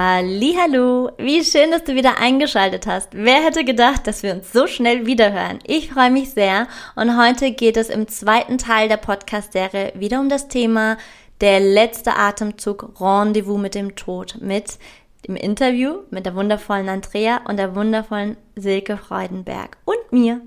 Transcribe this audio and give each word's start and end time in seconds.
Hallo, 0.00 1.10
wie 1.18 1.42
schön, 1.42 1.72
dass 1.72 1.82
du 1.82 1.96
wieder 1.96 2.18
eingeschaltet 2.20 2.86
hast. 2.86 3.08
Wer 3.14 3.42
hätte 3.42 3.64
gedacht, 3.64 4.06
dass 4.06 4.22
wir 4.22 4.32
uns 4.32 4.52
so 4.52 4.68
schnell 4.68 5.06
wiederhören? 5.06 5.58
Ich 5.66 5.90
freue 5.90 6.12
mich 6.12 6.30
sehr 6.30 6.68
und 6.94 7.20
heute 7.20 7.50
geht 7.50 7.76
es 7.76 7.88
im 7.88 8.06
zweiten 8.06 8.58
Teil 8.58 8.88
der 8.88 8.98
Podcast-Serie 8.98 9.94
wieder 9.96 10.20
um 10.20 10.28
das 10.28 10.46
Thema 10.46 10.98
der 11.40 11.58
letzte 11.58 12.14
Atemzug 12.14 12.92
Rendezvous 13.00 13.58
mit 13.58 13.74
dem 13.74 13.96
Tod 13.96 14.36
mit 14.40 14.78
dem 15.26 15.34
Interview 15.34 16.02
mit 16.10 16.26
der 16.26 16.36
wundervollen 16.36 16.88
Andrea 16.88 17.40
und 17.48 17.56
der 17.56 17.74
wundervollen 17.74 18.36
Silke 18.54 18.98
Freudenberg 18.98 19.78
und 19.84 20.12
mir. 20.12 20.40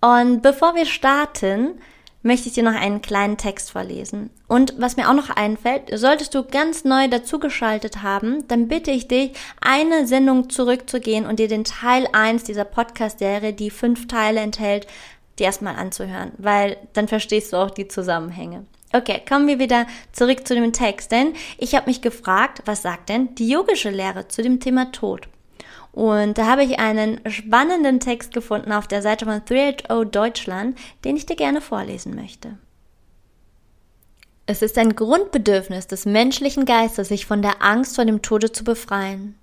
Und 0.00 0.40
bevor 0.40 0.74
wir 0.74 0.86
starten, 0.86 1.82
möchte 2.22 2.48
ich 2.48 2.54
dir 2.54 2.62
noch 2.62 2.74
einen 2.74 3.02
kleinen 3.02 3.36
Text 3.36 3.70
vorlesen. 3.70 4.30
Und 4.48 4.74
was 4.78 4.96
mir 4.96 5.08
auch 5.08 5.14
noch 5.14 5.30
einfällt, 5.30 5.90
solltest 5.98 6.34
du 6.34 6.44
ganz 6.44 6.84
neu 6.84 7.08
dazugeschaltet 7.08 8.02
haben, 8.02 8.46
dann 8.48 8.68
bitte 8.68 8.90
ich 8.90 9.08
dich, 9.08 9.32
eine 9.60 10.06
Sendung 10.06 10.50
zurückzugehen 10.50 11.26
und 11.26 11.38
dir 11.38 11.48
den 11.48 11.64
Teil 11.64 12.08
1 12.12 12.44
dieser 12.44 12.64
Podcast-Serie, 12.64 13.52
die 13.52 13.70
fünf 13.70 14.08
Teile 14.08 14.40
enthält, 14.40 14.86
dir 15.38 15.46
erstmal 15.46 15.76
anzuhören, 15.76 16.32
weil 16.38 16.76
dann 16.92 17.08
verstehst 17.08 17.52
du 17.52 17.56
auch 17.56 17.70
die 17.70 17.88
Zusammenhänge. 17.88 18.66
Okay, 18.92 19.20
kommen 19.28 19.46
wir 19.46 19.58
wieder 19.58 19.86
zurück 20.12 20.46
zu 20.46 20.54
dem 20.54 20.72
Text, 20.72 21.12
denn 21.12 21.34
ich 21.58 21.74
habe 21.74 21.86
mich 21.86 22.00
gefragt, 22.00 22.62
was 22.64 22.82
sagt 22.82 23.10
denn 23.10 23.34
die 23.34 23.48
yogische 23.48 23.90
Lehre 23.90 24.28
zu 24.28 24.42
dem 24.42 24.60
Thema 24.60 24.90
Tod? 24.92 25.28
Und 25.92 26.38
da 26.38 26.46
habe 26.46 26.64
ich 26.64 26.78
einen 26.78 27.20
spannenden 27.28 28.00
Text 28.00 28.32
gefunden 28.32 28.72
auf 28.72 28.86
der 28.86 29.02
Seite 29.02 29.24
von 29.24 29.42
380 29.44 30.10
Deutschland, 30.10 30.78
den 31.04 31.16
ich 31.16 31.26
dir 31.26 31.36
gerne 31.36 31.60
vorlesen 31.60 32.14
möchte. 32.14 32.58
Es 34.46 34.62
ist 34.62 34.78
ein 34.78 34.96
Grundbedürfnis 34.96 35.88
des 35.88 36.06
menschlichen 36.06 36.64
Geistes, 36.64 37.08
sich 37.08 37.26
von 37.26 37.42
der 37.42 37.62
Angst 37.62 37.96
vor 37.96 38.04
dem 38.04 38.22
Tode 38.22 38.50
zu 38.50 38.64
befreien. 38.64 39.34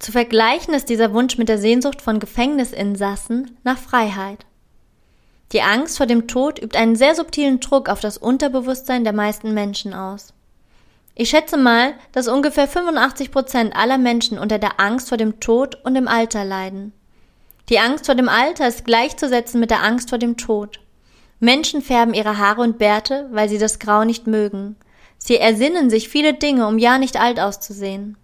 Zu 0.00 0.10
vergleichen 0.10 0.74
ist 0.74 0.88
dieser 0.88 1.12
Wunsch 1.12 1.38
mit 1.38 1.48
der 1.48 1.58
Sehnsucht 1.58 2.02
von 2.02 2.18
Gefängnisinsassen 2.18 3.56
nach 3.62 3.78
Freiheit. 3.78 4.44
Die 5.52 5.62
Angst 5.62 5.96
vor 5.96 6.06
dem 6.06 6.26
Tod 6.26 6.60
übt 6.60 6.76
einen 6.76 6.96
sehr 6.96 7.14
subtilen 7.14 7.60
Druck 7.60 7.88
auf 7.88 8.00
das 8.00 8.18
Unterbewusstsein 8.18 9.04
der 9.04 9.12
meisten 9.12 9.54
Menschen 9.54 9.94
aus. 9.94 10.32
Ich 11.14 11.28
schätze 11.30 11.56
mal, 11.56 11.94
dass 12.12 12.28
ungefähr 12.28 12.66
85 12.66 13.30
Prozent 13.30 13.76
aller 13.76 13.98
Menschen 13.98 14.38
unter 14.38 14.58
der 14.58 14.80
Angst 14.80 15.08
vor 15.08 15.18
dem 15.18 15.40
Tod 15.40 15.76
und 15.84 15.94
dem 15.94 16.08
Alter 16.08 16.44
leiden. 16.44 16.92
Die 17.68 17.78
Angst 17.78 18.06
vor 18.06 18.14
dem 18.14 18.28
Alter 18.28 18.66
ist 18.66 18.84
gleichzusetzen 18.84 19.60
mit 19.60 19.70
der 19.70 19.82
Angst 19.82 20.08
vor 20.08 20.18
dem 20.18 20.36
Tod. 20.36 20.80
Menschen 21.38 21.82
färben 21.82 22.14
ihre 22.14 22.38
Haare 22.38 22.62
und 22.62 22.78
Bärte, 22.78 23.28
weil 23.30 23.48
sie 23.48 23.58
das 23.58 23.78
Grau 23.78 24.04
nicht 24.04 24.26
mögen. 24.26 24.76
Sie 25.18 25.36
ersinnen 25.36 25.90
sich 25.90 26.08
viele 26.08 26.34
Dinge, 26.34 26.66
um 26.66 26.78
ja 26.78 26.98
nicht 26.98 27.20
alt 27.20 27.38
auszusehen. 27.38 28.16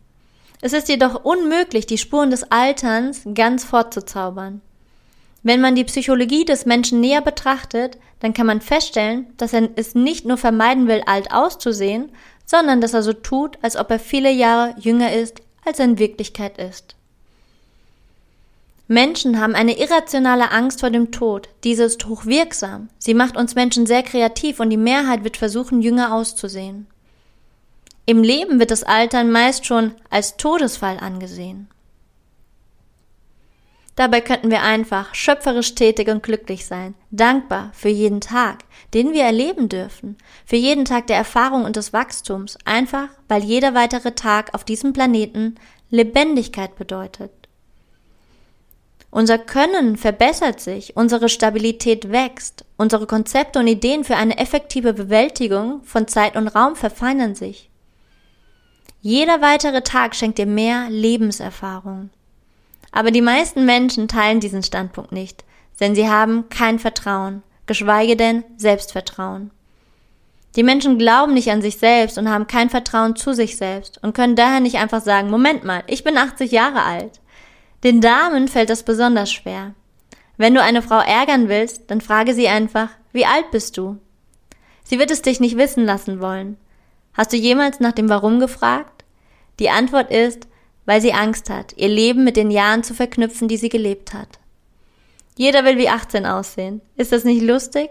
Es 0.61 0.73
ist 0.73 0.89
jedoch 0.89 1.25
unmöglich, 1.25 1.86
die 1.86 1.98
Spuren 1.98 2.30
des 2.30 2.50
Alterns 2.50 3.23
ganz 3.34 3.64
fortzuzaubern. 3.64 4.61
Wenn 5.42 5.61
man 5.61 5.77
die 5.77 5.84
Psychologie 5.84 6.45
des 6.45 6.67
Menschen 6.67 7.01
näher 7.01 7.20
betrachtet, 7.20 7.98
dann 8.20 8.34
kann 8.34 8.46
man 8.46 8.61
feststellen, 8.61 9.33
dass 9.36 9.52
er 9.52 9.68
es 9.77 9.95
nicht 9.95 10.24
nur 10.24 10.36
vermeiden 10.36 10.89
will, 10.89 11.02
alt 11.07 11.33
auszusehen, 11.33 12.11
sondern 12.48 12.81
dass 12.81 12.95
er 12.95 13.03
so 13.03 13.13
tut, 13.13 13.59
als 13.61 13.77
ob 13.77 13.91
er 13.91 13.98
viele 13.98 14.33
Jahre 14.33 14.75
jünger 14.81 15.13
ist, 15.13 15.42
als 15.67 15.79
er 15.79 15.85
in 15.85 15.98
Wirklichkeit 15.98 16.57
ist. 16.57 16.97
Menschen 18.86 19.39
haben 19.39 19.55
eine 19.55 19.79
irrationale 19.79 20.51
Angst 20.51 20.81
vor 20.81 20.89
dem 20.89 21.13
Tod. 21.13 21.51
Diese 21.63 21.85
ist 21.85 22.07
hochwirksam. 22.07 22.89
Sie 22.98 23.13
macht 23.13 23.37
uns 23.37 23.55
Menschen 23.55 23.85
sehr 23.85 24.03
kreativ 24.03 24.61
und 24.61 24.70
die 24.70 24.79
Mehrheit 24.79 25.25
wird 25.25 25.37
versuchen, 25.37 25.83
jünger 25.83 26.14
auszusehen. 26.14 26.87
Im 28.07 28.23
Leben 28.23 28.58
wird 28.58 28.70
das 28.70 28.83
Altern 28.83 29.31
meist 29.31 29.67
schon 29.67 29.92
als 30.08 30.39
Todesfall 30.39 30.97
angesehen. 30.98 31.69
Dabei 33.98 34.20
könnten 34.20 34.53
wir 34.53 34.63
einfach 34.63 35.13
schöpferisch 35.13 35.75
tätig 35.75 36.07
und 36.07 36.23
glücklich 36.23 36.67
sein, 36.67 36.95
dankbar 37.11 37.73
für 37.75 37.89
jeden 37.89 38.20
Tag, 38.20 38.59
den 38.95 39.13
wir 39.13 39.25
erleben 39.25 39.69
dürfen, 39.69 40.17
für 40.47 40.55
jeden 40.55 40.85
Tag 40.85 41.09
der 41.09 41.17
Erfahrung 41.17 41.64
und 41.64 41.75
des 41.75 41.92
Wachstums, 41.92 42.57
einfach 42.64 43.08
weil 43.27 43.42
jeder 43.42 43.75
weitere 43.75 44.13
Tag 44.13 44.55
auf 44.55 44.63
diesem 44.63 44.92
Planeten 44.92 45.57
Lebendigkeit 45.91 46.77
bedeutet. 46.77 47.33
Unser 49.11 49.37
Können 49.37 49.97
verbessert 49.97 50.61
sich, 50.61 50.97
unsere 50.97 51.29
Stabilität 51.29 52.13
wächst, 52.13 52.64
unsere 52.77 53.08
Konzepte 53.08 53.58
und 53.58 53.67
Ideen 53.67 54.05
für 54.05 54.14
eine 54.14 54.39
effektive 54.39 54.92
Bewältigung 54.92 55.83
von 55.83 56.07
Zeit 56.07 56.37
und 56.37 56.47
Raum 56.47 56.77
verfeinern 56.77 57.35
sich. 57.35 57.69
Jeder 59.01 59.41
weitere 59.41 59.83
Tag 59.83 60.14
schenkt 60.14 60.39
dir 60.39 60.47
mehr 60.47 60.89
Lebenserfahrung. 60.89 62.11
Aber 62.93 63.11
die 63.11 63.23
meisten 63.23 63.65
Menschen 63.65 64.09
teilen 64.09 64.41
diesen 64.41 64.63
Standpunkt 64.63 65.13
nicht, 65.13 65.45
denn 65.81 65.95
sie 65.95 66.09
haben 66.09 66.49
kein 66.49 66.79
Vertrauen, 66.79 67.43
geschweige 67.67 68.17
denn 68.17 68.45
Selbstvertrauen. 68.57 69.51
Die 70.57 70.63
Menschen 70.63 70.99
glauben 70.99 71.35
nicht 71.35 71.51
an 71.51 71.63
sich 71.63 71.77
selbst 71.77 72.19
und 72.19 72.29
haben 72.29 72.47
kein 72.47 72.71
Vertrauen 72.71 73.15
zu 73.15 73.33
sich 73.33 73.57
selbst 73.57 74.03
und 74.03 74.15
können 74.15 74.35
daher 74.35 74.61
nicht 74.61 74.77
einfach 74.77 75.03
sagen, 75.03 75.31
Moment 75.31 75.65
mal, 75.65 75.85
ich 75.87 76.03
bin 76.03 76.17
80 76.17 76.51
Jahre 76.51 76.83
alt. 76.83 77.21
Den 77.85 78.01
Damen 78.01 78.49
fällt 78.49 78.71
das 78.71 78.83
besonders 78.83 79.31
schwer. 79.31 79.75
Wenn 80.37 80.55
du 80.55 80.63
eine 80.63 80.83
Frau 80.83 80.99
ärgern 80.99 81.49
willst, 81.49 81.91
dann 81.91 82.01
frage 82.01 82.35
sie 82.35 82.49
einfach, 82.49 82.89
wie 83.13 83.27
alt 83.27 83.51
bist 83.51 83.77
du? 83.77 83.99
Sie 84.83 84.99
wird 84.99 85.11
es 85.11 85.23
dich 85.23 85.39
nicht 85.39 85.57
wissen 85.57 85.85
lassen 85.85 86.20
wollen. 86.20 86.57
Hast 87.13 87.33
du 87.33 87.37
jemals 87.37 87.79
nach 87.79 87.93
dem 87.93 88.09
Warum 88.09 88.41
gefragt? 88.41 89.05
Die 89.61 89.70
Antwort 89.70 90.11
ist, 90.11 90.48
weil 90.89 91.03
sie 91.03 91.13
Angst 91.13 91.51
hat, 91.51 91.75
ihr 91.77 91.89
Leben 91.89 92.25
mit 92.25 92.39
den 92.39 92.51
Jahren 92.51 92.83
zu 92.83 92.95
verknüpfen, 92.95 93.47
die 93.47 93.59
sie 93.59 93.69
gelebt 93.69 94.15
hat. 94.15 94.39
Jeder 95.37 95.63
will 95.67 95.77
wie 95.77 95.91
18 95.91 96.25
aussehen. 96.25 96.81
Ist 96.97 97.13
das 97.13 97.25
nicht 97.25 97.43
lustig? 97.43 97.91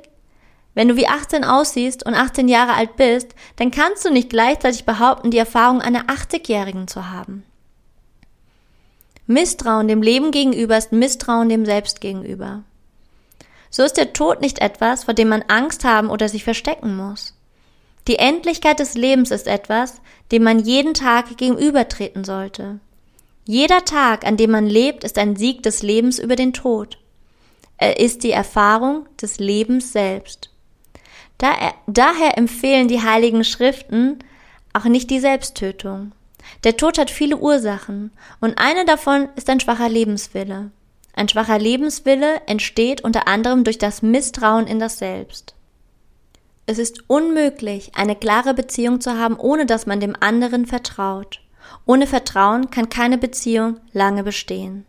Wenn 0.74 0.88
du 0.88 0.96
wie 0.96 1.08
18 1.08 1.44
aussiehst 1.44 2.04
und 2.04 2.16
18 2.16 2.48
Jahre 2.48 2.74
alt 2.74 2.96
bist, 2.96 3.36
dann 3.58 3.70
kannst 3.70 4.04
du 4.04 4.10
nicht 4.10 4.32
gleichzeitig 4.32 4.84
behaupten, 4.84 5.30
die 5.30 5.38
Erfahrung 5.38 5.80
einer 5.80 6.06
80-Jährigen 6.06 6.88
zu 6.88 7.12
haben. 7.12 7.44
Misstrauen 9.28 9.88
dem 9.88 10.02
Leben 10.02 10.32
gegenüber 10.32 10.76
ist 10.76 10.92
Misstrauen 10.92 11.50
dem 11.50 11.68
Selbst 11.68 12.02
gegenüber. 12.02 12.64
So 13.70 13.84
ist 13.84 13.98
der 13.98 14.14
Tod 14.14 14.42
nicht 14.42 14.58
etwas, 14.58 15.04
vor 15.04 15.14
dem 15.14 15.30
man 15.30 15.44
Angst 15.50 15.84
haben 15.84 16.10
oder 16.10 16.30
sich 16.30 16.44
verstecken 16.44 16.98
muss. 16.98 17.36
Die 18.08 18.18
Endlichkeit 18.18 18.80
des 18.80 18.96
Lebens 18.96 19.30
ist 19.30 19.46
etwas, 19.46 20.02
dem 20.32 20.42
man 20.42 20.58
jeden 20.58 20.96
Tag 20.96 21.38
gegenübertreten 21.38 22.24
sollte. 22.24 22.80
Jeder 23.48 23.86
Tag, 23.86 24.28
an 24.28 24.36
dem 24.36 24.52
man 24.52 24.68
lebt, 24.68 25.06
ist 25.06 25.18
ein 25.18 25.38
Sieg 25.38 25.64
des 25.64 25.82
Lebens 25.82 26.20
über 26.20 26.36
den 26.36 26.52
Tod. 26.52 26.98
Er 27.78 27.98
ist 27.98 28.24
die 28.24 28.32
Erfahrung 28.32 29.06
des 29.22 29.40
Lebens 29.40 29.94
selbst. 29.94 30.50
daher 31.38 32.38
empfehlen 32.38 32.90
die 32.90 33.02
heiligen 33.02 33.46
Schriften 33.46 34.20
auch 34.74 34.84
nicht 34.84 35.10
die 35.10 35.22
Selbsttötung. 35.22 36.12
Der 36.66 36.76
Tod 36.76 36.98
hat 36.98 37.10
viele 37.10 37.38
Ursachen 37.38 38.12
und 38.42 38.58
eine 38.58 38.84
davon 38.84 39.30
ist 39.38 39.50
ein 39.50 39.62
schwacher 39.62 39.88
Lebenswille. 39.88 40.72
Ein 41.14 41.30
schwacher 41.30 41.58
Lebenswille 41.58 42.42
entsteht 42.48 43.02
unter 43.02 43.30
anderem 43.30 43.64
durch 43.64 43.78
das 43.78 44.02
Misstrauen 44.02 44.68
in 44.68 44.80
das 44.80 45.00
Selbst. 45.00 45.56
Es 46.66 46.80
ist 46.80 47.10
unmöglich, 47.10 47.92
eine 47.96 48.18
klare 48.18 48.54
Beziehung 48.54 49.00
zu 49.00 49.18
haben, 49.18 49.38
ohne 49.40 49.66
dass 49.66 49.86
man 49.86 50.02
dem 50.02 50.18
anderen 50.20 50.66
vertraut. 50.66 51.40
Ohne 51.88 52.06
Vertrauen 52.06 52.70
kann 52.70 52.90
keine 52.90 53.18
Beziehung 53.18 53.80
lange 53.94 54.24
bestehen. 54.24 54.86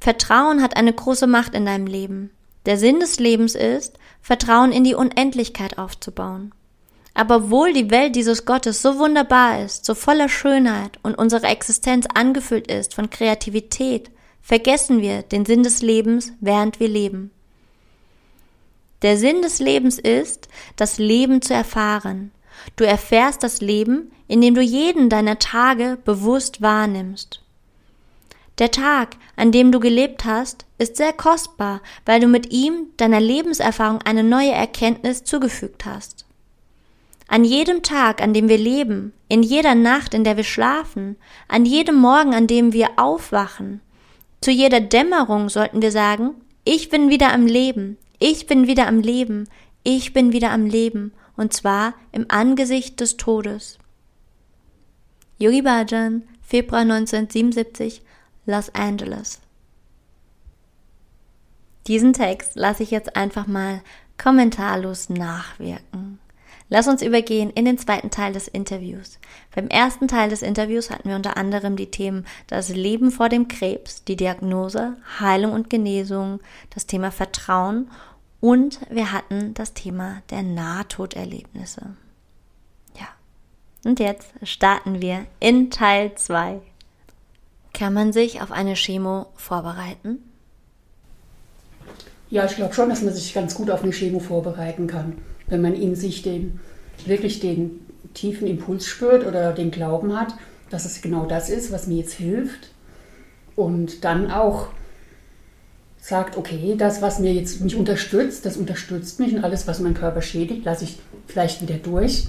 Vertrauen 0.00 0.62
hat 0.62 0.76
eine 0.76 0.92
große 0.92 1.26
Macht 1.26 1.54
in 1.54 1.66
deinem 1.66 1.86
Leben. 1.86 2.30
Der 2.64 2.78
Sinn 2.78 3.00
des 3.00 3.18
Lebens 3.18 3.56
ist, 3.56 3.98
Vertrauen 4.20 4.70
in 4.72 4.84
die 4.84 4.94
Unendlichkeit 4.94 5.78
aufzubauen. 5.78 6.54
Aber 7.12 7.36
obwohl 7.36 7.72
die 7.72 7.90
Welt 7.90 8.14
dieses 8.14 8.46
Gottes 8.46 8.80
so 8.80 8.98
wunderbar 8.98 9.62
ist, 9.62 9.84
so 9.84 9.94
voller 9.94 10.28
Schönheit 10.28 10.98
und 11.02 11.18
unsere 11.18 11.48
Existenz 11.48 12.06
angefüllt 12.14 12.68
ist 12.68 12.94
von 12.94 13.10
Kreativität, 13.10 14.10
vergessen 14.40 15.02
wir 15.02 15.22
den 15.22 15.44
Sinn 15.44 15.64
des 15.64 15.82
Lebens, 15.82 16.32
während 16.40 16.78
wir 16.78 16.88
leben. 16.88 17.32
Der 19.02 19.16
Sinn 19.16 19.42
des 19.42 19.58
Lebens 19.58 19.98
ist, 19.98 20.48
das 20.76 20.98
Leben 20.98 21.42
zu 21.42 21.52
erfahren. 21.52 22.30
Du 22.76 22.84
erfährst 22.84 23.42
das 23.42 23.60
Leben, 23.60 24.12
indem 24.32 24.54
du 24.54 24.62
jeden 24.62 25.10
deiner 25.10 25.38
Tage 25.38 25.98
bewusst 26.06 26.62
wahrnimmst. 26.62 27.42
Der 28.58 28.70
Tag, 28.70 29.16
an 29.36 29.52
dem 29.52 29.70
du 29.72 29.78
gelebt 29.78 30.24
hast, 30.24 30.64
ist 30.78 30.96
sehr 30.96 31.12
kostbar, 31.12 31.82
weil 32.06 32.18
du 32.18 32.28
mit 32.28 32.50
ihm 32.50 32.86
deiner 32.96 33.20
Lebenserfahrung 33.20 34.00
eine 34.00 34.24
neue 34.24 34.52
Erkenntnis 34.52 35.22
zugefügt 35.24 35.84
hast. 35.84 36.24
An 37.28 37.44
jedem 37.44 37.82
Tag, 37.82 38.22
an 38.22 38.32
dem 38.32 38.48
wir 38.48 38.56
leben, 38.56 39.12
in 39.28 39.42
jeder 39.42 39.74
Nacht, 39.74 40.14
in 40.14 40.24
der 40.24 40.38
wir 40.38 40.44
schlafen, 40.44 41.16
an 41.46 41.66
jedem 41.66 41.96
Morgen, 41.96 42.32
an 42.32 42.46
dem 42.46 42.72
wir 42.72 42.88
aufwachen, 42.96 43.82
zu 44.40 44.50
jeder 44.50 44.80
Dämmerung 44.80 45.50
sollten 45.50 45.82
wir 45.82 45.92
sagen, 45.92 46.30
ich 46.64 46.88
bin 46.88 47.10
wieder 47.10 47.34
am 47.34 47.44
Leben, 47.44 47.98
ich 48.18 48.46
bin 48.46 48.66
wieder 48.66 48.86
am 48.86 49.00
Leben, 49.00 49.46
ich 49.82 50.14
bin 50.14 50.32
wieder 50.32 50.52
am 50.52 50.64
Leben, 50.64 51.12
und 51.36 51.52
zwar 51.52 51.92
im 52.12 52.24
Angesicht 52.30 52.98
des 53.00 53.18
Todes. 53.18 53.78
Yogi 55.42 55.62
Bhajan, 55.62 56.22
Februar 56.40 56.82
1977, 56.82 58.00
Los 58.46 58.72
Angeles. 58.76 59.40
Diesen 61.88 62.12
Text 62.12 62.54
lasse 62.54 62.84
ich 62.84 62.92
jetzt 62.92 63.16
einfach 63.16 63.48
mal 63.48 63.82
kommentarlos 64.18 65.08
nachwirken. 65.08 66.20
Lass 66.68 66.86
uns 66.86 67.02
übergehen 67.02 67.50
in 67.50 67.64
den 67.64 67.76
zweiten 67.76 68.10
Teil 68.10 68.32
des 68.32 68.46
Interviews. 68.46 69.18
Beim 69.52 69.66
ersten 69.66 70.06
Teil 70.06 70.28
des 70.28 70.42
Interviews 70.42 70.90
hatten 70.90 71.08
wir 71.08 71.16
unter 71.16 71.36
anderem 71.36 71.74
die 71.74 71.90
Themen 71.90 72.24
das 72.46 72.68
Leben 72.68 73.10
vor 73.10 73.28
dem 73.28 73.48
Krebs, 73.48 74.04
die 74.04 74.14
Diagnose, 74.14 74.96
Heilung 75.18 75.54
und 75.54 75.70
Genesung, 75.70 76.38
das 76.70 76.86
Thema 76.86 77.10
Vertrauen 77.10 77.90
und 78.38 78.78
wir 78.90 79.10
hatten 79.10 79.54
das 79.54 79.74
Thema 79.74 80.22
der 80.30 80.44
Nahtoderlebnisse. 80.44 81.96
Und 83.84 84.00
jetzt 84.00 84.28
starten 84.42 85.02
wir 85.02 85.26
in 85.40 85.70
Teil 85.70 86.14
2. 86.14 86.60
Kann 87.72 87.94
man 87.94 88.12
sich 88.12 88.42
auf 88.42 88.52
eine 88.52 88.74
Chemo 88.74 89.26
vorbereiten? 89.34 90.18
Ja, 92.30 92.44
ich 92.44 92.56
glaube 92.56 92.74
schon, 92.74 92.88
dass 92.88 93.02
man 93.02 93.12
sich 93.12 93.34
ganz 93.34 93.54
gut 93.54 93.70
auf 93.70 93.82
eine 93.82 93.92
Chemo 93.92 94.20
vorbereiten 94.20 94.86
kann 94.86 95.16
wenn 95.52 95.60
man 95.60 95.74
in 95.74 95.94
sich 95.94 96.22
den, 96.22 96.60
wirklich 97.04 97.38
den 97.38 97.80
tiefen 98.14 98.46
Impuls 98.46 98.86
spürt 98.86 99.26
oder 99.26 99.52
den 99.52 99.70
Glauben 99.70 100.18
hat, 100.18 100.34
dass 100.70 100.86
es 100.86 101.02
genau 101.02 101.26
das 101.26 101.50
ist, 101.50 101.70
was 101.70 101.86
mir 101.86 101.98
jetzt 101.98 102.14
hilft. 102.14 102.70
Und 103.54 104.02
dann 104.04 104.30
auch 104.30 104.68
sagt, 106.00 106.38
okay, 106.38 106.74
das, 106.76 107.02
was 107.02 107.18
mir 107.18 107.32
jetzt 107.34 107.60
mich 107.60 107.76
unterstützt, 107.76 108.46
das 108.46 108.56
unterstützt 108.56 109.20
mich 109.20 109.34
und 109.34 109.44
alles, 109.44 109.66
was 109.66 109.80
mein 109.80 109.94
Körper 109.94 110.22
schädigt, 110.22 110.64
lasse 110.64 110.84
ich 110.84 110.98
vielleicht 111.26 111.60
wieder 111.60 111.76
durch. 111.76 112.26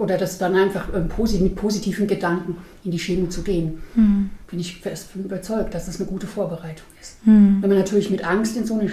Oder 0.00 0.16
das 0.16 0.38
dann 0.38 0.56
einfach 0.56 0.88
mit 0.94 1.56
positiven 1.56 2.06
Gedanken 2.06 2.56
in 2.84 2.90
die 2.90 2.98
Chemie 2.98 3.28
zu 3.28 3.42
gehen. 3.42 3.82
Mhm. 3.94 4.30
Bin 4.50 4.58
ich 4.58 4.80
fest 4.80 5.10
überzeugt, 5.14 5.74
dass 5.74 5.84
das 5.84 6.00
eine 6.00 6.08
gute 6.08 6.26
Vorbereitung 6.26 6.86
ist. 6.98 7.24
Mhm. 7.26 7.58
Wenn 7.60 7.68
man 7.68 7.78
natürlich 7.78 8.08
mit 8.08 8.24
Angst 8.24 8.56
in 8.56 8.64
so 8.64 8.78
eine 8.78 8.90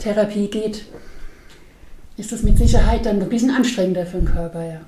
Therapie 0.00 0.48
geht, 0.48 0.86
ist 2.16 2.32
das 2.32 2.42
mit 2.42 2.58
Sicherheit 2.58 3.06
dann 3.06 3.22
ein 3.22 3.28
bisschen 3.28 3.52
anstrengender 3.52 4.06
für 4.06 4.18
den 4.18 4.26
Körper, 4.26 4.64
ja. 4.64 4.80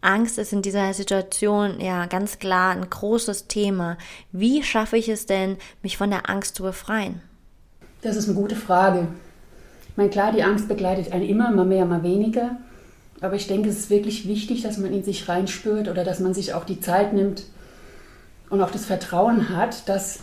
Angst 0.00 0.36
ist 0.36 0.52
in 0.52 0.62
dieser 0.62 0.92
Situation 0.94 1.78
ja 1.78 2.06
ganz 2.06 2.40
klar 2.40 2.72
ein 2.72 2.90
großes 2.90 3.46
Thema. 3.46 3.98
Wie 4.32 4.64
schaffe 4.64 4.96
ich 4.96 5.08
es 5.08 5.26
denn, 5.26 5.58
mich 5.84 5.96
von 5.96 6.10
der 6.10 6.28
Angst 6.28 6.56
zu 6.56 6.64
befreien? 6.64 7.20
Das 8.02 8.16
ist 8.16 8.26
eine 8.28 8.36
gute 8.36 8.56
Frage. 8.56 9.06
Ich 9.90 9.96
meine, 9.96 10.10
klar, 10.10 10.32
die 10.32 10.42
Angst 10.42 10.66
begleitet 10.66 11.12
einen 11.12 11.28
immer, 11.28 11.52
mal 11.52 11.66
mehr, 11.66 11.84
mal 11.84 12.02
weniger. 12.02 12.56
Aber 13.20 13.34
ich 13.34 13.46
denke, 13.46 13.68
es 13.68 13.78
ist 13.78 13.90
wirklich 13.90 14.26
wichtig, 14.26 14.62
dass 14.62 14.78
man 14.78 14.92
in 14.92 15.04
sich 15.04 15.28
reinspürt 15.28 15.88
oder 15.88 16.04
dass 16.04 16.20
man 16.20 16.34
sich 16.34 16.54
auch 16.54 16.64
die 16.64 16.80
Zeit 16.80 17.12
nimmt 17.12 17.44
und 18.48 18.62
auch 18.62 18.70
das 18.70 18.86
Vertrauen 18.86 19.50
hat, 19.50 19.88
dass 19.88 20.20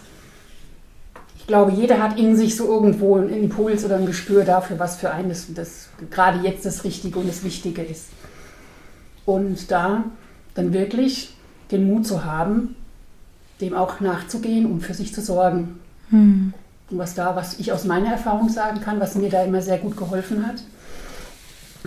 ich 1.38 1.48
glaube, 1.48 1.72
jeder 1.72 2.02
hat 2.02 2.20
in 2.20 2.36
sich 2.36 2.58
so 2.58 2.68
irgendwo 2.68 3.16
einen 3.16 3.30
Impuls 3.30 3.86
oder 3.86 3.96
ein 3.96 4.06
Gespür 4.06 4.44
dafür, 4.44 4.80
was 4.80 4.98
für 4.98 5.12
einen 5.12 5.30
das, 5.30 5.46
das 5.54 5.88
gerade 6.12 6.40
jetzt 6.46 6.66
das 6.66 6.84
Richtige 6.84 7.20
und 7.20 7.30
das 7.30 7.44
Wichtige 7.44 7.82
ist. 7.82 8.08
Und 9.26 9.72
da 9.72 10.04
dann 10.56 10.74
wirklich 10.74 11.36
den 11.72 11.88
Mut 11.88 12.06
zu 12.06 12.26
haben, 12.26 12.76
dem 13.62 13.76
auch 13.76 14.00
nachzugehen 14.00 14.66
und 14.66 14.82
für 14.82 14.94
sich 14.94 15.14
zu 15.14 15.22
sorgen. 15.22 15.80
Hm. 16.10 16.54
Und 16.90 16.98
was 16.98 17.16
da, 17.16 17.36
was 17.36 17.60
ich 17.60 17.72
aus 17.72 17.86
meiner 17.86 18.12
Erfahrung 18.12 18.50
sagen 18.50 18.82
kann, 18.82 19.00
was 19.00 19.16
mir 19.16 19.30
da 19.30 19.44
immer 19.44 19.62
sehr 19.62 19.78
gut 19.78 19.96
geholfen 19.96 20.46
hat. 20.46 20.56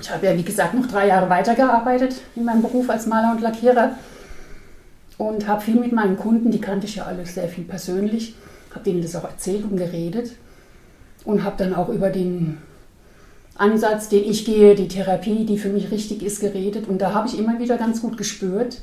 Ich 0.01 0.11
habe 0.11 0.27
ja, 0.27 0.37
wie 0.37 0.43
gesagt, 0.43 0.75
noch 0.75 0.87
drei 0.87 1.09
Jahre 1.09 1.31
weitergearbeitet 1.31 2.15
in 2.37 2.45
meinem 2.45 2.63
Beruf 2.63 2.89
als 2.91 3.07
Maler 3.07 3.33
und 3.33 3.41
Lackierer 3.41 3.97
und 5.19 5.47
habe 5.47 5.61
viel 5.61 5.77
mit 5.77 5.93
meinen 5.93 6.17
Kunden, 6.17 6.51
die 6.51 6.61
kannte 6.61 6.87
ich 6.87 6.97
ja 6.97 7.05
alle 7.05 7.27
sehr 7.27 7.49
viel 7.49 7.65
persönlich, 7.65 8.35
habe 8.71 8.85
denen 8.85 9.03
das 9.03 9.17
auch 9.17 9.25
erzählt 9.25 9.65
und 9.65 9.77
geredet 9.77 10.33
und 11.25 11.45
habe 11.45 11.57
dann 11.59 11.75
auch 11.75 11.89
über 11.89 12.11
den 12.11 12.59
Ansatz, 13.61 14.09
den 14.09 14.25
ich 14.25 14.47
gehe, 14.47 14.75
die 14.75 14.89
Therapie, 14.89 15.45
die 15.45 15.59
für 15.59 15.69
mich 15.69 15.91
richtig 15.91 16.23
ist, 16.23 16.41
geredet. 16.41 16.89
Und 16.89 16.99
da 16.99 17.13
habe 17.13 17.29
ich 17.29 17.39
immer 17.39 17.59
wieder 17.59 17.77
ganz 17.77 18.01
gut 18.01 18.17
gespürt, 18.17 18.81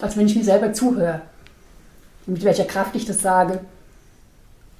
als 0.00 0.16
wenn 0.16 0.26
ich 0.26 0.34
mir 0.34 0.44
selber 0.44 0.72
zuhöre. 0.72 1.20
Mit 2.26 2.44
welcher 2.44 2.64
Kraft 2.64 2.96
ich 2.96 3.04
das 3.04 3.20
sage. 3.20 3.60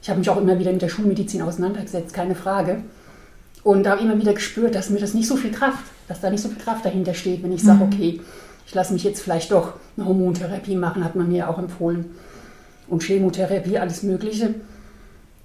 Ich 0.01 0.09
habe 0.09 0.19
mich 0.19 0.31
auch 0.31 0.39
immer 0.39 0.59
wieder 0.59 0.73
mit 0.73 0.81
der 0.81 0.89
Schulmedizin 0.89 1.43
auseinandergesetzt, 1.43 2.15
keine 2.15 2.35
Frage. 2.35 2.83
Und 3.65 3.85
da 3.85 3.93
habe 3.93 4.01
ich 4.01 4.07
immer 4.07 4.21
wieder 4.21 4.35
gespürt, 4.35 4.75
dass 4.75 4.91
mir 4.91 5.01
das 5.01 5.15
nicht 5.15 5.27
so 5.27 5.37
viel 5.37 5.51
Kraft, 5.51 5.85
dass 6.07 6.21
da 6.21 6.31
nicht 6.31 6.43
so 6.43 6.51
viel 6.51 6.63
Kraft 6.63 6.85
dahinter 6.85 7.15
steht, 7.15 7.43
wenn 7.43 7.53
ich 7.53 7.63
sage, 7.63 7.85
mhm. 7.85 7.93
okay, 7.93 8.21
ich 8.67 8.75
lasse 8.75 8.93
mich 8.93 9.05
jetzt 9.05 9.23
vielleicht 9.23 9.51
doch 9.51 9.73
eine 9.97 10.07
Hormontherapie 10.07 10.77
machen, 10.77 11.03
hat 11.03 11.17
man 11.17 11.29
mir 11.29 11.49
auch 11.49 11.59
empfohlen 11.59 12.05
und 12.89 13.03
Chemotherapie, 13.03 13.79
alles 13.79 14.03
Mögliche. 14.03 14.55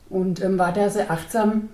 Und 0.10 0.44
ähm, 0.44 0.58
war 0.58 0.74
da 0.74 0.90
sehr 0.90 1.10
achtsam 1.12 1.70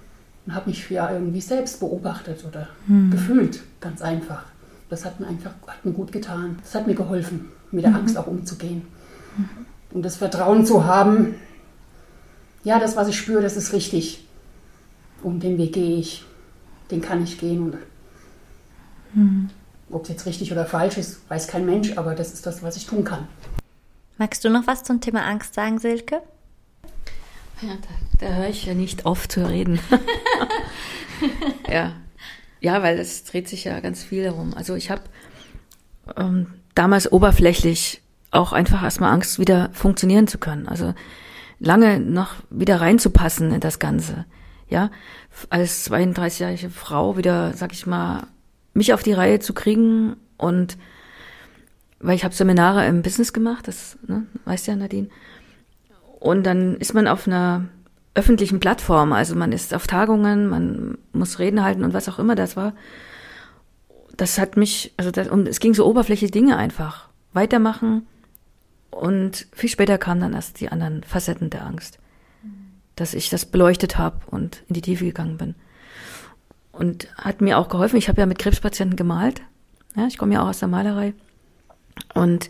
und 0.46 0.54
habe 0.54 0.70
mich 0.70 0.90
ja 0.90 1.12
irgendwie 1.12 1.42
selbst 1.42 1.80
beobachtet 1.80 2.44
oder 2.48 2.68
hm. 2.86 3.10
gefühlt, 3.10 3.62
ganz 3.80 4.02
einfach. 4.02 4.44
Das 4.90 5.04
hat 5.04 5.20
mir 5.20 5.28
einfach 5.28 5.52
hat 5.66 5.84
mir 5.84 5.94
gut 5.94 6.12
getan. 6.12 6.60
Das 6.62 6.76
hat 6.76 6.86
mir 6.86 6.96
geholfen, 6.96 7.50
mit 7.72 7.84
der 7.84 7.92
mhm. 7.92 7.98
Angst 7.98 8.18
auch 8.18 8.28
umzugehen. 8.28 8.84
Mhm. 9.36 9.50
Und 9.92 10.04
das 10.04 10.18
Vertrauen 10.18 10.66
zu 10.66 10.86
haben, 10.86 11.36
ja, 12.64 12.80
das, 12.80 12.96
was 12.96 13.08
ich 13.08 13.18
spüre, 13.18 13.42
das 13.42 13.58
ist 13.58 13.74
richtig. 13.74 14.28
Und 15.24 15.42
den 15.42 15.58
Weg 15.58 15.74
gehe 15.74 15.98
ich, 15.98 16.26
den 16.92 17.02
kann 17.02 17.24
ich 17.24 17.40
gehen. 17.40 17.64
Und 17.64 17.78
mhm. 19.14 19.50
ob 19.90 20.04
es 20.04 20.10
jetzt 20.10 20.26
richtig 20.26 20.52
oder 20.52 20.66
falsch 20.66 20.98
ist, 20.98 21.30
weiß 21.30 21.48
kein 21.48 21.66
Mensch, 21.66 21.98
aber 21.98 22.16
das 22.16 22.34
ist 22.34 22.46
das, 22.46 22.64
was 22.64 22.78
ich 22.78 22.86
tun 22.86 23.04
kann. 23.04 23.28
Magst 24.18 24.44
du 24.46 24.50
noch 24.50 24.68
was 24.68 24.84
zum 24.84 25.02
Thema 25.02 25.26
Angst 25.26 25.54
sagen, 25.54 25.80
Silke? 25.80 26.22
Ja, 27.62 27.70
da, 28.20 28.28
da 28.28 28.34
höre 28.34 28.50
ich 28.50 28.66
ja 28.66 28.74
nicht 28.74 29.06
auf 29.06 29.28
zu 29.28 29.48
reden. 29.48 29.80
ja. 31.70 31.94
ja, 32.62 32.84
weil 32.84 33.00
es 33.00 33.24
dreht 33.24 33.48
sich 33.48 33.64
ja 33.64 33.80
ganz 33.80 34.04
viel 34.04 34.24
darum. 34.24 34.54
Also 34.54 34.76
ich 34.76 34.90
habe 34.90 35.02
ähm, 36.16 36.48
damals 36.76 37.12
oberflächlich 37.12 38.02
auch 38.32 38.54
einfach 38.54 38.84
erstmal 38.84 39.14
Angst, 39.14 39.40
wieder 39.40 39.70
funktionieren 39.74 40.28
zu 40.28 40.38
können. 40.38 40.68
Also 40.68 40.94
lange 41.60 42.00
noch 42.00 42.36
wieder 42.50 42.82
reinzupassen 42.82 43.54
in 43.54 43.60
das 43.60 43.80
Ganze. 43.80 44.26
Ja, 44.68 44.90
als 45.50 45.90
32-jährige 45.90 46.70
Frau 46.70 47.18
wieder, 47.18 47.54
sag 47.54 47.72
ich 47.72 47.86
mal, 47.86 48.28
mich 48.74 48.94
auf 48.94 49.04
die 49.04 49.14
Reihe 49.14 49.40
zu 49.40 49.54
kriegen 49.54 50.16
und 50.38 50.78
weil 52.00 52.16
ich 52.16 52.24
habe 52.24 52.36
Seminare 52.36 52.86
im 52.88 53.02
Business 53.02 53.34
gemacht, 53.34 53.68
das 53.68 53.98
ne, 54.08 54.26
weißt 54.46 54.68
ja 54.68 54.76
Nadine. 54.76 55.08
Und 56.20 56.44
dann 56.44 56.76
ist 56.76 56.94
man 56.94 57.08
auf 57.08 57.28
einer 57.28 57.66
öffentlichen 58.16 58.60
Plattform, 58.60 59.14
also 59.14 59.36
man 59.36 59.52
ist 59.52 59.74
auf 59.74 59.88
Tagungen, 59.88 60.48
man 60.48 60.98
muss 61.14 61.40
Reden 61.40 61.64
halten 61.64 61.84
und 61.84 61.94
was 61.94 62.10
auch 62.10 62.20
immer 62.20 62.36
das 62.36 62.56
war. 62.56 62.74
Das 64.16 64.40
hat 64.40 64.56
mich, 64.56 64.94
also 64.98 65.12
das, 65.12 65.28
und 65.28 65.48
es 65.48 65.60
ging 65.60 65.74
so 65.74 65.86
oberflächliche 65.86 66.32
Dinge 66.32 66.58
einfach. 66.58 67.10
Weitermachen 67.34 68.08
und 68.92 69.48
viel 69.52 69.70
später 69.70 69.98
kamen 69.98 70.22
dann 70.22 70.34
erst 70.34 70.62
die 70.62 70.70
anderen 70.70 71.04
Facetten 71.04 71.50
der 71.50 71.66
Angst. 71.66 72.00
Dass 72.96 73.14
ich 73.14 73.30
das 73.30 73.46
beleuchtet 73.46 73.98
habe 73.98 74.20
und 74.28 74.64
in 74.68 74.74
die 74.74 74.82
Tiefe 74.82 75.06
gegangen 75.06 75.38
bin. 75.38 75.56
Und 76.72 77.08
hat 77.18 77.42
mir 77.42 77.58
auch 77.58 77.70
geholfen. 77.70 77.98
Ich 77.98 78.10
habe 78.10 78.22
ja 78.22 78.26
mit 78.26 78.40
Krebspatienten 78.40 78.96
gemalt. 78.96 79.42
Ja, 79.96 80.08
ich 80.08 80.18
komme 80.18 80.34
ja 80.34 80.44
auch 80.44 80.50
aus 80.50 80.60
der 80.60 80.68
Malerei. 80.68 81.14
Und 82.14 82.50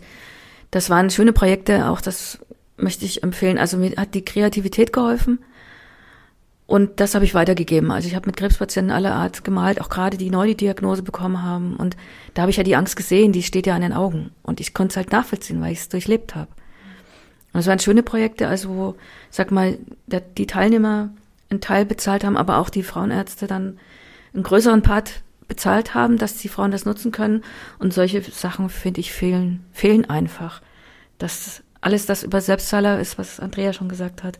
das 0.70 0.90
waren 0.90 1.10
schöne 1.10 1.32
Projekte, 1.32 1.88
auch 1.88 2.00
das 2.00 2.38
möchte 2.76 3.04
ich 3.04 3.22
empfehlen. 3.22 3.58
Also 3.58 3.76
mir 3.76 3.92
hat 3.96 4.14
die 4.14 4.24
Kreativität 4.24 4.92
geholfen 4.92 5.38
und 6.66 6.98
das 6.98 7.14
habe 7.14 7.24
ich 7.24 7.34
weitergegeben. 7.34 7.90
Also 7.92 8.08
ich 8.08 8.16
habe 8.16 8.26
mit 8.26 8.36
Krebspatienten 8.36 8.94
aller 8.94 9.14
Art 9.14 9.44
gemalt, 9.44 9.80
auch 9.80 9.88
gerade 9.88 10.16
die 10.16 10.30
neu 10.30 10.48
die 10.48 10.56
Diagnose 10.56 11.02
bekommen 11.02 11.42
haben. 11.42 11.76
Und 11.76 11.96
da 12.34 12.42
habe 12.42 12.50
ich 12.50 12.56
ja 12.56 12.64
die 12.64 12.76
Angst 12.76 12.96
gesehen, 12.96 13.32
die 13.32 13.44
steht 13.44 13.66
ja 13.66 13.76
an 13.76 13.82
den 13.82 13.92
Augen. 13.92 14.30
Und 14.42 14.60
ich 14.60 14.74
konnte 14.74 14.92
es 14.92 14.96
halt 14.96 15.12
nachvollziehen, 15.12 15.60
weil 15.60 15.72
ich 15.72 15.78
es 15.78 15.88
durchlebt 15.88 16.34
habe. 16.34 16.50
Und 17.56 17.60
es 17.60 17.68
waren 17.68 17.78
schöne 17.78 18.02
Projekte, 18.02 18.48
also 18.48 18.68
wo, 18.68 18.94
sag 19.30 19.50
mal, 19.50 19.78
der, 20.06 20.20
die 20.20 20.46
Teilnehmer 20.46 21.08
einen 21.48 21.62
Teil 21.62 21.86
bezahlt 21.86 22.22
haben, 22.22 22.36
aber 22.36 22.58
auch 22.58 22.68
die 22.68 22.82
Frauenärzte 22.82 23.46
dann 23.46 23.78
einen 24.34 24.42
größeren 24.42 24.82
Part 24.82 25.22
bezahlt 25.48 25.94
haben, 25.94 26.18
dass 26.18 26.36
die 26.36 26.50
Frauen 26.50 26.70
das 26.70 26.84
nutzen 26.84 27.12
können. 27.12 27.42
Und 27.78 27.94
solche 27.94 28.20
Sachen, 28.20 28.68
finde 28.68 29.00
ich, 29.00 29.10
fehlen, 29.10 29.64
fehlen 29.72 30.04
einfach. 30.04 30.60
Das 31.16 31.62
alles 31.80 32.04
das 32.04 32.24
über 32.24 32.42
Selbstzahler 32.42 33.00
ist, 33.00 33.16
was 33.16 33.40
Andrea 33.40 33.72
schon 33.72 33.88
gesagt 33.88 34.22
hat. 34.22 34.38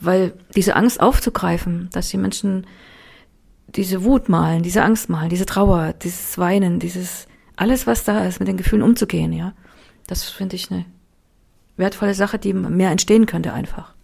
Weil 0.00 0.32
diese 0.56 0.74
Angst 0.74 1.00
aufzugreifen, 1.00 1.90
dass 1.92 2.08
die 2.08 2.16
Menschen 2.16 2.66
diese 3.68 4.02
Wut 4.02 4.28
malen, 4.28 4.64
diese 4.64 4.82
Angst 4.82 5.08
malen, 5.08 5.30
diese 5.30 5.46
Trauer, 5.46 5.92
dieses 5.92 6.38
Weinen, 6.38 6.80
dieses, 6.80 7.28
alles 7.54 7.86
was 7.86 8.02
da 8.02 8.24
ist, 8.24 8.40
mit 8.40 8.48
den 8.48 8.56
Gefühlen 8.56 8.82
umzugehen, 8.82 9.32
ja. 9.32 9.52
Das 10.08 10.24
finde 10.24 10.56
ich 10.56 10.72
eine 10.72 10.86
wertvolle 11.76 12.14
Sache, 12.14 12.38
die 12.38 12.52
mehr 12.52 12.90
entstehen 12.90 13.26
könnte 13.26 13.52
einfach. 13.52 13.94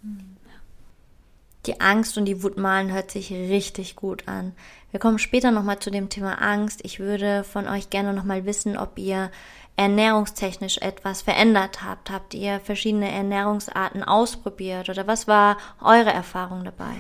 Die 1.67 1.81
Angst 1.81 2.17
und 2.17 2.25
die 2.25 2.43
Wut 2.43 2.57
malen 2.57 2.93
hört 2.93 3.11
sich 3.11 3.31
richtig 3.31 3.95
gut 3.95 4.27
an. 4.27 4.53
Wir 4.91 5.01
kommen 5.01 5.19
später 5.19 5.51
nochmal 5.51 5.79
zu 5.81 5.91
dem 5.91 6.09
Thema 6.09 6.41
Angst. 6.41 6.81
Ich 6.83 6.99
würde 6.99 7.45
von 7.45 7.69
euch 7.69 7.91
gerne 7.91 8.15
nochmal 8.15 8.47
wissen, 8.47 8.79
ob 8.79 8.99
ihr 8.99 9.31
ernährungstechnisch 9.77 10.79
etwas 10.79 11.23
verändert 11.23 11.85
habt. 11.85 12.11
Habt 12.11 12.35
ihr 12.35 12.61
verschiedene 12.61 13.11
Ernährungsarten 13.11 14.03
ausprobiert 14.03 14.89
oder 14.89 15.07
was 15.07 15.29
war 15.29 15.59
eure 15.81 16.11
Erfahrung 16.11 16.65
dabei? 16.65 16.95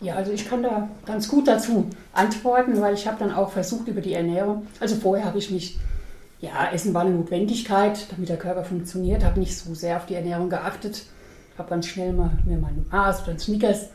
Ja, 0.00 0.14
also 0.14 0.30
ich 0.30 0.48
kann 0.48 0.62
da 0.62 0.88
ganz 1.06 1.28
gut 1.28 1.48
dazu 1.48 1.88
antworten, 2.12 2.80
weil 2.80 2.94
ich 2.94 3.06
habe 3.06 3.18
dann 3.18 3.32
auch 3.32 3.50
versucht 3.50 3.88
über 3.88 4.00
die 4.00 4.14
Ernährung. 4.14 4.66
Also 4.78 4.96
vorher 4.96 5.24
habe 5.24 5.38
ich 5.38 5.50
mich, 5.50 5.78
ja, 6.40 6.70
Essen 6.72 6.94
war 6.94 7.02
eine 7.02 7.10
Notwendigkeit, 7.10 8.06
damit 8.10 8.28
der 8.28 8.36
Körper 8.36 8.64
funktioniert, 8.64 9.24
habe 9.24 9.40
nicht 9.40 9.56
so 9.56 9.74
sehr 9.74 9.96
auf 9.96 10.06
die 10.06 10.14
Ernährung 10.14 10.48
geachtet 10.48 11.04
habe 11.58 11.70
ganz 11.70 11.88
schnell 11.88 12.12
mal 12.12 12.30
mir 12.44 12.56
mal 12.56 12.68
ein 12.68 12.86
Mars 12.90 13.22
oder 13.22 13.32
ein 13.32 13.38
Snickers 13.38 13.88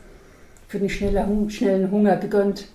für 0.68 0.78
den 0.78 0.90
schnellen, 0.90 1.90
Hunger 1.90 2.16
gegönnt. 2.16 2.66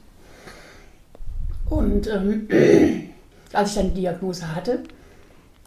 Und 1.70 2.08
ähm, 2.08 2.48
als 3.54 3.70
ich 3.70 3.76
dann 3.76 3.94
die 3.94 4.02
Diagnose 4.02 4.56
hatte, 4.56 4.84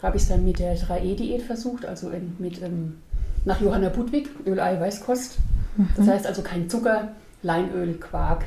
habe 0.03 0.17
ich 0.17 0.25
es 0.25 0.29
dann 0.29 0.45
mit 0.45 0.59
der 0.59 0.77
3E-Diät 0.77 1.43
versucht, 1.43 1.85
also 1.87 2.11
in, 2.11 2.35
mit 2.39 2.61
ähm, 2.61 2.99
nach 3.45 3.61
Johanna 3.61 3.89
Budwig, 3.89 4.29
Öl-Eiweißkost. 4.45 5.39
Mhm. 5.77 5.89
Das 5.97 6.09
heißt 6.09 6.27
also 6.27 6.43
kein 6.43 6.69
Zucker, 6.69 7.13
Leinöl, 7.43 7.95
Quark 7.95 8.45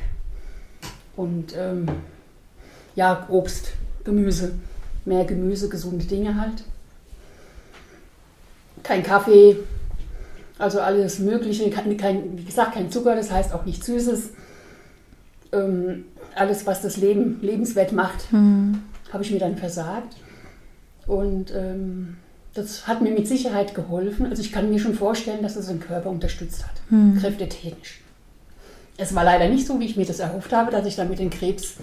und 1.16 1.56
ähm, 1.56 1.86
ja, 2.94 3.26
Obst, 3.30 3.72
Gemüse, 4.04 4.52
mehr 5.06 5.24
Gemüse, 5.24 5.68
gesunde 5.68 6.04
Dinge 6.04 6.40
halt. 6.40 6.64
Kein 8.82 9.02
Kaffee, 9.02 9.56
also 10.58 10.80
alles 10.80 11.18
Mögliche, 11.18 11.68
kein, 11.70 12.38
wie 12.38 12.44
gesagt, 12.44 12.74
kein 12.74 12.90
Zucker, 12.90 13.14
das 13.14 13.30
heißt 13.30 13.52
auch 13.52 13.64
nicht 13.64 13.84
Süßes. 13.84 14.30
Ähm, 15.52 16.04
alles, 16.34 16.66
was 16.66 16.82
das 16.82 16.96
Leben 16.96 17.38
lebenswert 17.42 17.92
macht, 17.92 18.32
mhm. 18.32 18.82
habe 19.12 19.22
ich 19.22 19.30
mir 19.30 19.38
dann 19.40 19.56
versagt. 19.56 20.16
Und 21.06 21.52
ähm, 21.54 22.16
das 22.54 22.86
hat 22.86 23.02
mir 23.02 23.12
mit 23.12 23.28
Sicherheit 23.28 23.74
geholfen. 23.74 24.26
Also 24.26 24.42
ich 24.42 24.52
kann 24.52 24.70
mir 24.70 24.78
schon 24.78 24.94
vorstellen, 24.94 25.42
dass 25.42 25.56
es 25.56 25.66
den 25.66 25.80
Körper 25.80 26.10
unterstützt 26.10 26.64
hat, 26.64 26.74
mhm. 26.90 27.18
kräftetechnisch. 27.18 28.00
Es 28.98 29.14
war 29.14 29.24
leider 29.24 29.48
nicht 29.48 29.66
so, 29.66 29.78
wie 29.78 29.84
ich 29.84 29.96
mir 29.96 30.06
das 30.06 30.20
erhofft 30.20 30.52
habe, 30.52 30.70
dass 30.70 30.86
ich 30.86 30.96
damit 30.96 31.18
den 31.18 31.30
Krebs 31.30 31.74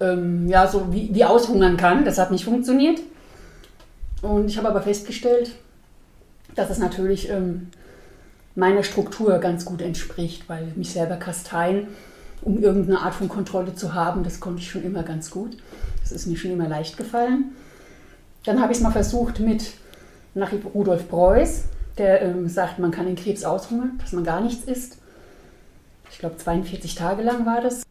ähm, 0.00 0.48
ja, 0.48 0.66
so 0.66 0.92
wie, 0.92 1.14
wie 1.14 1.24
aushungern 1.24 1.76
kann. 1.76 2.04
Das 2.04 2.18
hat 2.18 2.30
nicht 2.30 2.44
funktioniert. 2.44 3.00
Und 4.22 4.46
ich 4.46 4.58
habe 4.58 4.68
aber 4.68 4.82
festgestellt, 4.82 5.52
dass 6.54 6.70
es 6.70 6.78
natürlich 6.78 7.30
ähm, 7.30 7.68
meiner 8.54 8.82
Struktur 8.82 9.38
ganz 9.38 9.64
gut 9.64 9.82
entspricht, 9.82 10.48
weil 10.48 10.72
mich 10.76 10.92
selber 10.92 11.16
kasteien, 11.16 11.88
um 12.42 12.62
irgendeine 12.62 13.00
Art 13.00 13.14
von 13.14 13.28
Kontrolle 13.28 13.74
zu 13.74 13.94
haben, 13.94 14.24
das 14.24 14.40
konnte 14.40 14.60
ich 14.60 14.70
schon 14.70 14.82
immer 14.82 15.02
ganz 15.02 15.30
gut. 15.30 15.56
Das 16.02 16.12
ist 16.12 16.26
mir 16.26 16.36
schon 16.36 16.50
immer 16.50 16.68
leicht 16.68 16.96
gefallen. 16.96 17.52
Dann 18.44 18.60
habe 18.60 18.72
ich 18.72 18.78
es 18.78 18.82
mal 18.82 18.90
versucht 18.90 19.40
mit 19.40 19.72
nach 20.34 20.50
Rudolf 20.74 21.08
Preuß, 21.08 21.64
der 21.98 22.22
ähm, 22.22 22.48
sagt, 22.48 22.78
man 22.78 22.90
kann 22.90 23.06
den 23.06 23.16
Krebs 23.16 23.44
aushungern, 23.44 23.98
dass 24.00 24.12
man 24.12 24.24
gar 24.24 24.40
nichts 24.40 24.64
isst. 24.64 24.96
Ich 26.10 26.18
glaube, 26.18 26.36
42 26.36 26.94
Tage 26.94 27.22
lang 27.22 27.44
war 27.46 27.60
das. 27.60 27.82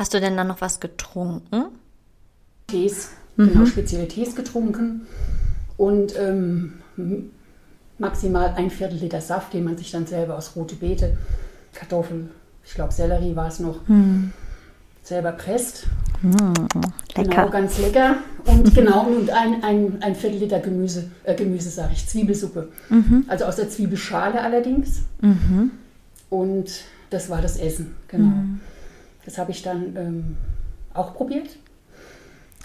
Hast 0.00 0.14
du 0.14 0.18
denn 0.18 0.34
dann 0.34 0.46
noch 0.46 0.62
was 0.62 0.80
getrunken? 0.80 1.66
Tees, 2.68 3.10
mhm. 3.36 3.52
genau, 3.52 3.66
spezielle 3.66 4.08
Tees 4.08 4.34
getrunken. 4.34 5.02
Und 5.76 6.18
ähm, 6.18 6.78
maximal 7.98 8.54
ein 8.56 8.70
Viertel 8.70 8.96
Liter 8.96 9.20
Saft, 9.20 9.52
den 9.52 9.64
man 9.64 9.76
sich 9.76 9.90
dann 9.90 10.06
selber 10.06 10.38
aus 10.38 10.56
rote 10.56 10.76
Beete, 10.76 11.18
Kartoffeln, 11.74 12.30
ich 12.64 12.72
glaube 12.72 12.94
Sellerie 12.94 13.36
war 13.36 13.48
es 13.48 13.60
noch, 13.60 13.86
hm. 13.88 14.32
selber 15.02 15.32
presst. 15.32 15.84
Hm, 16.22 16.54
lecker. 17.16 17.28
Genau, 17.28 17.50
ganz 17.50 17.78
lecker. 17.78 18.16
Und 18.46 18.74
genau, 18.74 19.04
und 19.04 19.28
ein, 19.28 19.62
ein, 19.62 19.98
ein 20.00 20.14
Viertel 20.14 20.38
Liter 20.38 20.60
Gemüse, 20.60 21.10
äh, 21.24 21.34
Gemüse 21.34 21.68
sage 21.68 21.90
ich, 21.92 22.08
Zwiebelsuppe. 22.08 22.70
Mhm. 22.88 23.26
Also 23.28 23.44
aus 23.44 23.56
der 23.56 23.68
Zwiebelschale 23.68 24.40
allerdings. 24.40 25.02
Mhm. 25.20 25.72
Und 26.30 26.70
das 27.10 27.28
war 27.28 27.42
das 27.42 27.58
Essen, 27.58 27.96
genau. 28.08 28.32
Das 29.24 29.38
habe 29.38 29.50
ich 29.50 29.62
dann 29.62 29.96
ähm, 29.96 30.36
auch 30.94 31.14
probiert. 31.14 31.56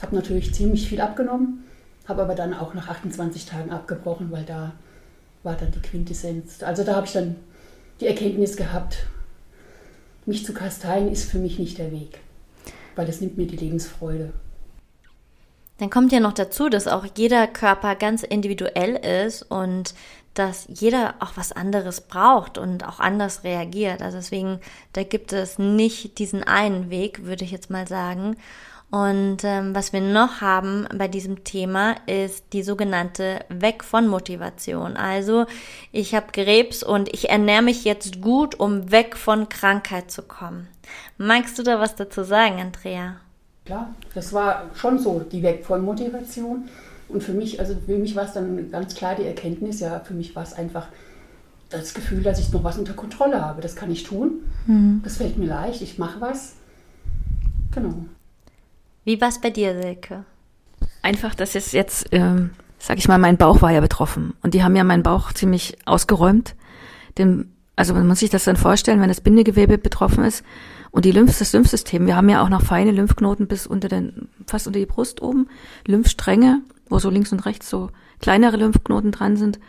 Habe 0.01 0.15
natürlich 0.15 0.53
ziemlich 0.53 0.87
viel 0.89 1.01
abgenommen, 1.01 1.63
habe 2.07 2.21
aber 2.21 2.35
dann 2.35 2.53
auch 2.53 2.73
nach 2.73 2.89
28 2.89 3.45
Tagen 3.45 3.71
abgebrochen, 3.71 4.31
weil 4.31 4.43
da 4.43 4.73
war 5.43 5.55
dann 5.55 5.71
die 5.71 5.79
Quintessenz. 5.79 6.63
Also 6.63 6.83
da 6.83 6.95
habe 6.95 7.05
ich 7.05 7.13
dann 7.13 7.35
die 8.01 8.07
Erkenntnis 8.07 8.57
gehabt, 8.57 9.07
mich 10.25 10.45
zu 10.45 10.53
kasteien 10.53 11.11
ist 11.11 11.29
für 11.29 11.37
mich 11.37 11.59
nicht 11.59 11.77
der 11.77 11.91
Weg, 11.91 12.19
weil 12.95 13.05
das 13.05 13.21
nimmt 13.21 13.37
mir 13.37 13.47
die 13.47 13.57
Lebensfreude. 13.57 14.33
Dann 15.77 15.89
kommt 15.89 16.11
ja 16.11 16.19
noch 16.19 16.33
dazu, 16.33 16.69
dass 16.69 16.87
auch 16.87 17.05
jeder 17.17 17.47
Körper 17.47 17.95
ganz 17.95 18.23
individuell 18.23 18.95
ist 19.25 19.43
und 19.43 19.93
dass 20.35 20.67
jeder 20.67 21.15
auch 21.19 21.31
was 21.35 21.51
anderes 21.51 22.01
braucht 22.01 22.57
und 22.57 22.85
auch 22.87 22.99
anders 22.99 23.43
reagiert. 23.43 24.01
Also 24.01 24.17
deswegen, 24.17 24.59
da 24.93 25.03
gibt 25.03 25.33
es 25.33 25.57
nicht 25.57 26.19
diesen 26.19 26.43
einen 26.43 26.89
Weg, 26.89 27.25
würde 27.25 27.43
ich 27.43 27.51
jetzt 27.51 27.69
mal 27.69 27.87
sagen. 27.87 28.37
Und 28.91 29.43
ähm, 29.43 29.73
was 29.75 29.93
wir 29.93 30.01
noch 30.01 30.41
haben 30.41 30.87
bei 30.95 31.07
diesem 31.07 31.43
Thema 31.43 31.95
ist 32.05 32.45
die 32.53 32.63
sogenannte 32.63 33.39
Weg 33.49 33.83
von 33.83 34.07
Motivation. 34.07 34.95
Also 34.95 35.47
ich 35.91 36.13
habe 36.13 36.27
Krebs 36.31 36.83
und 36.83 37.13
ich 37.13 37.29
ernähre 37.29 37.63
mich 37.63 37.83
jetzt 37.83 38.21
gut, 38.21 38.59
um 38.59 38.91
weg 38.91 39.17
von 39.17 39.49
Krankheit 39.49 40.11
zu 40.11 40.21
kommen. 40.21 40.67
Magst 41.17 41.57
du 41.57 41.63
da 41.63 41.79
was 41.79 41.95
dazu 41.95 42.23
sagen, 42.23 42.59
Andrea? 42.59 43.15
Klar, 43.65 43.95
das 44.13 44.31
war 44.31 44.69
schon 44.75 44.99
so, 44.99 45.19
die 45.19 45.41
Weg 45.41 45.65
von 45.65 45.83
Motivation. 45.83 46.69
Und 47.07 47.23
für 47.23 47.33
mich, 47.33 47.59
also 47.59 47.75
für 47.85 47.97
mich 47.97 48.15
war 48.15 48.25
es 48.25 48.33
dann 48.33 48.71
ganz 48.71 48.95
klar 48.95 49.15
die 49.15 49.23
Erkenntnis, 49.23 49.79
ja, 49.79 49.99
für 49.99 50.13
mich 50.13 50.35
war 50.35 50.43
es 50.43 50.53
einfach 50.53 50.87
das 51.69 51.93
Gefühl, 51.93 52.23
dass 52.23 52.39
ich 52.39 52.51
noch 52.51 52.63
was 52.63 52.77
unter 52.77 52.93
Kontrolle 52.93 53.41
habe. 53.41 53.61
Das 53.61 53.75
kann 53.75 53.91
ich 53.91 54.03
tun. 54.03 54.41
Mhm. 54.65 55.01
Das 55.03 55.17
fällt 55.17 55.37
mir 55.37 55.47
leicht, 55.47 55.81
ich 55.81 55.97
mache 55.97 56.21
was. 56.21 56.55
Genau. 57.71 58.05
Wie 59.03 59.19
war 59.21 59.29
es 59.29 59.39
bei 59.39 59.49
dir, 59.49 59.79
Silke? 59.79 60.25
Einfach, 61.01 61.35
dass 61.35 61.55
es 61.55 61.71
jetzt, 61.71 62.07
ähm, 62.11 62.51
sag 62.79 62.97
ich 62.97 63.07
mal, 63.07 63.19
mein 63.19 63.37
Bauch 63.37 63.61
war 63.61 63.71
ja 63.71 63.81
betroffen. 63.81 64.33
Und 64.41 64.53
die 64.53 64.63
haben 64.63 64.75
ja 64.75 64.83
meinen 64.83 65.03
Bauch 65.03 65.33
ziemlich 65.33 65.77
ausgeräumt. 65.85 66.55
Dem, 67.17 67.51
also 67.75 67.93
man 67.93 68.07
muss 68.07 68.19
sich 68.19 68.29
das 68.29 68.45
dann 68.45 68.55
vorstellen, 68.55 69.01
wenn 69.01 69.09
das 69.09 69.21
Bindegewebe 69.21 69.77
betroffen 69.77 70.23
ist 70.23 70.43
und 70.91 71.05
die 71.05 71.11
Lymph, 71.11 71.37
das 71.37 71.53
Lymphsystem, 71.53 72.07
wir 72.07 72.15
haben 72.15 72.29
ja 72.29 72.43
auch 72.43 72.49
noch 72.49 72.63
feine 72.63 72.91
Lymphknoten 72.91 73.47
bis 73.47 73.67
unter 73.67 73.89
den, 73.89 74.29
fast 74.47 74.65
unter 74.65 74.79
die 74.79 74.85
Brust 74.85 75.21
oben, 75.21 75.47
Lymphstränge, 75.85 76.61
wo 76.89 76.99
so 76.99 77.09
links 77.09 77.31
und 77.31 77.45
rechts 77.45 77.69
so 77.69 77.89
kleinere 78.19 78.57
Lymphknoten 78.57 79.11
dran 79.11 79.37
sind. 79.37 79.59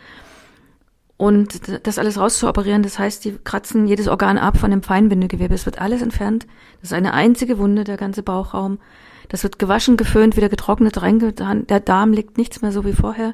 Und 1.17 1.87
das 1.87 1.97
alles 1.97 2.19
rauszuoperieren, 2.19 2.83
das 2.83 2.99
heißt, 2.99 3.25
die 3.25 3.37
kratzen 3.43 3.87
jedes 3.87 4.07
Organ 4.07 4.37
ab 4.37 4.57
von 4.57 4.69
dem 4.69 4.83
Feinbindegewebe. 4.83 5.55
Es 5.55 5.65
wird 5.65 5.81
alles 5.81 6.03
entfernt. 6.03 6.45
Das 6.81 6.91
ist 6.91 6.93
eine 6.93 7.13
einzige 7.13 7.57
Wunde, 7.57 7.83
der 7.83 7.97
ganze 7.97 8.21
Bauchraum. 8.21 8.77
Das 9.29 9.41
wird 9.41 9.57
gewaschen, 9.57 9.97
geföhnt, 9.97 10.37
wieder 10.37 10.47
getrocknet, 10.47 11.01
reingetan. 11.01 11.65
Der 11.67 11.79
Darm 11.79 12.13
liegt 12.13 12.37
nichts 12.37 12.61
mehr 12.61 12.71
so 12.71 12.85
wie 12.85 12.93
vorher. 12.93 13.33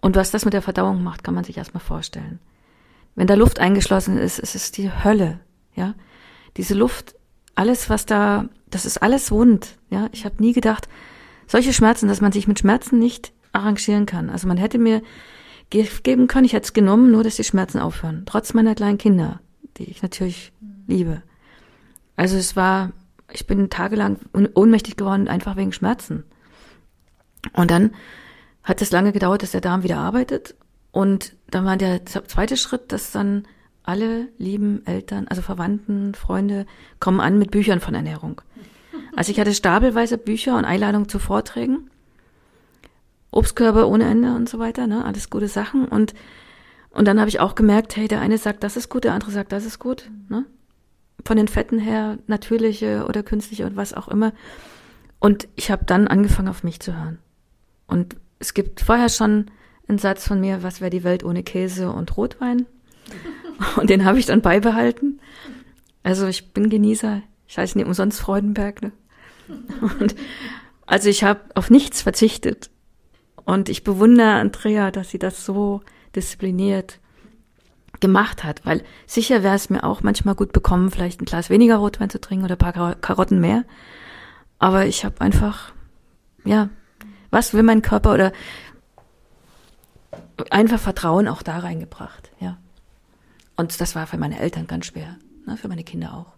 Und 0.00 0.16
was 0.16 0.30
das 0.30 0.46
mit 0.46 0.54
der 0.54 0.62
Verdauung 0.62 1.02
macht, 1.02 1.24
kann 1.24 1.34
man 1.34 1.44
sich 1.44 1.58
erstmal 1.58 1.82
vorstellen. 1.82 2.38
Wenn 3.14 3.26
da 3.26 3.34
Luft 3.34 3.58
eingeschlossen 3.58 4.16
ist, 4.16 4.38
ist 4.38 4.54
es 4.54 4.70
die 4.72 4.90
Hölle, 4.90 5.40
ja. 5.74 5.94
Diese 6.56 6.74
Luft, 6.74 7.16
alles 7.54 7.90
was 7.90 8.06
da, 8.06 8.48
das 8.70 8.86
ist 8.86 9.02
alles 9.02 9.30
wund, 9.30 9.76
ja. 9.90 10.08
Ich 10.12 10.24
habe 10.24 10.36
nie 10.38 10.52
gedacht, 10.52 10.88
solche 11.48 11.72
Schmerzen, 11.72 12.06
dass 12.06 12.20
man 12.20 12.30
sich 12.30 12.46
mit 12.46 12.60
Schmerzen 12.60 12.98
nicht 12.98 13.32
arrangieren 13.52 14.06
kann. 14.06 14.30
Also 14.30 14.46
man 14.46 14.56
hätte 14.56 14.78
mir 14.78 15.02
geben 15.70 16.28
können, 16.28 16.44
ich 16.44 16.52
hätte 16.52 16.66
es 16.66 16.72
genommen, 16.72 17.10
nur 17.10 17.24
dass 17.24 17.36
die 17.36 17.44
Schmerzen 17.44 17.80
aufhören. 17.80 18.22
Trotz 18.26 18.54
meiner 18.54 18.74
kleinen 18.74 18.98
Kinder, 18.98 19.40
die 19.76 19.84
ich 19.84 20.02
natürlich 20.02 20.52
liebe. 20.86 21.22
Also 22.16 22.36
es 22.36 22.54
war 22.54 22.92
ich 23.32 23.46
bin 23.46 23.70
tagelang 23.70 24.18
ohnmächtig 24.54 24.96
geworden, 24.96 25.28
einfach 25.28 25.56
wegen 25.56 25.72
Schmerzen. 25.72 26.24
Und 27.52 27.70
dann 27.70 27.94
hat 28.62 28.82
es 28.82 28.90
lange 28.90 29.12
gedauert, 29.12 29.42
dass 29.42 29.52
der 29.52 29.60
Darm 29.60 29.82
wieder 29.82 29.98
arbeitet. 29.98 30.54
Und 30.90 31.36
dann 31.50 31.64
war 31.64 31.76
der 31.76 32.04
zweite 32.06 32.56
Schritt, 32.56 32.92
dass 32.92 33.12
dann 33.12 33.46
alle 33.82 34.28
lieben 34.38 34.84
Eltern, 34.86 35.28
also 35.28 35.42
Verwandten, 35.42 36.14
Freunde 36.14 36.66
kommen 37.00 37.20
an 37.20 37.38
mit 37.38 37.50
Büchern 37.50 37.80
von 37.80 37.94
Ernährung. 37.94 38.42
Also 39.18 39.32
ich 39.32 39.40
hatte 39.40 39.52
stapelweise 39.52 40.16
Bücher 40.16 40.56
und 40.56 40.64
Einladungen 40.64 41.08
zu 41.08 41.18
Vorträgen. 41.18 41.90
Obstkörbe 43.32 43.88
ohne 43.88 44.04
Ende 44.04 44.32
und 44.32 44.48
so 44.48 44.60
weiter, 44.60 44.86
ne? 44.86 45.04
Alles 45.04 45.28
gute 45.28 45.48
Sachen. 45.48 45.86
Und, 45.86 46.14
und 46.90 47.04
dann 47.04 47.18
habe 47.18 47.28
ich 47.28 47.40
auch 47.40 47.56
gemerkt, 47.56 47.96
hey, 47.96 48.06
der 48.06 48.20
eine 48.20 48.38
sagt, 48.38 48.62
das 48.62 48.76
ist 48.76 48.88
gut, 48.90 49.02
der 49.02 49.14
andere 49.14 49.32
sagt, 49.32 49.50
das 49.50 49.64
ist 49.64 49.80
gut. 49.80 50.08
Ne? 50.28 50.44
Von 51.24 51.36
den 51.36 51.48
Fetten 51.48 51.80
her, 51.80 52.18
natürliche 52.28 53.06
oder 53.08 53.24
künstliche 53.24 53.66
und 53.66 53.74
was 53.74 53.92
auch 53.92 54.06
immer. 54.06 54.32
Und 55.18 55.48
ich 55.56 55.72
habe 55.72 55.84
dann 55.84 56.06
angefangen, 56.06 56.46
auf 56.46 56.62
mich 56.62 56.78
zu 56.78 56.96
hören. 56.96 57.18
Und 57.88 58.14
es 58.38 58.54
gibt 58.54 58.82
vorher 58.82 59.08
schon 59.08 59.50
einen 59.88 59.98
Satz 59.98 60.28
von 60.28 60.38
mir, 60.38 60.62
was 60.62 60.80
wäre 60.80 60.90
die 60.90 61.02
Welt 61.02 61.24
ohne 61.24 61.42
Käse 61.42 61.90
und 61.90 62.16
Rotwein? 62.16 62.66
Und 63.78 63.90
den 63.90 64.04
habe 64.04 64.20
ich 64.20 64.26
dann 64.26 64.42
beibehalten. 64.42 65.18
Also 66.04 66.28
ich 66.28 66.52
bin 66.52 66.70
Genießer. 66.70 67.22
Ich 67.48 67.58
heiße 67.58 67.76
nicht 67.76 67.88
umsonst 67.88 68.20
Freudenberg. 68.20 68.80
Ne? 68.82 68.92
Und 69.48 70.14
also 70.86 71.08
ich 71.08 71.24
habe 71.24 71.40
auf 71.54 71.70
nichts 71.70 72.02
verzichtet. 72.02 72.70
Und 73.44 73.68
ich 73.68 73.84
bewundere 73.84 74.32
Andrea, 74.32 74.90
dass 74.90 75.10
sie 75.10 75.18
das 75.18 75.44
so 75.44 75.82
diszipliniert 76.14 76.98
gemacht 78.00 78.44
hat, 78.44 78.64
weil 78.64 78.84
sicher 79.06 79.42
wäre 79.42 79.56
es 79.56 79.70
mir 79.70 79.82
auch 79.84 80.02
manchmal 80.02 80.34
gut 80.34 80.52
bekommen, 80.52 80.90
vielleicht 80.90 81.20
ein 81.20 81.24
Glas 81.24 81.50
weniger 81.50 81.76
Rotwein 81.76 82.10
zu 82.10 82.20
trinken 82.20 82.44
oder 82.44 82.54
ein 82.54 82.58
paar 82.58 82.94
Karotten 82.94 83.40
mehr. 83.40 83.64
Aber 84.58 84.86
ich 84.86 85.04
habe 85.04 85.20
einfach, 85.20 85.72
ja, 86.44 86.68
was 87.30 87.54
will 87.54 87.62
mein 87.62 87.82
Körper 87.82 88.14
oder 88.14 88.32
einfach 90.50 90.78
Vertrauen 90.78 91.28
auch 91.28 91.42
da 91.42 91.58
reingebracht, 91.58 92.30
ja. 92.40 92.58
Und 93.56 93.80
das 93.80 93.96
war 93.96 94.06
für 94.06 94.18
meine 94.18 94.38
Eltern 94.38 94.68
ganz 94.68 94.86
schwer, 94.86 95.16
ne, 95.46 95.56
für 95.56 95.68
meine 95.68 95.84
Kinder 95.84 96.14
auch. 96.14 96.32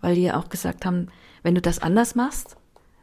Weil 0.00 0.14
die 0.14 0.22
ja 0.22 0.38
auch 0.38 0.48
gesagt 0.48 0.86
haben, 0.86 1.08
wenn 1.44 1.54
du 1.54 1.60
das 1.60 1.78
anders 1.78 2.16
machst, 2.16 2.56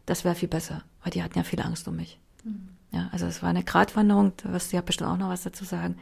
das 0.06 0.26
wäre 0.26 0.36
viel 0.36 0.50
besser. 0.50 0.84
Weil 1.04 1.12
die 1.12 1.24
hatten 1.24 1.38
ja 1.38 1.46
viel 1.46 1.62
Angst 1.62 1.88
um 1.88 1.96
mich. 1.96 2.20
Mhm. 2.44 2.70
Ja, 2.92 3.08
also 3.14 3.26
es 3.26 3.42
war 3.42 3.50
eine 3.50 3.64
Gratwanderung, 3.64 4.34
da 4.44 4.52
wirst 4.52 4.72
du 4.72 4.76
ja 4.76 4.82
bestimmt 4.82 5.10
auch 5.10 5.18
noch 5.18 5.30
was 5.30 5.44
dazu 5.44 5.64
sagen. 5.64 5.98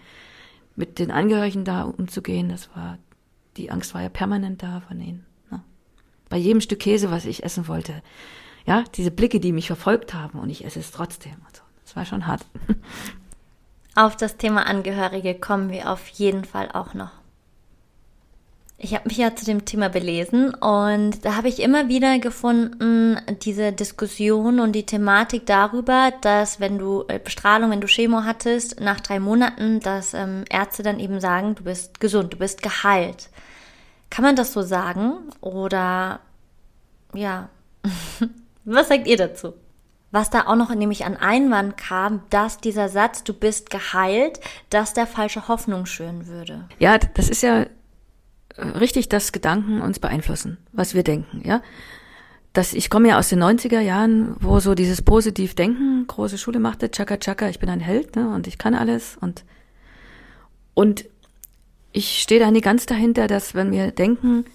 Mit 0.75 0.97
den 0.97 1.11
Angehörigen 1.11 1.65
da 1.65 1.83
umzugehen, 1.83 2.49
das 2.49 2.69
war, 2.75 2.97
die 3.57 3.69
Angst 3.69 3.93
war 3.93 4.01
ja 4.01 4.09
permanent 4.09 4.63
da 4.63 4.81
von 4.87 4.99
ihnen. 4.99 5.25
Ne? 5.51 5.61
Bei 6.29 6.37
jedem 6.37 6.61
Stück 6.61 6.79
Käse, 6.79 7.11
was 7.11 7.25
ich 7.25 7.43
essen 7.43 7.67
wollte, 7.67 8.01
ja, 8.65 8.83
diese 8.95 9.11
Blicke, 9.11 9.39
die 9.39 9.51
mich 9.51 9.67
verfolgt 9.67 10.13
haben 10.13 10.39
und 10.39 10.49
ich 10.49 10.65
esse 10.65 10.79
es 10.79 10.91
trotzdem. 10.91 11.35
Also, 11.45 11.61
das 11.83 11.95
war 11.95 12.05
schon 12.05 12.25
hart. 12.25 12.45
Auf 13.95 14.15
das 14.15 14.37
Thema 14.37 14.65
Angehörige 14.65 15.35
kommen 15.35 15.69
wir 15.71 15.91
auf 15.91 16.07
jeden 16.07 16.45
Fall 16.45 16.71
auch 16.71 16.93
noch. 16.93 17.11
Ich 18.81 18.93
habe 18.93 19.09
mich 19.09 19.17
ja 19.17 19.35
zu 19.35 19.43
dem 19.43 19.65
Thema 19.65 19.89
belesen 19.89 20.53
und 20.53 21.25
da 21.25 21.35
habe 21.35 21.49
ich 21.49 21.61
immer 21.61 21.89
wieder 21.89 22.17
gefunden, 22.17 23.17
diese 23.41 23.73
Diskussion 23.73 24.61
und 24.61 24.71
die 24.71 24.85
Thematik 24.85 25.45
darüber, 25.45 26.13
dass 26.21 26.61
wenn 26.61 26.77
du 26.77 27.03
äh, 27.09 27.19
Bestrahlung, 27.19 27.71
wenn 27.71 27.81
du 27.81 27.87
Chemo 27.87 28.23
hattest, 28.23 28.79
nach 28.79 29.01
drei 29.01 29.19
Monaten, 29.19 29.81
dass 29.81 30.13
ähm, 30.13 30.45
Ärzte 30.49 30.81
dann 30.81 31.01
eben 31.01 31.19
sagen, 31.19 31.55
du 31.55 31.65
bist 31.65 31.99
gesund, 31.99 32.31
du 32.31 32.37
bist 32.37 32.61
geheilt. 32.61 33.29
Kann 34.09 34.23
man 34.23 34.37
das 34.37 34.53
so 34.53 34.61
sagen? 34.61 35.11
Oder 35.41 36.21
ja, 37.13 37.49
was 38.63 38.87
sagt 38.87 39.07
ihr 39.07 39.17
dazu? 39.17 39.55
Was 40.11 40.29
da 40.29 40.47
auch 40.47 40.55
noch 40.55 40.73
nämlich 40.73 41.03
an 41.03 41.17
Einwand 41.17 41.75
kam, 41.75 42.21
dass 42.29 42.59
dieser 42.59 42.87
Satz, 42.87 43.25
du 43.25 43.33
bist 43.33 43.69
geheilt, 43.71 44.39
dass 44.69 44.93
der 44.93 45.05
falsche 45.05 45.49
Hoffnung 45.49 45.85
schüren 45.85 46.27
würde. 46.27 46.69
Ja, 46.79 46.97
das 46.97 47.29
ist 47.29 47.43
ja 47.43 47.65
richtig, 48.79 49.09
dass 49.09 49.31
Gedanken 49.31 49.81
uns 49.81 49.99
beeinflussen, 49.99 50.57
was 50.71 50.93
wir 50.93 51.03
denken, 51.03 51.41
ja. 51.45 51.61
Das, 52.53 52.73
ich 52.73 52.89
komme 52.89 53.09
ja 53.09 53.19
aus 53.19 53.29
den 53.29 53.43
90er 53.43 53.79
Jahren, 53.79 54.35
wo 54.39 54.59
so 54.59 54.73
dieses 54.73 55.03
Positiv-Denken 55.03 56.05
große 56.07 56.39
Schule 56.39 56.59
machte, 56.59 56.89
Chaka 56.89 57.17
Chaka, 57.17 57.47
ich 57.47 57.59
bin 57.59 57.69
ein 57.69 57.79
Held, 57.79 58.15
ne, 58.15 58.33
und 58.33 58.47
ich 58.47 58.57
kann 58.57 58.73
alles 58.73 59.17
und, 59.21 59.45
und 60.73 61.05
ich 61.91 62.19
stehe 62.21 62.39
da 62.39 62.49
nie 62.49 62.61
ganz 62.61 62.85
dahinter, 62.85 63.27
dass 63.27 63.53
wenn 63.53 63.71
wir 63.71 63.91
denken, 63.91 64.45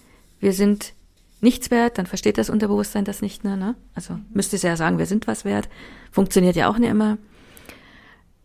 wir 0.40 0.52
sind 0.52 0.92
nichts 1.40 1.70
wert, 1.70 1.98
dann 1.98 2.06
versteht 2.06 2.38
das 2.38 2.50
Unterbewusstsein 2.50 3.04
das 3.04 3.22
nicht 3.22 3.44
mehr, 3.44 3.56
ne? 3.56 3.74
Also 3.94 4.18
müsste 4.32 4.56
es 4.56 4.62
ja 4.62 4.76
sagen, 4.76 4.98
wir 4.98 5.06
sind 5.06 5.26
was 5.26 5.44
wert. 5.44 5.68
Funktioniert 6.10 6.56
ja 6.56 6.68
auch 6.68 6.78
nicht 6.78 6.90
immer. 6.90 7.18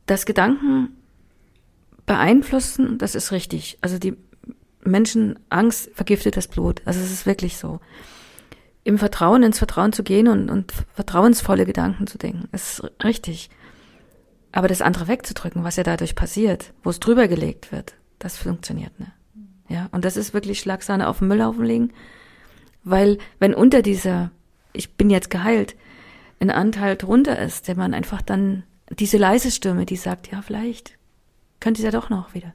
Dass 0.06 0.26
Gedanken 0.26 0.90
beeinflussen, 2.06 2.98
das 2.98 3.16
ist 3.16 3.32
richtig. 3.32 3.78
Also 3.82 4.00
die 4.00 4.16
Menschen 4.90 5.40
Angst 5.50 5.90
vergiftet 5.94 6.38
das 6.38 6.48
Blut. 6.48 6.82
Also 6.86 7.00
es 7.00 7.12
ist 7.12 7.26
wirklich 7.26 7.58
so. 7.58 7.80
Im 8.84 8.98
Vertrauen, 8.98 9.44
ins 9.44 9.58
Vertrauen 9.58 9.94
zu 9.94 10.04
gehen 10.04 10.28
und, 10.28 10.50
und 10.50 10.74
vertrauensvolle 10.94 11.66
Gedanken 11.66 12.08
zu 12.08 12.18
denken, 12.18 12.48
ist 12.52 12.84
richtig. 13.04 13.50
Aber 14.52 14.68
das 14.68 14.82
andere 14.82 15.08
wegzudrücken, 15.08 15.64
was 15.64 15.76
ja 15.76 15.84
dadurch 15.84 16.16
passiert, 16.16 16.74
wo 16.84 16.90
es 16.90 17.00
drüber 17.00 17.28
gelegt 17.28 17.72
wird, 17.72 17.94
das 18.18 18.38
funktioniert 18.38 19.00
nicht. 19.00 19.12
Ja, 19.68 19.88
und 19.92 20.06
das 20.06 20.18
ist 20.18 20.34
wirklich 20.34 20.60
Schlagsahne 20.60 21.08
auf 21.08 21.20
den 21.20 21.28
Müllhaufen 21.28 21.64
legen, 21.64 21.94
weil 22.84 23.20
wenn 23.38 23.54
unter 23.54 23.84
dieser, 23.84 24.32
ich 24.74 24.96
bin 24.96 25.12
jetzt 25.12 25.30
geheilt, 25.30 25.76
ein 26.40 26.50
Anteil 26.50 26.96
drunter 26.96 27.38
ist, 27.38 27.68
der 27.68 27.76
man 27.76 27.94
einfach 27.94 28.22
dann, 28.22 28.64
diese 28.90 29.18
leise 29.18 29.52
Stimme, 29.52 29.86
die 29.86 29.98
sagt, 29.98 30.32
ja, 30.32 30.42
vielleicht 30.42 30.98
könnte 31.60 31.82
es 31.82 31.86
ja 31.86 31.92
doch 31.92 32.10
noch 32.10 32.34
wieder 32.34 32.54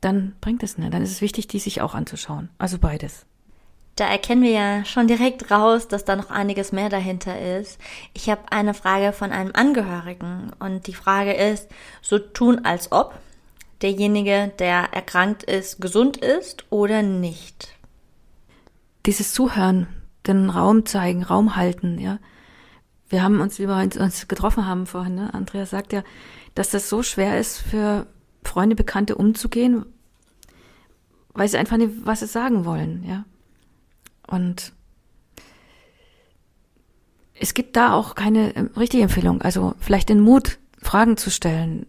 dann 0.00 0.34
bringt 0.40 0.62
es 0.62 0.78
nicht. 0.78 0.92
Dann 0.92 1.02
ist 1.02 1.12
es 1.12 1.20
wichtig, 1.20 1.48
die 1.48 1.58
sich 1.58 1.80
auch 1.80 1.94
anzuschauen. 1.94 2.50
Also 2.58 2.78
beides. 2.78 3.26
Da 3.96 4.06
erkennen 4.06 4.42
wir 4.42 4.50
ja 4.50 4.84
schon 4.84 5.08
direkt 5.08 5.50
raus, 5.50 5.88
dass 5.88 6.04
da 6.04 6.14
noch 6.14 6.30
einiges 6.30 6.70
mehr 6.70 6.88
dahinter 6.88 7.58
ist. 7.58 7.80
Ich 8.14 8.30
habe 8.30 8.42
eine 8.50 8.72
Frage 8.72 9.12
von 9.12 9.32
einem 9.32 9.50
Angehörigen 9.54 10.52
und 10.60 10.86
die 10.86 10.94
Frage 10.94 11.32
ist, 11.32 11.68
so 12.00 12.20
tun 12.20 12.64
als 12.64 12.92
ob 12.92 13.18
derjenige, 13.82 14.52
der 14.58 14.92
erkrankt 14.92 15.42
ist, 15.42 15.80
gesund 15.80 16.16
ist 16.16 16.64
oder 16.70 17.02
nicht. 17.02 17.74
Dieses 19.06 19.32
Zuhören, 19.32 19.88
den 20.26 20.50
Raum 20.50 20.86
zeigen, 20.86 21.22
Raum 21.22 21.56
halten, 21.56 21.98
ja. 21.98 22.18
Wir 23.08 23.22
haben 23.22 23.40
uns, 23.40 23.58
wie 23.58 23.66
wir 23.66 23.76
uns 24.00 24.28
getroffen 24.28 24.66
haben 24.66 24.86
vorhin, 24.86 25.14
ne? 25.14 25.32
Andreas 25.32 25.70
sagt 25.70 25.92
ja, 25.92 26.02
dass 26.54 26.70
das 26.70 26.88
so 26.88 27.02
schwer 27.02 27.38
ist 27.40 27.58
für 27.58 28.06
Freunde, 28.48 28.74
Bekannte 28.74 29.14
umzugehen, 29.14 29.84
weil 31.34 31.48
sie 31.48 31.58
einfach 31.58 31.76
nicht, 31.76 31.92
was 32.04 32.20
sie 32.20 32.26
sagen 32.26 32.64
wollen, 32.64 33.04
ja. 33.06 33.24
Und 34.26 34.72
es 37.34 37.54
gibt 37.54 37.76
da 37.76 37.92
auch 37.92 38.14
keine 38.14 38.54
äh, 38.56 38.60
richtige 38.76 39.04
Empfehlung. 39.04 39.42
Also 39.42 39.74
vielleicht 39.78 40.08
den 40.08 40.20
Mut, 40.20 40.58
Fragen 40.82 41.16
zu 41.16 41.30
stellen. 41.30 41.86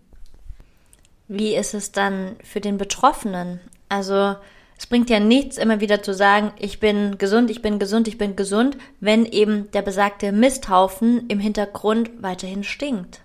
Wie 1.28 1.56
ist 1.56 1.74
es 1.74 1.92
dann 1.92 2.36
für 2.44 2.62
den 2.62 2.78
Betroffenen? 2.78 3.60
Also 3.88 4.36
es 4.78 4.88
bringt 4.88 5.10
ja 5.10 5.20
nichts, 5.20 5.58
immer 5.58 5.80
wieder 5.80 6.02
zu 6.02 6.14
sagen, 6.14 6.52
ich 6.58 6.80
bin 6.80 7.18
gesund, 7.18 7.50
ich 7.52 7.62
bin 7.62 7.80
gesund, 7.80 8.08
ich 8.08 8.18
bin 8.18 8.36
gesund, 8.36 8.78
wenn 9.00 9.26
eben 9.26 9.70
der 9.72 9.82
besagte 9.82 10.32
Misthaufen 10.32 11.28
im 11.28 11.40
Hintergrund 11.40 12.12
weiterhin 12.22 12.64
stinkt. 12.64 13.22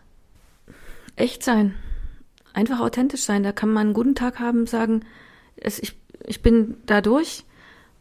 Echt 1.17 1.43
sein 1.43 1.75
einfach 2.55 2.81
authentisch 2.81 3.23
sein. 3.23 3.43
Da 3.43 3.53
kann 3.53 3.71
man 3.71 3.89
einen 3.89 3.95
guten 3.95 4.15
Tag 4.15 4.39
haben, 4.39 4.67
sagen, 4.67 5.05
es, 5.57 5.79
ich, 5.79 5.99
ich 6.25 6.41
bin 6.41 6.77
da 6.87 7.01
durch. 7.01 7.45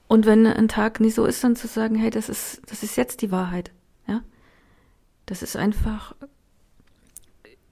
Und 0.07 0.25
wenn 0.25 0.45
ein 0.45 0.67
Tag 0.67 0.99
nicht 0.99 1.15
so 1.15 1.25
ist, 1.25 1.43
dann 1.43 1.55
zu 1.55 1.67
sagen, 1.67 1.95
hey, 1.95 2.09
das 2.09 2.29
ist, 2.29 2.61
das 2.67 2.83
ist 2.83 2.95
jetzt 2.95 3.21
die 3.21 3.31
Wahrheit. 3.31 3.71
Ja. 4.07 4.21
Das 5.25 5.41
ist 5.41 5.55
einfach, 5.55 6.15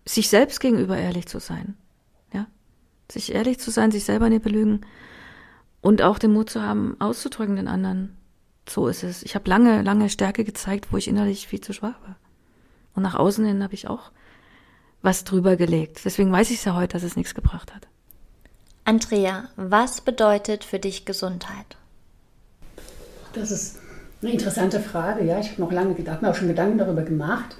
sich 0.06 0.30
selbst 0.30 0.60
gegenüber 0.60 0.98
ehrlich 0.98 1.28
zu 1.28 1.40
sein. 1.40 1.78
Ja. 2.34 2.48
Sich 3.12 3.34
ehrlich 3.34 3.60
zu 3.60 3.70
sein, 3.72 3.92
sich 3.92 4.04
selber 4.04 4.30
nicht 4.30 4.44
belügen. 4.44 4.82
Und 5.82 6.02
auch 6.02 6.20
den 6.20 6.34
Mut 6.34 6.50
zu 6.50 6.62
haben, 6.62 6.96
auszudrücken 7.00 7.56
den 7.56 7.68
anderen. 7.68 8.18
So 8.68 8.88
ist 8.88 9.04
es. 9.04 9.24
Ich 9.24 9.36
habe 9.36 9.50
lange, 9.50 9.82
lange 9.82 10.10
Stärke 10.10 10.44
gezeigt, 10.44 10.92
wo 10.92 10.98
ich 10.98 11.08
innerlich 11.08 11.48
viel 11.48 11.62
zu 11.62 11.74
schwach 11.74 12.00
war. 12.02 12.16
Und 12.94 13.04
nach 13.04 13.16
außen 13.16 13.46
hin 13.46 13.64
habe 13.64 13.74
ich 13.74 13.88
auch 13.88 14.12
was 15.02 15.24
drüber 15.24 15.56
gelegt. 15.56 16.02
Deswegen 16.06 16.32
weiß 16.32 16.52
ich 16.52 16.64
ja 16.64 16.76
heute, 16.76 16.94
dass 16.94 17.04
es 17.04 17.16
nichts 17.16 17.34
gebracht 17.34 17.74
hat. 17.74 17.88
Andrea, 18.84 19.46
was 19.56 20.02
bedeutet 20.02 20.64
für 20.64 20.80
dich 20.80 21.06
Gesundheit? 21.06 21.78
Das 23.34 23.52
ist 23.52 23.78
eine 24.22 24.32
interessante 24.32 24.80
Frage. 24.80 25.24
Ja, 25.24 25.40
ich 25.40 25.52
habe 25.52 25.62
noch 25.62 25.72
lange 25.72 25.94
gedacht, 25.94 26.22
mir 26.22 26.30
auch 26.30 26.36
schon 26.36 26.48
Gedanken 26.48 26.78
darüber 26.78 27.04
gemacht. 27.04 27.56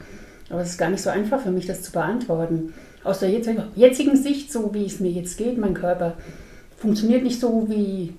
Aber 0.50 0.62
es 0.62 0.72
ist 0.72 0.78
gar 0.78 0.90
nicht 0.90 1.02
so 1.02 1.10
einfach 1.10 1.42
für 1.42 1.52
mich, 1.52 1.66
das 1.66 1.82
zu 1.82 1.92
beantworten. 1.92 2.74
Aus 3.04 3.20
der 3.20 3.30
jetzigen 3.30 4.16
Sicht, 4.18 4.52
so 4.52 4.74
wie 4.74 4.86
es 4.86 5.00
mir 5.00 5.10
jetzt 5.10 5.38
geht, 5.38 5.58
mein 5.58 5.74
Körper 5.74 6.16
funktioniert 6.78 7.24
nicht 7.24 7.40
so, 7.40 7.68
wie 7.70 8.16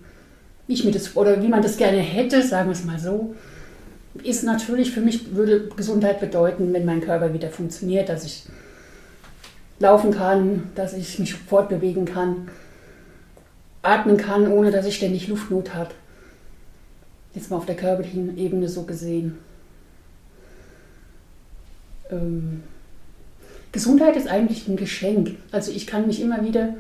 ich 0.66 0.84
mir 0.84 0.92
das 0.92 1.14
oder 1.16 1.42
wie 1.42 1.48
man 1.48 1.62
das 1.62 1.76
gerne 1.76 1.98
hätte, 1.98 2.42
sagen 2.42 2.68
wir 2.68 2.72
es 2.72 2.84
mal 2.84 2.98
so. 2.98 3.34
Ist 4.22 4.44
natürlich 4.44 4.90
für 4.90 5.00
mich 5.00 5.34
würde 5.34 5.68
Gesundheit 5.76 6.20
bedeuten, 6.20 6.72
wenn 6.72 6.84
mein 6.84 7.00
Körper 7.00 7.32
wieder 7.34 7.50
funktioniert, 7.50 8.08
dass 8.08 8.24
ich 8.24 8.44
laufen 9.82 10.12
kann, 10.12 10.70
dass 10.74 10.94
ich 10.94 11.18
mich 11.18 11.34
fortbewegen 11.34 12.06
kann, 12.06 12.48
atmen 13.82 14.16
kann, 14.16 14.50
ohne 14.50 14.70
dass 14.70 14.86
ich 14.86 14.96
ständig 14.96 15.28
Luftnot 15.28 15.74
habe. 15.74 15.90
Jetzt 17.34 17.50
mal 17.50 17.56
auf 17.56 17.66
der 17.66 17.76
körperlichen 17.76 18.38
Ebene 18.38 18.68
so 18.68 18.82
gesehen. 18.82 19.38
ähm, 22.10 22.62
Gesundheit 23.72 24.16
ist 24.16 24.28
eigentlich 24.28 24.68
ein 24.68 24.76
Geschenk. 24.76 25.36
Also 25.50 25.72
ich 25.72 25.86
kann 25.86 26.06
mich 26.06 26.20
immer 26.20 26.44
wieder, 26.44 26.74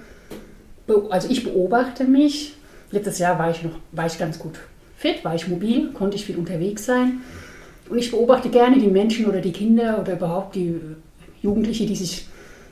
also 1.10 1.28
ich 1.30 1.42
beobachte 1.42 2.04
mich. 2.04 2.54
Letztes 2.90 3.18
Jahr 3.18 3.38
war 3.38 3.50
ich 3.50 3.62
noch, 3.62 3.78
war 3.92 4.06
ich 4.06 4.18
ganz 4.18 4.38
gut 4.38 4.58
fit, 4.98 5.24
war 5.24 5.34
ich 5.34 5.48
mobil, 5.48 5.90
konnte 5.92 6.16
ich 6.16 6.26
viel 6.26 6.36
unterwegs 6.36 6.84
sein. 6.84 7.20
Und 7.88 7.98
ich 7.98 8.10
beobachte 8.10 8.50
gerne 8.50 8.78
die 8.78 8.88
Menschen 8.88 9.26
oder 9.26 9.40
die 9.40 9.52
Kinder 9.52 9.98
oder 10.00 10.12
überhaupt 10.12 10.54
die 10.54 10.78
Jugendliche, 11.40 11.86
die 11.86 11.96
sich, 11.96 12.26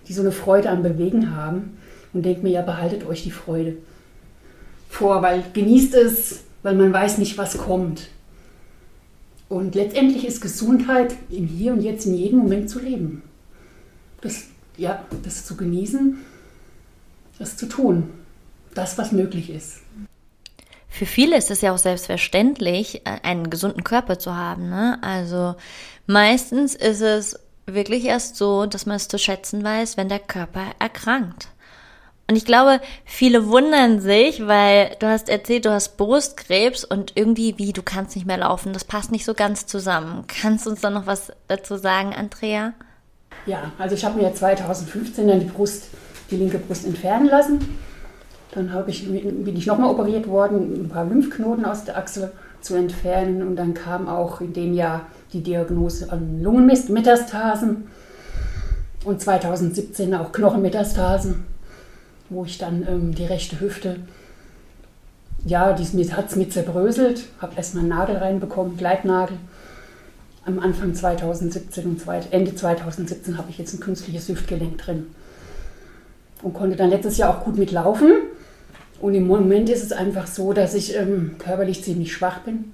die 0.08 0.12
so 0.12 0.22
eine 0.22 0.32
Freude 0.32 0.70
am 0.70 0.82
Bewegen 0.82 1.34
haben 1.34 1.78
und 2.12 2.24
denke 2.24 2.42
mir, 2.42 2.50
ja, 2.50 2.62
behaltet 2.62 3.06
euch 3.06 3.22
die 3.22 3.30
Freude 3.30 3.76
vor, 4.88 5.22
weil 5.22 5.44
genießt 5.52 5.94
es, 5.94 6.40
weil 6.62 6.74
man 6.74 6.92
weiß 6.92 7.18
nicht, 7.18 7.38
was 7.38 7.56
kommt. 7.56 8.08
Und 9.48 9.74
letztendlich 9.74 10.26
ist 10.26 10.40
Gesundheit 10.40 11.14
im 11.30 11.46
Hier 11.46 11.72
und 11.72 11.80
Jetzt 11.80 12.06
in 12.06 12.14
jedem 12.14 12.40
Moment 12.40 12.70
zu 12.70 12.78
leben. 12.78 13.22
Das, 14.20 14.44
ja, 14.76 15.04
das 15.24 15.44
zu 15.46 15.56
genießen, 15.56 16.18
das 17.38 17.56
zu 17.56 17.66
tun, 17.66 18.10
das, 18.74 18.98
was 18.98 19.12
möglich 19.12 19.50
ist. 19.50 19.78
Für 20.88 21.06
viele 21.06 21.36
ist 21.36 21.50
es 21.50 21.62
ja 21.62 21.72
auch 21.72 21.78
selbstverständlich, 21.78 23.06
äh, 23.06 23.20
einen 23.22 23.48
gesunden 23.48 23.84
Körper 23.84 24.18
zu 24.18 24.36
haben. 24.36 24.68
Ne? 24.68 24.98
Also 25.02 25.54
meistens 26.06 26.74
ist 26.74 27.00
es 27.00 27.38
wirklich 27.74 28.04
erst 28.04 28.36
so, 28.36 28.66
dass 28.66 28.86
man 28.86 28.96
es 28.96 29.08
zu 29.08 29.18
schätzen 29.18 29.62
weiß, 29.62 29.96
wenn 29.96 30.08
der 30.08 30.18
Körper 30.18 30.62
erkrankt. 30.78 31.48
Und 32.30 32.36
ich 32.36 32.44
glaube, 32.44 32.80
viele 33.04 33.48
wundern 33.48 34.00
sich, 34.00 34.46
weil 34.46 34.94
du 35.00 35.08
hast 35.08 35.28
erzählt, 35.28 35.64
du 35.64 35.72
hast 35.72 35.96
Brustkrebs 35.96 36.84
und 36.84 37.16
irgendwie, 37.16 37.58
wie, 37.58 37.72
du 37.72 37.82
kannst 37.82 38.14
nicht 38.14 38.24
mehr 38.24 38.38
laufen. 38.38 38.72
Das 38.72 38.84
passt 38.84 39.10
nicht 39.10 39.24
so 39.24 39.34
ganz 39.34 39.66
zusammen. 39.66 40.24
Kannst 40.28 40.64
du 40.64 40.70
uns 40.70 40.80
da 40.80 40.90
noch 40.90 41.06
was 41.06 41.32
dazu 41.48 41.76
sagen, 41.76 42.14
Andrea? 42.14 42.72
Ja, 43.46 43.72
also 43.78 43.96
ich 43.96 44.04
habe 44.04 44.20
mir 44.20 44.32
2015 44.32 45.26
dann 45.26 45.40
die 45.40 45.46
Brust, 45.46 45.88
die 46.30 46.36
linke 46.36 46.58
Brust 46.58 46.86
entfernen 46.86 47.26
lassen. 47.26 47.78
Dann 48.52 48.72
ich, 48.86 49.08
bin 49.08 49.56
ich 49.56 49.66
nochmal 49.66 49.90
operiert 49.90 50.28
worden, 50.28 50.84
ein 50.84 50.88
paar 50.88 51.06
Lymphknoten 51.06 51.64
aus 51.64 51.84
der 51.84 51.98
Achsel 51.98 52.30
zu 52.62 52.74
entfernen. 52.74 53.42
Und 53.46 53.56
dann 53.56 53.74
kam 53.74 54.08
auch 54.08 54.40
in 54.40 54.52
dem 54.52 54.74
Jahr 54.74 55.06
die 55.32 55.42
Diagnose 55.42 56.10
an 56.10 56.42
Lungenmetastasen 56.42 57.88
und 59.04 59.20
2017 59.20 60.14
auch 60.14 60.32
Knochenmetastasen 60.32 61.44
wo 62.30 62.44
ich 62.44 62.56
dann 62.58 62.86
ähm, 62.88 63.14
die 63.14 63.24
rechte 63.24 63.60
Hüfte, 63.60 63.96
ja, 65.44 65.72
die 65.72 66.12
hat 66.12 66.28
es 66.28 66.36
mit 66.36 66.52
zerbröselt, 66.52 67.24
habe 67.40 67.56
erstmal 67.56 67.82
einen 67.82 67.90
Nagel 67.90 68.16
reinbekommen, 68.16 68.76
Gleitnagel. 68.76 69.36
Am 70.46 70.58
Anfang 70.58 70.94
2017 70.94 71.84
und 71.84 72.02
Ende 72.30 72.54
2017 72.54 73.36
habe 73.36 73.50
ich 73.50 73.58
jetzt 73.58 73.74
ein 73.74 73.80
künstliches 73.80 74.28
Hüftgelenk 74.28 74.78
drin 74.78 75.08
und 76.42 76.54
konnte 76.54 76.76
dann 76.76 76.88
letztes 76.88 77.18
Jahr 77.18 77.30
auch 77.30 77.44
gut 77.44 77.58
mitlaufen. 77.58 78.12
Und 79.00 79.14
im 79.14 79.26
Moment 79.26 79.68
ist 79.70 79.82
es 79.82 79.92
einfach 79.92 80.26
so, 80.26 80.52
dass 80.52 80.74
ich 80.74 80.96
ähm, 80.96 81.36
körperlich 81.38 81.82
ziemlich 81.82 82.12
schwach 82.12 82.40
bin 82.40 82.72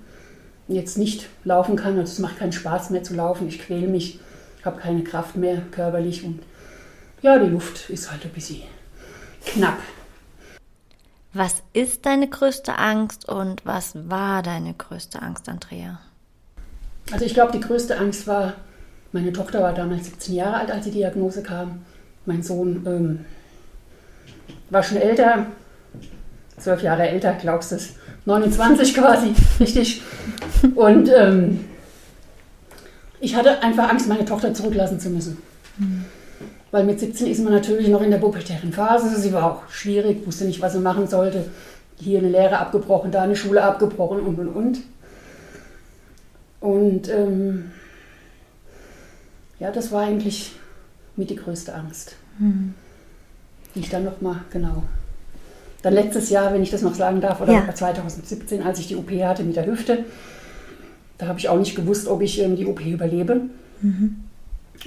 jetzt 0.69 0.99
nicht 0.99 1.29
laufen 1.45 1.77
kann. 1.77 1.99
Also 1.99 2.13
es 2.13 2.19
macht 2.19 2.39
keinen 2.39 2.53
Spaß 2.53 2.91
mehr 2.91 3.03
zu 3.03 3.15
laufen. 3.15 3.49
Ich 3.49 3.61
quäle 3.61 3.87
mich, 3.87 4.21
habe 4.65 4.81
keine 4.81 5.05
Kraft 5.05 5.37
mehr 5.37 5.63
körperlich 5.71 6.25
und 6.25 6.41
ja, 7.23 7.39
die 7.39 7.49
Luft 7.49 7.89
ist 7.91 8.11
halt 8.11 8.25
ein 8.25 8.33
bisschen 8.33 8.63
knapp. 9.45 9.79
Was 11.33 11.63
ist 11.73 12.07
deine 12.07 12.29
größte 12.29 12.79
Angst 12.79 13.29
und 13.29 13.65
was 13.65 13.93
war 14.09 14.43
deine 14.43 14.75
größte 14.75 15.21
Angst, 15.21 15.49
Andrea? 15.49 16.01
Also 17.13 17.25
ich 17.25 17.35
glaube, 17.35 17.53
die 17.53 17.61
größte 17.61 17.99
Angst 17.99 18.27
war, 18.27 18.55
meine 19.13 19.33
Tochter 19.33 19.63
war 19.63 19.73
damals 19.73 20.07
17 20.07 20.35
Jahre 20.35 20.57
alt, 20.57 20.71
als 20.71 20.85
die 20.85 20.91
Diagnose 20.91 21.43
kam. 21.43 21.85
Mein 22.25 22.43
Sohn 22.43 22.85
ähm, 22.87 23.25
war 24.71 24.83
schon 24.83 24.97
älter, 24.97 25.47
zwölf 26.59 26.83
Jahre 26.83 27.09
älter, 27.09 27.35
glaubst 27.41 27.73
du 27.73 27.77
es, 27.77 27.91
29 28.25 28.95
quasi, 28.95 29.33
richtig. 29.61 30.03
Und 30.75 31.09
ähm, 31.09 31.65
ich 33.21 33.37
hatte 33.37 33.63
einfach 33.63 33.89
Angst, 33.89 34.09
meine 34.09 34.25
Tochter 34.25 34.53
zurücklassen 34.53 35.01
zu 35.01 35.11
müssen. 35.11 35.39
Mhm. 35.79 36.05
Weil 36.71 36.85
mit 36.85 37.01
17 37.01 37.27
ist 37.29 37.43
man 37.43 37.53
natürlich 37.53 37.89
noch 37.89 38.03
in 38.03 38.11
der 38.11 38.19
pubertären 38.19 38.73
Phase. 38.73 39.19
Sie 39.19 39.33
war 39.33 39.45
auch 39.45 39.69
schwierig, 39.71 40.27
wusste 40.27 40.45
nicht, 40.45 40.61
was 40.61 40.73
sie 40.73 40.81
machen 40.81 41.07
sollte. 41.07 41.47
Hier 41.99 42.19
eine 42.19 42.29
Lehre 42.29 42.59
abgebrochen, 42.59 43.11
da 43.11 43.23
eine 43.23 43.37
Schule 43.37 43.63
abgebrochen 43.63 44.21
und 44.21 44.39
und 44.39 44.49
und. 44.49 44.79
Und 46.61 47.09
ähm, 47.09 47.71
ja, 49.59 49.71
das 49.71 49.93
war 49.93 50.03
eigentlich 50.03 50.53
mit 51.15 51.31
die 51.31 51.37
größte 51.37 51.75
Angst. 51.75 52.17
Mhm. 52.39 52.75
Die 53.75 53.81
ich 53.81 53.89
dann 53.89 54.05
nochmal, 54.05 54.41
genau. 54.51 54.83
Dann 55.87 55.95
letztes 55.95 56.31
Jahr, 56.31 56.53
wenn 56.53 56.65
ich 56.65 56.73
das 56.73 56.83
noch 56.83 56.97
sagen 56.97 57.21
darf, 57.21 57.41
oder 57.41 57.53
ja. 57.53 57.73
2017, 57.73 58.61
als 58.61 58.81
ich 58.81 58.89
die 58.89 58.97
OP 58.97 59.09
hatte 59.23 59.45
mit 59.45 59.55
der 59.55 59.67
Hüfte, 59.67 60.05
da 61.17 61.29
habe 61.29 61.39
ich 61.39 61.49
auch 61.49 61.57
nicht 61.57 61.77
gewusst, 61.77 62.09
ob 62.09 62.23
ich 62.23 62.41
ähm, 62.41 62.57
die 62.57 62.67
OP 62.67 62.81
überlebe. 62.85 63.43
Mhm. 63.83 64.25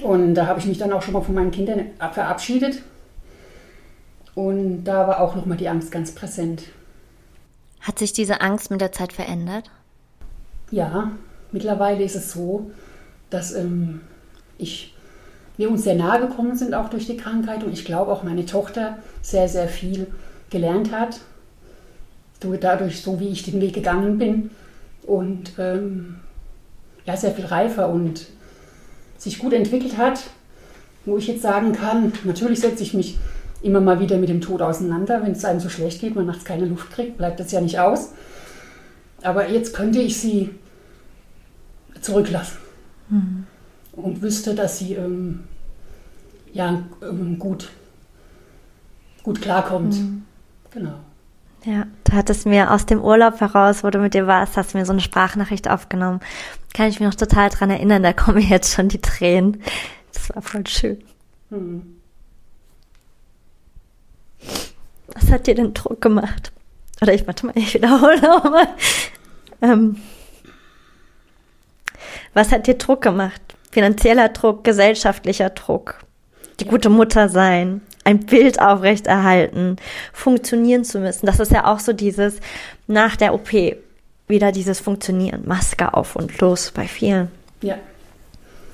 Und 0.02 0.34
da 0.34 0.46
habe 0.46 0.60
ich 0.60 0.66
mich 0.66 0.76
dann 0.76 0.92
auch 0.92 1.00
schon 1.00 1.14
mal 1.14 1.22
von 1.22 1.34
meinen 1.34 1.52
Kindern 1.52 1.86
verabschiedet. 2.12 2.82
Und 4.34 4.84
da 4.84 5.08
war 5.08 5.20
auch 5.20 5.34
nochmal 5.36 5.56
die 5.56 5.70
Angst 5.70 5.90
ganz 5.90 6.14
präsent. 6.14 6.64
Hat 7.80 7.98
sich 7.98 8.12
diese 8.12 8.42
Angst 8.42 8.70
mit 8.70 8.82
der 8.82 8.92
Zeit 8.92 9.14
verändert? 9.14 9.70
Ja, 10.70 11.12
mittlerweile 11.50 12.04
ist 12.04 12.14
es 12.14 12.30
so, 12.30 12.70
dass 13.30 13.54
ähm, 13.54 14.02
ich, 14.58 14.94
wir 15.56 15.70
uns 15.70 15.84
sehr 15.84 15.94
nahe 15.94 16.20
gekommen 16.20 16.56
sind, 16.56 16.74
auch 16.74 16.90
durch 16.90 17.06
die 17.06 17.16
Krankheit. 17.16 17.64
Und 17.64 17.72
ich 17.72 17.86
glaube 17.86 18.12
auch 18.12 18.22
meine 18.22 18.44
Tochter 18.44 18.98
sehr, 19.22 19.48
sehr 19.48 19.66
viel 19.66 20.06
gelernt 20.50 20.92
hat. 20.92 21.20
Dadurch, 22.60 23.02
so 23.02 23.20
wie 23.20 23.28
ich 23.28 23.42
den 23.42 23.60
Weg 23.60 23.74
gegangen 23.74 24.18
bin. 24.18 24.50
Und 25.02 25.52
ähm, 25.58 26.16
ja, 27.04 27.16
sehr 27.16 27.32
viel 27.32 27.46
reifer 27.46 27.88
und 27.88 28.26
sich 29.18 29.38
gut 29.38 29.52
entwickelt 29.52 29.98
hat, 29.98 30.22
wo 31.04 31.18
ich 31.18 31.26
jetzt 31.26 31.42
sagen 31.42 31.72
kann, 31.72 32.12
natürlich 32.24 32.60
setze 32.60 32.82
ich 32.82 32.94
mich 32.94 33.18
immer 33.62 33.80
mal 33.80 34.00
wieder 34.00 34.16
mit 34.16 34.28
dem 34.28 34.40
Tod 34.40 34.62
auseinander. 34.62 35.22
Wenn 35.22 35.32
es 35.32 35.44
einem 35.44 35.60
so 35.60 35.68
schlecht 35.68 36.00
geht, 36.00 36.14
man 36.14 36.26
nachts 36.26 36.44
keine 36.44 36.66
Luft 36.66 36.90
kriegt, 36.90 37.18
bleibt 37.18 37.40
das 37.40 37.52
ja 37.52 37.60
nicht 37.60 37.78
aus. 37.78 38.12
Aber 39.22 39.48
jetzt 39.48 39.74
könnte 39.74 40.00
ich 40.00 40.18
sie 40.18 40.50
zurücklassen 42.00 42.58
mhm. 43.10 43.46
und 43.92 44.22
wüsste, 44.22 44.54
dass 44.54 44.78
sie 44.78 44.94
ähm, 44.94 45.40
ja, 46.52 46.82
ähm, 47.02 47.38
gut, 47.38 47.70
gut 49.22 49.42
klarkommt. 49.42 49.94
Mhm. 49.94 50.22
Genau. 50.70 51.00
Ja, 51.64 51.86
du 52.04 52.12
hattest 52.12 52.46
mir 52.46 52.70
aus 52.70 52.86
dem 52.86 53.02
Urlaub 53.02 53.40
heraus, 53.40 53.84
wo 53.84 53.90
du 53.90 53.98
mit 53.98 54.14
dir 54.14 54.26
warst, 54.26 54.56
hast 54.56 54.72
du 54.72 54.78
mir 54.78 54.86
so 54.86 54.92
eine 54.92 55.02
Sprachnachricht 55.02 55.68
aufgenommen. 55.68 56.20
Kann 56.72 56.88
ich 56.88 57.00
mich 57.00 57.08
noch 57.08 57.16
total 57.16 57.50
dran 57.50 57.70
erinnern, 57.70 58.02
da 58.02 58.12
kommen 58.12 58.38
jetzt 58.48 58.74
schon 58.74 58.88
die 58.88 59.00
Tränen. 59.00 59.62
Das 60.12 60.34
war 60.34 60.42
voll 60.42 60.66
schön. 60.66 61.02
Hm. 61.50 61.96
Was 65.14 65.30
hat 65.30 65.46
dir 65.46 65.54
denn 65.54 65.74
Druck 65.74 66.00
gemacht? 66.00 66.52
Oder 67.02 67.14
ich 67.14 67.26
warte 67.26 67.46
mal, 67.46 67.52
ich 67.56 67.74
wiederhole 67.74 68.20
nochmal. 68.20 68.68
Ähm, 69.60 69.96
was 72.32 72.52
hat 72.52 72.66
dir 72.66 72.74
Druck 72.74 73.02
gemacht? 73.02 73.40
Finanzieller 73.70 74.30
Druck, 74.30 74.64
gesellschaftlicher 74.64 75.50
Druck, 75.50 76.04
die 76.58 76.64
gute 76.64 76.88
Mutter 76.88 77.28
sein, 77.28 77.82
ein 78.04 78.20
Bild 78.20 78.60
aufrechterhalten, 78.60 79.76
funktionieren 80.12 80.84
zu 80.84 81.00
müssen. 81.00 81.26
Das 81.26 81.40
ist 81.40 81.52
ja 81.52 81.66
auch 81.66 81.80
so 81.80 81.92
dieses 81.92 82.36
nach 82.86 83.16
der 83.16 83.34
OP 83.34 83.52
wieder 84.26 84.52
dieses 84.52 84.80
Funktionieren, 84.80 85.42
Maske 85.46 85.92
auf 85.92 86.16
und 86.16 86.40
los 86.40 86.72
bei 86.74 86.86
vielen. 86.86 87.28
Ja. 87.62 87.76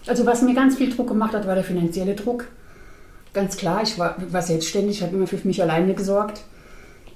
Also 0.06 0.24
was 0.24 0.42
mir 0.42 0.54
ganz 0.54 0.76
viel 0.76 0.94
Druck 0.94 1.08
gemacht 1.08 1.34
hat, 1.34 1.46
war 1.46 1.54
der 1.54 1.64
finanzielle 1.64 2.14
Druck. 2.14 2.46
Ganz 3.32 3.56
klar, 3.56 3.82
ich 3.82 3.98
war, 3.98 4.16
war 4.30 4.42
selbstständig, 4.42 5.02
habe 5.02 5.16
immer 5.16 5.26
für 5.26 5.38
mich 5.44 5.60
alleine 5.60 5.94
gesorgt. 5.94 6.42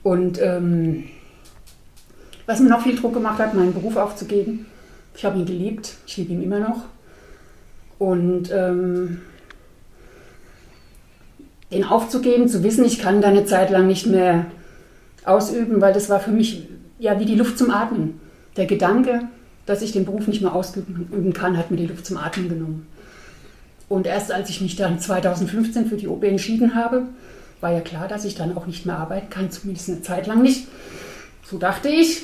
Und 0.03 0.40
ähm, 0.42 1.05
was 2.46 2.61
mir 2.61 2.68
noch 2.68 2.83
viel 2.83 2.96
Druck 2.96 3.14
gemacht 3.14 3.38
hat, 3.38 3.55
meinen 3.55 3.73
Beruf 3.73 3.96
aufzugeben. 3.96 4.66
Ich 5.14 5.25
habe 5.25 5.38
ihn 5.38 5.46
geliebt, 5.46 5.94
ich 6.07 6.16
liebe 6.16 6.33
ihn 6.33 6.42
immer 6.42 6.59
noch. 6.59 6.85
Und 7.99 8.51
ähm, 8.51 9.20
den 11.71 11.85
aufzugeben, 11.85 12.49
zu 12.49 12.63
wissen, 12.63 12.85
ich 12.85 12.99
kann 12.99 13.21
da 13.21 13.29
eine 13.29 13.45
Zeit 13.45 13.71
lang 13.71 13.87
nicht 13.87 14.07
mehr 14.07 14.47
ausüben, 15.25 15.81
weil 15.81 15.93
das 15.93 16.09
war 16.09 16.21
für 16.21 16.31
mich 16.31 16.67
ja 16.99 17.19
wie 17.21 17.25
die 17.25 17.37
Luft 17.37 17.59
zum 17.59 17.71
Atmen. 17.71 18.21
Der 18.57 18.67
Gedanke, 18.67 19.23
dass 19.67 19.83
ich 19.83 19.93
den 19.93 20.05
Beruf 20.05 20.27
nicht 20.27 20.43
mehr 20.43 20.55
ausüben 20.55 21.33
kann, 21.33 21.57
hat 21.57 21.71
mir 21.71 21.77
die 21.77 21.87
Luft 21.87 22.07
zum 22.07 22.17
Atmen 22.17 22.49
genommen. 22.49 22.87
Und 23.89 24.07
erst 24.07 24.33
als 24.33 24.51
ich 24.51 24.61
mich 24.61 24.77
dann 24.77 25.01
2015 25.01 25.87
für 25.87 25.97
die 25.97 26.09
OP 26.09 26.25
entschieden 26.25 26.75
habe, 26.75 27.03
war 27.61 27.73
ja 27.73 27.81
klar, 27.81 28.09
dass 28.09 28.25
ich 28.25 28.35
dann 28.35 28.57
auch 28.57 28.67
nicht 28.67 28.87
mehr 28.87 28.99
arbeiten 28.99 29.31
kann, 29.31 29.51
zumindest 29.51 29.89
eine 29.89 30.03
Zeit 30.03 30.27
lang 30.27 30.43
nicht. 30.43 30.67
So 31.45 31.59
dachte 31.59 31.89
ich. 31.89 32.23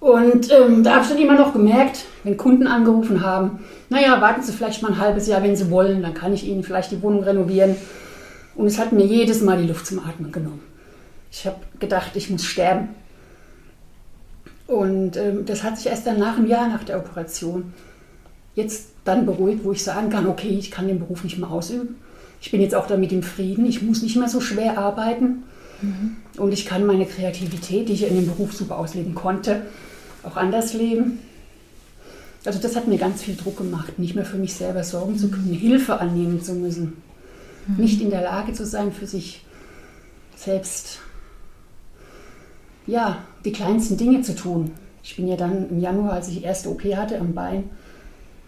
Und 0.00 0.50
ähm, 0.50 0.82
da 0.82 0.94
habe 0.94 1.04
ich 1.04 1.10
dann 1.10 1.18
immer 1.18 1.38
noch 1.38 1.52
gemerkt, 1.52 2.06
wenn 2.24 2.36
Kunden 2.36 2.66
angerufen 2.66 3.24
haben, 3.24 3.60
naja, 3.88 4.20
warten 4.20 4.42
Sie 4.42 4.52
vielleicht 4.52 4.82
mal 4.82 4.92
ein 4.92 4.98
halbes 4.98 5.28
Jahr, 5.28 5.42
wenn 5.42 5.54
Sie 5.54 5.70
wollen, 5.70 6.02
dann 6.02 6.14
kann 6.14 6.32
ich 6.32 6.46
Ihnen 6.46 6.64
vielleicht 6.64 6.90
die 6.90 7.02
Wohnung 7.02 7.22
renovieren. 7.22 7.76
Und 8.54 8.66
es 8.66 8.78
hat 8.78 8.92
mir 8.92 9.06
jedes 9.06 9.40
Mal 9.40 9.60
die 9.60 9.68
Luft 9.68 9.86
zum 9.86 10.00
Atmen 10.00 10.32
genommen. 10.32 10.60
Ich 11.30 11.46
habe 11.46 11.56
gedacht, 11.78 12.12
ich 12.14 12.28
muss 12.30 12.44
sterben. 12.44 12.88
Und 14.66 15.16
ähm, 15.16 15.44
das 15.46 15.62
hat 15.62 15.76
sich 15.76 15.86
erst 15.86 16.06
dann 16.06 16.18
nach 16.18 16.36
einem 16.36 16.46
Jahr 16.46 16.68
nach 16.68 16.84
der 16.84 16.98
Operation 16.98 17.72
jetzt 18.54 18.88
dann 19.04 19.26
beruhigt, 19.26 19.64
wo 19.64 19.72
ich 19.72 19.82
sagen 19.82 20.10
kann, 20.10 20.26
okay, 20.26 20.48
ich 20.48 20.70
kann 20.70 20.88
den 20.88 20.98
Beruf 20.98 21.24
nicht 21.24 21.38
mehr 21.38 21.50
ausüben. 21.50 21.96
Ich 22.40 22.50
bin 22.50 22.60
jetzt 22.60 22.74
auch 22.74 22.86
damit 22.86 23.12
im 23.12 23.22
Frieden, 23.22 23.66
ich 23.66 23.82
muss 23.82 24.02
nicht 24.02 24.16
mehr 24.16 24.28
so 24.28 24.40
schwer 24.40 24.78
arbeiten. 24.78 25.44
Mhm. 25.80 26.16
Und 26.36 26.52
ich 26.52 26.66
kann 26.66 26.86
meine 26.86 27.06
Kreativität, 27.06 27.88
die 27.88 27.94
ich 27.94 28.06
in 28.06 28.14
dem 28.14 28.26
Beruf 28.26 28.52
super 28.52 28.78
ausleben 28.78 29.14
konnte, 29.14 29.62
auch 30.22 30.36
anders 30.36 30.74
leben. 30.74 31.18
Also 32.44 32.58
das 32.58 32.74
hat 32.74 32.88
mir 32.88 32.98
ganz 32.98 33.22
viel 33.22 33.36
Druck 33.36 33.58
gemacht, 33.58 33.98
nicht 33.98 34.16
mehr 34.16 34.24
für 34.24 34.36
mich 34.36 34.54
selber 34.54 34.82
sorgen 34.82 35.16
zu 35.16 35.30
können, 35.30 35.52
Hilfe 35.52 36.00
annehmen 36.00 36.42
zu 36.42 36.54
müssen, 36.54 36.94
mhm. 37.66 37.82
nicht 37.82 38.00
in 38.00 38.10
der 38.10 38.22
Lage 38.22 38.52
zu 38.52 38.64
sein, 38.66 38.92
für 38.92 39.06
sich 39.06 39.44
selbst 40.36 41.00
ja, 42.86 43.22
die 43.44 43.52
kleinsten 43.52 43.96
Dinge 43.96 44.22
zu 44.22 44.34
tun. 44.34 44.72
Ich 45.02 45.16
bin 45.16 45.28
ja 45.28 45.36
dann 45.36 45.68
im 45.70 45.80
Januar, 45.80 46.14
als 46.14 46.28
ich 46.28 46.38
die 46.38 46.44
erste 46.44 46.68
OP 46.68 46.84
hatte 46.84 47.18
am 47.18 47.34
Bein, 47.34 47.70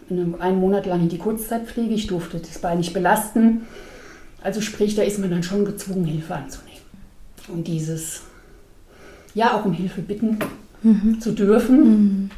einen 0.09 0.59
Monat 0.59 0.85
lang 0.85 1.01
in 1.01 1.09
die 1.09 1.17
Kurzzeitpflege. 1.17 1.93
Ich 1.93 2.07
durfte 2.07 2.39
das 2.39 2.59
Bein 2.59 2.77
nicht 2.77 2.93
belasten. 2.93 3.61
Also 4.41 4.61
sprich, 4.61 4.95
da 4.95 5.01
ist 5.01 5.19
man 5.19 5.31
dann 5.31 5.43
schon 5.43 5.65
gezwungen, 5.65 6.05
Hilfe 6.05 6.35
anzunehmen. 6.35 6.81
Und 7.47 7.67
dieses, 7.67 8.21
ja, 9.33 9.57
auch 9.57 9.65
um 9.65 9.73
Hilfe 9.73 10.01
bitten 10.01 10.39
mhm. 10.83 11.19
zu 11.19 11.31
dürfen, 11.31 11.79
mhm. 11.79 12.29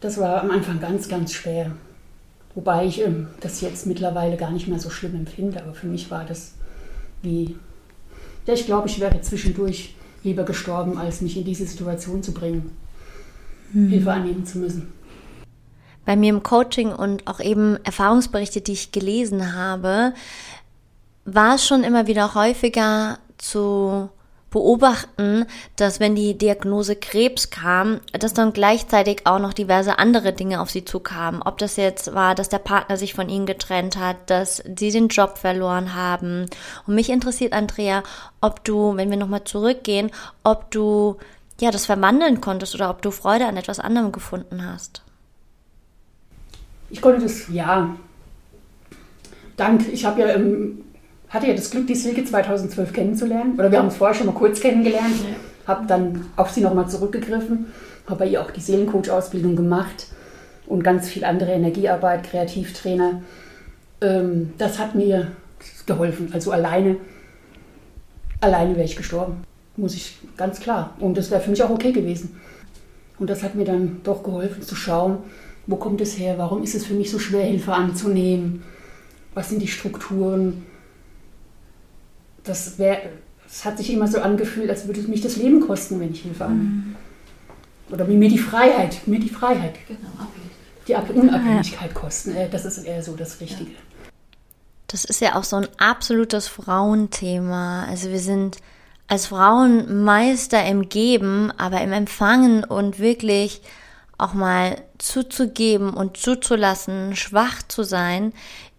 das 0.00 0.18
war 0.18 0.42
am 0.42 0.50
Anfang 0.50 0.80
ganz, 0.80 1.08
ganz 1.08 1.32
schwer. 1.32 1.72
Wobei 2.54 2.86
ich 2.86 3.00
ähm, 3.00 3.28
das 3.40 3.60
jetzt 3.60 3.86
mittlerweile 3.86 4.36
gar 4.36 4.50
nicht 4.50 4.68
mehr 4.68 4.78
so 4.78 4.90
schlimm 4.90 5.14
empfinde. 5.14 5.62
Aber 5.62 5.74
für 5.74 5.86
mich 5.86 6.10
war 6.10 6.24
das 6.24 6.54
wie, 7.22 7.56
ja, 8.46 8.54
ich 8.54 8.66
glaube, 8.66 8.88
ich 8.88 9.00
wäre 9.00 9.20
zwischendurch 9.20 9.94
lieber 10.22 10.44
gestorben, 10.44 10.98
als 10.98 11.20
mich 11.20 11.36
in 11.36 11.44
diese 11.44 11.66
Situation 11.66 12.22
zu 12.22 12.32
bringen, 12.32 12.76
mhm. 13.72 13.88
Hilfe 13.88 14.12
annehmen 14.12 14.44
zu 14.44 14.58
müssen. 14.58 14.92
Bei 16.04 16.16
mir 16.16 16.30
im 16.30 16.42
Coaching 16.42 16.92
und 16.92 17.26
auch 17.26 17.40
eben 17.40 17.78
Erfahrungsberichte, 17.84 18.60
die 18.60 18.72
ich 18.72 18.90
gelesen 18.90 19.54
habe, 19.54 20.14
war 21.24 21.54
es 21.54 21.66
schon 21.66 21.84
immer 21.84 22.06
wieder 22.06 22.34
häufiger 22.34 23.18
zu 23.38 24.08
beobachten, 24.50 25.46
dass 25.76 26.00
wenn 26.00 26.14
die 26.14 26.36
Diagnose 26.36 26.96
Krebs 26.96 27.50
kam, 27.50 28.00
dass 28.12 28.34
dann 28.34 28.52
gleichzeitig 28.52 29.26
auch 29.26 29.38
noch 29.38 29.52
diverse 29.52 29.98
andere 29.98 30.32
Dinge 30.32 30.60
auf 30.60 30.70
sie 30.70 30.84
zukamen. 30.84 31.42
Ob 31.42 31.58
das 31.58 31.76
jetzt 31.76 32.14
war, 32.14 32.34
dass 32.34 32.48
der 32.48 32.58
Partner 32.58 32.96
sich 32.96 33.14
von 33.14 33.28
ihnen 33.28 33.46
getrennt 33.46 33.96
hat, 33.96 34.16
dass 34.28 34.62
sie 34.76 34.90
den 34.90 35.08
Job 35.08 35.38
verloren 35.38 35.94
haben. 35.94 36.46
Und 36.86 36.94
mich 36.94 37.10
interessiert, 37.10 37.52
Andrea, 37.52 38.02
ob 38.40 38.64
du, 38.64 38.96
wenn 38.96 39.10
wir 39.10 39.16
nochmal 39.16 39.44
zurückgehen, 39.44 40.10
ob 40.42 40.70
du 40.70 41.16
ja 41.60 41.70
das 41.70 41.86
verwandeln 41.86 42.40
konntest 42.40 42.74
oder 42.74 42.90
ob 42.90 43.02
du 43.02 43.10
Freude 43.10 43.46
an 43.46 43.56
etwas 43.56 43.78
anderem 43.78 44.12
gefunden 44.12 44.64
hast. 44.64 45.02
Ich 46.90 47.00
konnte 47.00 47.22
das, 47.22 47.48
ja. 47.48 47.94
Dank, 49.56 49.86
ich 49.92 50.04
habe 50.04 50.20
ja 50.20 50.28
im 50.28 50.82
hatte 51.30 51.46
ja 51.46 51.54
das 51.54 51.70
Glück, 51.70 51.86
die 51.86 51.94
Silke 51.94 52.24
2012 52.24 52.92
kennenzulernen. 52.92 53.54
Oder 53.54 53.70
wir 53.70 53.78
haben 53.78 53.86
uns 53.86 53.96
vorher 53.96 54.14
schon 54.14 54.26
mal 54.26 54.34
kurz 54.34 54.60
kennengelernt. 54.60 55.14
Ja. 55.22 55.74
Habe 55.74 55.86
dann 55.86 56.26
auf 56.36 56.50
sie 56.50 56.60
nochmal 56.60 56.88
zurückgegriffen. 56.88 57.66
Habe 58.06 58.20
bei 58.20 58.26
ihr 58.26 58.42
auch 58.42 58.50
die 58.50 58.60
Seelencoach-Ausbildung 58.60 59.54
gemacht 59.54 60.08
und 60.66 60.82
ganz 60.82 61.08
viel 61.08 61.24
andere 61.24 61.52
Energiearbeit, 61.52 62.24
Kreativtrainer. 62.24 63.22
Ähm, 64.00 64.52
das 64.58 64.80
hat 64.80 64.96
mir 64.96 65.28
geholfen. 65.86 66.30
Also 66.32 66.50
alleine, 66.50 66.96
alleine 68.40 68.74
wäre 68.74 68.84
ich 68.84 68.96
gestorben. 68.96 69.44
Muss 69.76 69.94
ich 69.94 70.18
ganz 70.36 70.58
klar. 70.58 70.94
Und 70.98 71.16
das 71.16 71.30
wäre 71.30 71.40
für 71.40 71.50
mich 71.50 71.62
auch 71.62 71.70
okay 71.70 71.92
gewesen. 71.92 72.40
Und 73.20 73.30
das 73.30 73.44
hat 73.44 73.54
mir 73.54 73.64
dann 73.64 74.00
doch 74.02 74.24
geholfen 74.24 74.62
zu 74.62 74.74
schauen, 74.74 75.18
wo 75.66 75.76
kommt 75.76 76.00
es 76.00 76.18
her, 76.18 76.38
warum 76.38 76.62
ist 76.62 76.74
es 76.74 76.86
für 76.86 76.94
mich 76.94 77.10
so 77.10 77.18
schwer, 77.18 77.44
Hilfe 77.44 77.72
anzunehmen, 77.72 78.62
was 79.34 79.50
sind 79.50 79.60
die 79.60 79.68
Strukturen, 79.68 80.64
das 82.50 82.78
wäre, 82.78 83.02
es 83.46 83.64
hat 83.64 83.78
sich 83.78 83.92
immer 83.92 84.08
so 84.08 84.20
angefühlt, 84.20 84.68
als 84.68 84.86
würde 84.86 85.00
es 85.00 85.08
mich 85.08 85.20
das 85.20 85.36
Leben 85.36 85.60
kosten, 85.60 86.00
wenn 86.00 86.12
ich 86.12 86.22
Hilfe 86.22 86.44
annehme. 86.44 86.96
Oder 87.90 88.08
wie 88.08 88.16
mir 88.16 88.28
die 88.28 88.38
Freiheit, 88.38 89.06
mir 89.06 89.18
die 89.18 89.28
Freiheit, 89.28 89.74
genau, 89.88 90.28
die 90.86 91.12
Unabhängigkeit 91.12 91.94
kosten. 91.94 92.34
Äh, 92.34 92.48
das 92.48 92.64
ist 92.64 92.78
eher 92.78 93.02
so 93.02 93.16
das 93.16 93.40
Richtige. 93.40 93.72
Das 94.88 95.04
ist 95.04 95.20
ja 95.20 95.36
auch 95.36 95.44
so 95.44 95.56
ein 95.56 95.68
absolutes 95.78 96.48
Frauenthema. 96.48 97.84
Also 97.84 98.10
wir 98.10 98.18
sind 98.18 98.58
als 99.06 99.26
Frauen 99.26 100.04
Meister 100.04 100.64
im 100.64 100.88
Geben, 100.88 101.52
aber 101.56 101.80
im 101.80 101.92
Empfangen 101.92 102.64
und 102.64 102.98
wirklich 102.98 103.62
auch 104.18 104.34
mal 104.34 104.76
zuzugeben 104.98 105.94
und 105.94 106.16
zuzulassen, 106.16 107.16
schwach 107.16 107.62
zu 107.66 107.82
sein, 107.84 108.32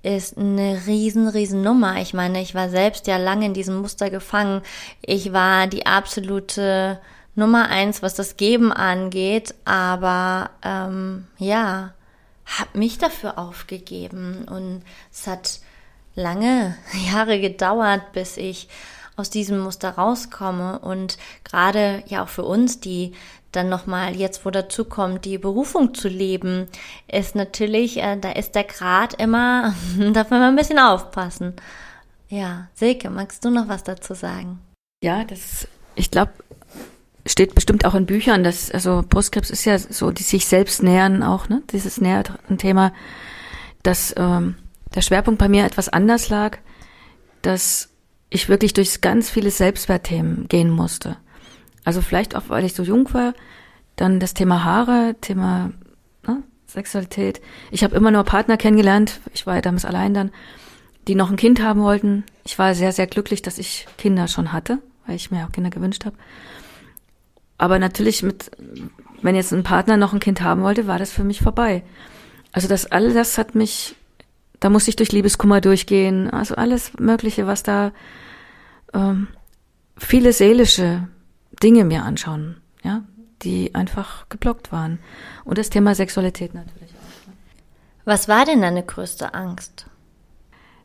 ist 0.04 0.38
eine 0.38 0.82
riesen, 0.88 1.28
riesen 1.28 1.62
Nummer. 1.62 2.02
Ich 2.02 2.14
meine, 2.14 2.42
ich 2.42 2.56
war 2.56 2.70
selbst 2.70 3.08
ja 3.08 3.18
lange 3.18 3.46
in 3.46 3.54
diesem 3.54 3.78
Muster 3.78 4.10
gefangen. 4.10 4.62
Ich 5.02 5.32
war 5.32 5.68
die 5.68 5.86
absolute 5.86 7.00
Nummer 7.36 7.70
eins, 7.70 8.02
was 8.02 8.16
das 8.16 8.36
Geben 8.38 8.72
angeht, 8.72 9.54
aber 9.64 10.50
ähm, 10.64 11.28
ja, 11.38 11.94
habe 12.46 12.78
mich 12.78 12.98
dafür 12.98 13.38
aufgegeben 13.38 14.46
und 14.50 14.84
es 15.12 15.28
hat 15.28 15.60
lange 16.16 16.76
Jahre 17.12 17.40
gedauert, 17.40 18.12
bis 18.14 18.38
ich 18.38 18.68
aus 19.16 19.30
diesem 19.30 19.60
Muster 19.60 19.92
rauskomme 19.92 20.80
und 20.80 21.18
gerade 21.44 22.04
ja 22.08 22.24
auch 22.24 22.30
für 22.30 22.44
uns, 22.44 22.80
die 22.80 23.14
dann 23.52 23.70
nochmal 23.70 24.16
jetzt, 24.16 24.46
wo 24.46 24.50
dazu 24.50 24.86
kommt, 24.86 25.26
die 25.26 25.38
Berufung 25.38 25.94
zu 25.94 26.08
leben, 26.08 26.68
ist 27.12 27.36
natürlich, 27.36 27.98
äh, 27.98 28.18
da 28.18 28.32
ist 28.32 28.56
der 28.56 28.64
Grad 28.64 29.14
immer, 29.22 29.76
darf 30.14 30.30
man 30.30 30.40
mal 30.40 30.50
ein 30.50 30.56
bisschen 30.56 30.80
aufpassen. 30.80 31.54
Ja, 32.30 32.70
Silke, 32.74 33.10
magst 33.10 33.44
du 33.44 33.50
noch 33.50 33.68
was 33.68 33.84
dazu 33.84 34.14
sagen? 34.14 34.60
Ja, 35.04 35.24
das, 35.26 35.68
ich 35.96 36.12
glaube, 36.12 36.32
steht 37.26 37.56
bestimmt 37.56 37.86
auch 37.86 37.96
in 37.96 38.06
Büchern, 38.06 38.44
dass, 38.44 38.72
also 38.72 39.04
Brustkrebs 39.08 39.50
ist 39.50 39.66
ja 39.66 39.78
so, 39.78 40.12
die 40.12 40.24
sich 40.24 40.46
selbst 40.46 40.82
nähern 40.82 41.24
auch, 41.24 41.50
ne, 41.50 41.62
dieses 41.72 42.00
näher 42.00 42.24
ein 42.50 42.58
Thema, 42.58 42.94
dass 43.84 44.14
ähm, 44.18 44.56
der 44.96 45.02
Schwerpunkt 45.02 45.40
bei 45.40 45.50
mir 45.50 45.66
etwas 45.66 45.90
anders 45.90 46.30
lag, 46.30 46.58
dass 47.42 47.90
ich 48.30 48.50
wirklich 48.50 48.74
durch 48.74 49.02
ganz 49.02 49.30
viele 49.30 49.52
Selbstwertthemen 49.52 50.48
gehen 50.48 50.70
musste. 50.70 51.18
Also 51.84 52.02
vielleicht 52.02 52.36
auch, 52.36 52.44
weil 52.48 52.66
ich 52.66 52.74
so 52.74 52.84
jung 52.84 53.14
war, 53.14 53.34
dann 53.96 54.20
das 54.20 54.34
Thema 54.34 54.64
Haare, 54.64 55.16
Thema 55.22 55.72
ne, 56.28 56.44
Sexualität. 56.66 57.42
Ich 57.72 57.84
habe 57.84 57.96
immer 57.96 58.12
nur 58.12 58.24
Partner 58.24 58.58
kennengelernt, 58.58 59.20
ich 59.34 59.46
war 59.46 59.56
ja 59.56 59.62
damals 59.62 59.86
allein 59.86 60.14
dann, 60.14 60.32
die 61.08 61.16
noch 61.16 61.30
ein 61.30 61.38
Kind 61.38 61.62
haben 61.62 61.82
wollten. 61.82 62.24
Ich 62.46 62.60
war 62.60 62.76
sehr, 62.76 62.92
sehr 62.92 63.08
glücklich, 63.08 63.42
dass 63.42 63.58
ich 63.58 63.88
Kinder 63.98 64.28
schon 64.28 64.54
hatte, 64.54 64.80
weil 65.08 65.16
ich 65.16 65.32
mir 65.32 65.46
auch 65.46 65.52
Kinder 65.52 65.70
gewünscht 65.70 66.06
habe. 66.06 66.16
Aber 67.58 67.80
natürlich 67.80 68.24
mit, 68.24 68.52
wenn 69.22 69.36
jetzt 69.36 69.52
ein 69.52 69.64
Partner 69.64 69.98
noch 69.98 70.14
ein 70.14 70.20
Kind 70.20 70.42
haben 70.42 70.62
wollte, 70.64 70.88
war 70.88 71.00
das 71.00 71.12
für 71.12 71.24
mich 71.24 71.42
vorbei. 71.42 71.84
Also 72.52 72.68
das 72.68 72.86
all 72.88 73.14
das 73.14 73.38
hat 73.38 73.56
mich, 73.56 73.96
da 74.60 74.70
musste 74.70 74.90
ich 74.90 74.96
durch 74.96 75.12
Liebeskummer 75.12 75.62
durchgehen, 75.62 76.30
also 76.30 76.56
alles 76.56 76.94
Mögliche, 77.00 77.48
was 77.48 77.64
da 77.64 77.92
ähm, 78.94 79.28
viele 79.98 80.34
seelische 80.34 81.08
Dinge 81.64 81.86
mir 81.86 82.04
anschauen, 82.04 82.58
ja, 82.84 83.04
die 83.42 83.76
einfach 83.76 84.28
geblockt 84.30 84.72
waren. 84.72 85.00
Und 85.44 85.58
das 85.58 85.70
Thema 85.70 85.96
Sexualität 85.96 86.54
natürlich 86.54 86.92
auch. 86.92 87.28
Ne? 87.28 87.34
Was 88.06 88.28
war 88.28 88.46
denn 88.46 88.62
deine 88.62 88.84
größte 88.84 89.34
Angst? 89.34 89.86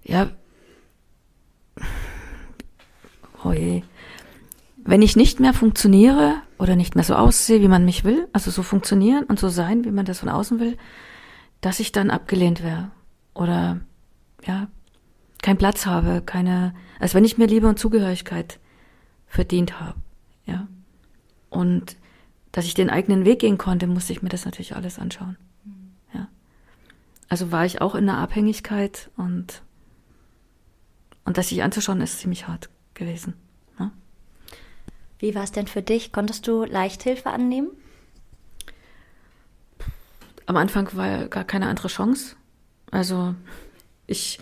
Ja, 0.02 0.30
oh 3.44 3.52
je. 3.52 3.82
Wenn 4.76 5.02
ich 5.02 5.16
nicht 5.16 5.40
mehr 5.40 5.52
funktioniere 5.52 6.36
oder 6.58 6.76
nicht 6.76 6.94
mehr 6.94 7.04
so 7.04 7.14
aussehe, 7.14 7.60
wie 7.60 7.68
man 7.68 7.84
mich 7.84 8.04
will, 8.04 8.28
also 8.32 8.50
so 8.50 8.62
funktionieren 8.62 9.24
und 9.24 9.40
so 9.40 9.48
sein, 9.48 9.84
wie 9.84 9.90
man 9.90 10.04
das 10.04 10.20
von 10.20 10.28
außen 10.28 10.60
will, 10.60 10.76
dass 11.60 11.80
ich 11.80 11.90
dann 11.90 12.10
abgelehnt 12.10 12.62
wäre. 12.62 12.90
Oder 13.34 13.80
ja, 14.46 14.68
keinen 15.42 15.58
Platz 15.58 15.86
habe, 15.86 16.22
keine, 16.24 16.74
als 17.00 17.14
wenn 17.14 17.24
ich 17.24 17.36
mir 17.36 17.46
Liebe 17.46 17.66
und 17.66 17.78
Zugehörigkeit 17.78 18.60
verdient 19.26 19.80
habe. 19.80 19.94
Ja. 20.46 20.66
Und 21.50 21.96
dass 22.52 22.64
ich 22.64 22.74
den 22.74 22.90
eigenen 22.90 23.24
Weg 23.24 23.40
gehen 23.40 23.58
konnte, 23.58 23.86
musste 23.86 24.12
ich 24.12 24.22
mir 24.22 24.28
das 24.28 24.44
natürlich 24.44 24.74
alles 24.74 24.98
anschauen. 24.98 25.36
Ja. 26.14 26.28
Also 27.28 27.52
war 27.52 27.66
ich 27.66 27.80
auch 27.80 27.94
in 27.94 28.08
einer 28.08 28.18
Abhängigkeit 28.18 29.10
und, 29.16 29.62
und 31.24 31.38
das 31.38 31.48
sich 31.48 31.62
anzuschauen, 31.62 32.00
ist 32.00 32.20
ziemlich 32.20 32.48
hart 32.48 32.70
gewesen. 32.94 33.34
Ne? 33.78 33.90
Wie 35.18 35.34
war 35.34 35.44
es 35.44 35.52
denn 35.52 35.66
für 35.66 35.82
dich? 35.82 36.12
Konntest 36.12 36.46
du 36.46 36.64
Leichthilfe 36.64 37.30
annehmen? 37.30 37.70
am 40.46 40.56
Anfang 40.56 40.88
war 40.96 41.26
gar 41.28 41.44
keine 41.44 41.66
andere 41.66 41.88
Chance. 41.88 42.36
Also 42.90 43.34
ich, 44.06 44.38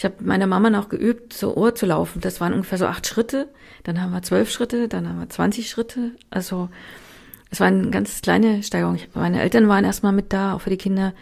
ich 0.00 0.04
habe 0.06 0.14
meiner 0.20 0.46
Mama 0.46 0.70
noch 0.70 0.88
geübt, 0.88 1.34
zur 1.34 1.58
Uhr 1.58 1.74
zu 1.74 1.84
laufen. 1.84 2.22
Das 2.22 2.40
waren 2.40 2.54
ungefähr 2.54 2.78
so 2.78 2.86
acht 2.86 3.06
Schritte. 3.06 3.50
Dann 3.82 4.00
haben 4.00 4.12
wir 4.12 4.22
zwölf 4.22 4.50
Schritte, 4.50 4.88
dann 4.88 5.06
haben 5.06 5.18
wir 5.18 5.28
20 5.28 5.68
Schritte. 5.68 6.12
Also 6.30 6.70
es 7.50 7.60
war 7.60 7.66
eine 7.66 7.90
ganz 7.90 8.22
kleine 8.22 8.62
Steigerung. 8.62 8.96
Meine 9.12 9.42
Eltern 9.42 9.68
waren 9.68 9.84
erstmal 9.84 10.12
mit 10.12 10.32
da, 10.32 10.54
auch 10.54 10.62
für 10.62 10.70
die 10.70 10.78
Kinder. 10.78 11.12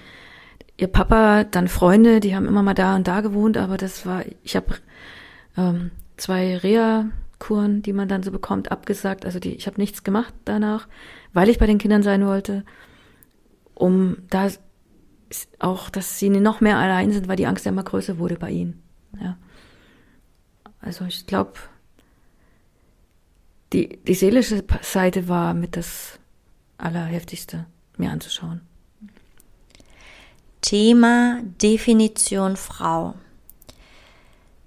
Ihr 0.77 0.87
Papa, 0.87 1.43
dann 1.43 1.67
Freunde, 1.67 2.21
die 2.21 2.37
haben 2.37 2.47
immer 2.47 2.63
mal 2.63 2.75
da 2.75 2.95
und 2.95 3.09
da 3.09 3.21
gewohnt, 3.21 3.57
aber 3.57 3.79
das 3.79 4.07
war, 4.07 4.23
ich 4.45 4.55
habe 4.55 4.77
ähm, 5.57 5.91
zwei 6.17 6.57
Reha-Kuren, 6.57 7.83
die 7.83 7.93
man 7.93 8.07
dann 8.07 8.23
so 8.23 8.31
bekommt, 8.31 8.71
abgesagt. 8.71 9.25
Also 9.27 9.41
die, 9.41 9.57
ich 9.57 9.67
habe 9.67 9.81
nichts 9.81 10.05
gemacht 10.05 10.35
danach, 10.45 10.87
weil 11.33 11.49
ich 11.49 11.59
bei 11.59 11.67
den 11.67 11.79
Kindern 11.79 12.05
sein 12.05 12.25
wollte, 12.25 12.65
um 13.75 14.19
da 14.31 14.47
auch, 15.59 15.91
dass 15.91 16.19
sie 16.19 16.31
noch 16.31 16.61
mehr 16.61 16.79
allein 16.79 17.13
sind, 17.13 17.29
weil 17.29 17.37
die 17.37 17.47
Angst 17.47 17.65
ja 17.65 17.73
immer 17.73 17.85
größer 17.85 18.19
wurde 18.19 18.37
bei 18.37 18.51
ihnen. 18.51 18.83
Ja. 19.21 19.37
Also 20.81 21.05
ich 21.05 21.27
glaube, 21.27 21.55
die, 23.73 23.99
die 23.99 24.15
seelische 24.15 24.65
Seite 24.83 25.29
war 25.29 25.55
mit 25.55 25.77
das 25.77 26.19
Allerheftigste, 26.79 27.67
mir 27.97 28.11
anzuschauen. 28.11 28.61
Thema 30.61 31.41
Definition 31.63 32.57
Frau. 32.57 33.15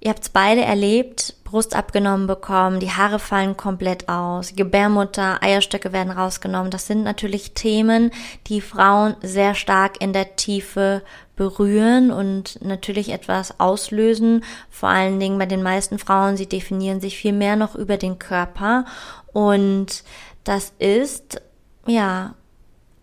Ihr 0.04 0.10
habt 0.10 0.24
es 0.24 0.30
beide 0.30 0.62
erlebt, 0.62 1.36
Brust 1.44 1.76
abgenommen 1.76 2.26
bekommen, 2.26 2.80
die 2.80 2.90
Haare 2.90 3.20
fallen 3.20 3.56
komplett 3.56 4.10
aus, 4.10 4.56
Gebärmutter, 4.56 5.44
Eierstöcke 5.44 5.94
werden 5.94 6.12
rausgenommen. 6.12 6.72
Das 6.72 6.88
sind 6.88 7.04
natürlich 7.04 7.54
Themen, 7.54 8.10
die 8.48 8.62
Frauen 8.62 9.16
sehr 9.22 9.54
stark 9.54 10.02
in 10.02 10.12
der 10.12 10.36
Tiefe 10.36 11.04
berühren 11.36 12.10
und 12.10 12.60
natürlich 12.64 13.10
etwas 13.10 13.60
auslösen. 13.60 14.44
Vor 14.72 14.90
allen 14.90 15.20
Dingen 15.20 15.38
bei 15.38 15.46
den 15.46 15.62
meisten 15.62 16.00
Frauen, 16.00 16.36
sie 16.36 16.50
definieren 16.50 17.00
sich 17.00 17.16
viel 17.16 17.34
mehr 17.34 17.56
noch 17.56 17.76
über 17.76 17.98
den 17.98 18.18
Körper 18.18 18.86
und 19.34 20.04
das 20.44 20.74
ist, 20.80 21.44
ja, 21.86 22.34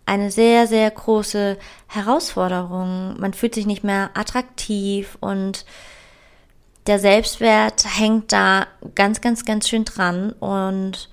eine 0.05 0.31
sehr, 0.31 0.67
sehr 0.67 0.91
große 0.91 1.57
Herausforderung. 1.87 3.17
Man 3.19 3.33
fühlt 3.33 3.55
sich 3.55 3.67
nicht 3.67 3.85
mehr 3.85 4.09
attraktiv 4.15 5.17
und 5.21 5.65
der 6.89 6.99
Selbstwert 6.99 7.85
hängt 7.99 8.31
da 8.31 8.65
ganz, 8.95 9.21
ganz, 9.21 9.45
ganz 9.45 9.69
schön 9.69 9.85
dran. 9.85 10.31
Und 10.39 11.09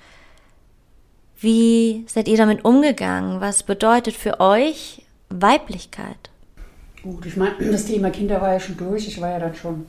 wie 1.38 2.04
seid 2.08 2.28
ihr 2.28 2.38
damit 2.38 2.64
umgegangen? 2.64 3.42
Was 3.42 3.62
bedeutet 3.62 4.16
für 4.16 4.40
euch 4.40 5.02
Weiblichkeit? 5.28 6.30
Gut, 7.02 7.26
ich 7.26 7.36
meine, 7.36 7.54
das 7.70 7.84
Thema 7.84 8.10
Kinder 8.10 8.40
war 8.40 8.54
ja 8.54 8.60
schon 8.60 8.78
durch. 8.78 9.06
Ich 9.06 9.20
war 9.20 9.30
ja 9.30 9.38
dann 9.38 9.54
schon 9.54 9.86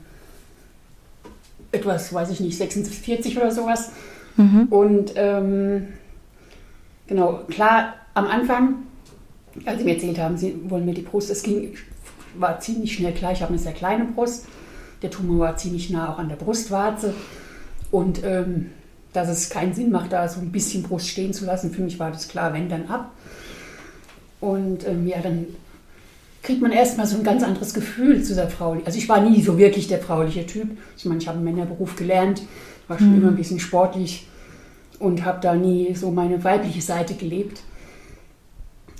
etwas, 1.72 2.12
weiß 2.12 2.30
ich 2.30 2.40
nicht, 2.40 2.58
46 2.58 3.38
oder 3.38 3.50
sowas. 3.50 3.90
Mhm. 4.36 4.66
Und 4.68 5.12
ähm, 5.16 5.88
genau, 7.06 7.44
klar, 7.48 7.94
am 8.12 8.26
Anfang, 8.26 8.74
als 9.64 9.78
sie 9.78 9.84
mir 9.84 9.94
erzählt 9.94 10.18
haben, 10.18 10.36
sie 10.36 10.54
wollen 10.68 10.84
mir 10.84 10.94
die 10.94 11.02
Brust, 11.02 11.30
es 11.30 11.42
ging, 11.42 11.74
war 12.34 12.60
ziemlich 12.60 12.92
schnell 12.92 13.14
klar, 13.14 13.32
ich 13.32 13.40
habe 13.40 13.52
eine 13.54 13.58
sehr 13.58 13.72
kleine 13.72 14.04
Brust. 14.04 14.46
Der 15.02 15.10
Tumor 15.10 15.38
war 15.38 15.56
ziemlich 15.56 15.90
nah 15.90 16.12
auch 16.12 16.18
an 16.18 16.28
der 16.28 16.36
Brustwarze. 16.36 17.14
Und 17.90 18.22
ähm, 18.24 18.70
dass 19.12 19.28
es 19.28 19.50
keinen 19.50 19.74
Sinn 19.74 19.90
macht, 19.90 20.12
da 20.12 20.28
so 20.28 20.40
ein 20.40 20.52
bisschen 20.52 20.82
Brust 20.82 21.08
stehen 21.08 21.32
zu 21.32 21.44
lassen, 21.44 21.70
für 21.70 21.82
mich 21.82 21.98
war 21.98 22.10
das 22.10 22.28
klar, 22.28 22.52
wenn 22.52 22.68
dann 22.68 22.86
ab. 22.86 23.12
Und 24.40 24.86
ähm, 24.86 25.06
ja, 25.06 25.18
dann 25.20 25.46
kriegt 26.42 26.62
man 26.62 26.72
erstmal 26.72 27.06
so 27.06 27.16
ein 27.16 27.24
ganz 27.24 27.42
anderes 27.42 27.74
Gefühl 27.74 28.22
zu 28.22 28.34
der 28.34 28.48
Frau. 28.48 28.76
Also 28.84 28.98
ich 28.98 29.08
war 29.08 29.20
nie 29.20 29.42
so 29.42 29.58
wirklich 29.58 29.88
der 29.88 29.98
frauliche 29.98 30.46
Typ. 30.46 30.68
Ich 30.96 31.04
meine, 31.04 31.20
ich 31.20 31.28
habe 31.28 31.36
einen 31.36 31.44
Männerberuf 31.44 31.96
gelernt, 31.96 32.42
war 32.86 32.98
schon 32.98 33.10
mhm. 33.10 33.18
immer 33.18 33.28
ein 33.28 33.36
bisschen 33.36 33.60
sportlich 33.60 34.28
und 34.98 35.24
habe 35.24 35.40
da 35.40 35.54
nie 35.54 35.94
so 35.94 36.10
meine 36.10 36.42
weibliche 36.44 36.82
Seite 36.82 37.14
gelebt. 37.14 37.62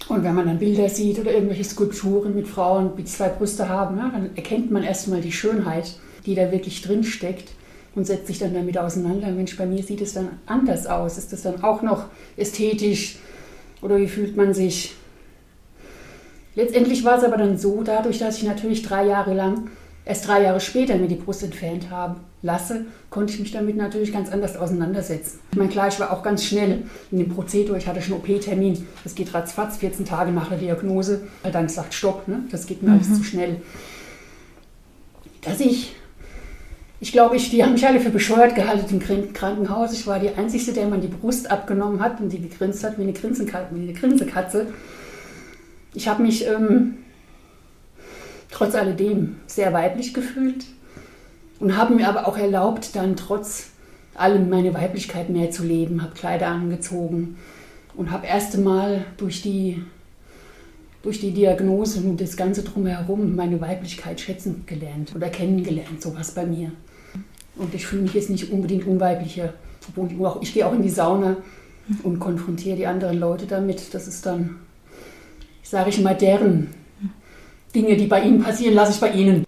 Und 0.08 0.24
wenn 0.24 0.34
man 0.34 0.46
dann 0.46 0.58
Bilder 0.58 0.88
sieht 0.88 1.18
oder 1.18 1.32
irgendwelche 1.32 1.64
Skulpturen 1.64 2.34
mit 2.34 2.48
Frauen, 2.48 2.96
die 2.96 3.04
zwei 3.04 3.28
Brüste 3.28 3.68
haben, 3.68 3.98
ja, 3.98 4.08
dann 4.08 4.30
erkennt 4.36 4.70
man 4.70 4.82
erstmal 4.82 5.20
die 5.20 5.32
Schönheit, 5.32 5.96
die 6.24 6.34
da 6.34 6.50
wirklich 6.50 6.80
drin 6.80 7.04
steckt 7.04 7.50
und 7.94 8.06
setzt 8.06 8.26
sich 8.26 8.38
dann 8.38 8.54
damit 8.54 8.78
auseinander. 8.78 9.30
Mensch, 9.30 9.56
bei 9.56 9.66
mir 9.66 9.82
sieht 9.82 10.00
es 10.00 10.14
dann 10.14 10.30
anders 10.46 10.86
aus. 10.86 11.18
Ist 11.18 11.32
das 11.32 11.42
dann 11.42 11.62
auch 11.62 11.82
noch 11.82 12.06
ästhetisch 12.36 13.18
oder 13.82 13.98
wie 13.98 14.08
fühlt 14.08 14.36
man 14.36 14.54
sich? 14.54 14.94
Letztendlich 16.54 17.04
war 17.04 17.18
es 17.18 17.24
aber 17.24 17.36
dann 17.36 17.58
so, 17.58 17.82
dadurch, 17.82 18.18
dass 18.18 18.38
ich 18.38 18.44
natürlich 18.44 18.82
drei 18.82 19.06
Jahre 19.06 19.34
lang 19.34 19.70
erst 20.08 20.26
drei 20.26 20.42
Jahre 20.42 20.58
später 20.58 20.96
mir 20.96 21.06
die 21.06 21.16
Brust 21.16 21.42
entfernt 21.42 21.90
haben 21.90 22.20
lasse, 22.40 22.86
konnte 23.10 23.34
ich 23.34 23.40
mich 23.40 23.52
damit 23.52 23.76
natürlich 23.76 24.10
ganz 24.10 24.30
anders 24.30 24.56
auseinandersetzen. 24.56 25.38
Ich 25.52 25.58
meine, 25.58 25.70
klar, 25.70 25.88
ich 25.88 26.00
war 26.00 26.12
auch 26.12 26.22
ganz 26.22 26.44
schnell 26.44 26.84
in 27.10 27.18
dem 27.18 27.28
Prozedur. 27.28 27.76
Ich 27.76 27.86
hatte 27.86 28.00
schon 28.00 28.16
OP-Termin. 28.16 28.86
Das 29.04 29.14
geht 29.14 29.34
ratzfatz, 29.34 29.76
14 29.76 30.06
Tage 30.06 30.32
nach 30.32 30.48
der 30.48 30.58
Diagnose. 30.58 31.20
Dann 31.42 31.66
gesagt, 31.66 31.92
stopp, 31.92 32.26
ne? 32.26 32.44
das 32.50 32.66
geht 32.66 32.82
mir 32.82 32.88
mhm. 32.88 32.94
alles 32.94 33.14
zu 33.18 33.22
schnell. 33.22 33.60
Dass 35.42 35.60
ich, 35.60 35.94
ich 37.00 37.12
glaube, 37.12 37.36
ich, 37.36 37.50
die 37.50 37.62
haben 37.62 37.72
mich 37.72 37.86
alle 37.86 38.00
für 38.00 38.10
bescheuert 38.10 38.54
gehalten 38.54 39.00
im 39.00 39.32
Krankenhaus. 39.34 39.92
Ich 39.92 40.06
war 40.06 40.18
die 40.18 40.30
Einzige, 40.30 40.72
der 40.72 40.88
man 40.88 41.02
die 41.02 41.08
Brust 41.08 41.50
abgenommen 41.50 42.00
hat 42.00 42.18
und 42.20 42.32
die 42.32 42.40
gegrinst 42.40 42.82
hat 42.82 42.98
wie 42.98 43.02
eine, 43.02 43.12
Grinsekatze. 43.12 43.74
Wie 43.74 43.82
eine 43.82 43.92
Grinsekatze. 43.92 44.68
Ich 45.92 46.08
habe 46.08 46.22
mich... 46.22 46.46
Ähm, 46.46 46.94
trotz 48.50 48.74
alledem 48.74 49.36
sehr 49.46 49.72
weiblich 49.72 50.14
gefühlt 50.14 50.64
und 51.60 51.76
habe 51.76 51.94
mir 51.94 52.08
aber 52.08 52.26
auch 52.26 52.36
erlaubt, 52.36 52.94
dann 52.94 53.16
trotz 53.16 53.70
allem 54.14 54.48
meine 54.48 54.74
Weiblichkeit 54.74 55.30
mehr 55.30 55.50
zu 55.50 55.64
leben, 55.64 56.02
habe 56.02 56.14
Kleider 56.14 56.48
angezogen 56.48 57.36
und 57.96 58.10
habe 58.10 58.26
erst 58.26 58.54
einmal 58.56 59.04
durch 59.16 59.42
die, 59.42 59.82
durch 61.02 61.20
die 61.20 61.32
Diagnose 61.32 62.00
und 62.00 62.20
das 62.20 62.36
Ganze 62.36 62.62
drumherum 62.62 63.36
meine 63.36 63.60
Weiblichkeit 63.60 64.20
schätzen 64.20 64.64
gelernt 64.66 65.14
oder 65.14 65.28
kennengelernt, 65.28 66.02
sowas 66.02 66.32
bei 66.32 66.46
mir. 66.46 66.72
Und 67.56 67.74
ich 67.74 67.86
fühle 67.86 68.02
mich 68.02 68.14
jetzt 68.14 68.30
nicht 68.30 68.52
unbedingt 68.52 68.86
unweiblicher. 68.86 69.52
Obwohl 69.88 70.38
ich 70.42 70.54
gehe 70.54 70.66
auch 70.66 70.72
in 70.72 70.82
die 70.82 70.90
Sauna 70.90 71.36
und 72.02 72.20
konfrontiere 72.20 72.76
die 72.76 72.86
anderen 72.86 73.18
Leute 73.18 73.46
damit. 73.46 73.94
Das 73.94 74.06
ist 74.06 74.26
dann, 74.26 74.56
sage 75.62 75.90
ich 75.90 76.00
mal, 76.00 76.14
deren 76.14 76.68
Dinge, 77.74 77.96
die 77.96 78.06
bei 78.06 78.22
Ihnen 78.22 78.42
passieren, 78.42 78.74
lasse 78.74 78.92
ich 78.92 79.00
bei 79.00 79.10
Ihnen. 79.10 79.44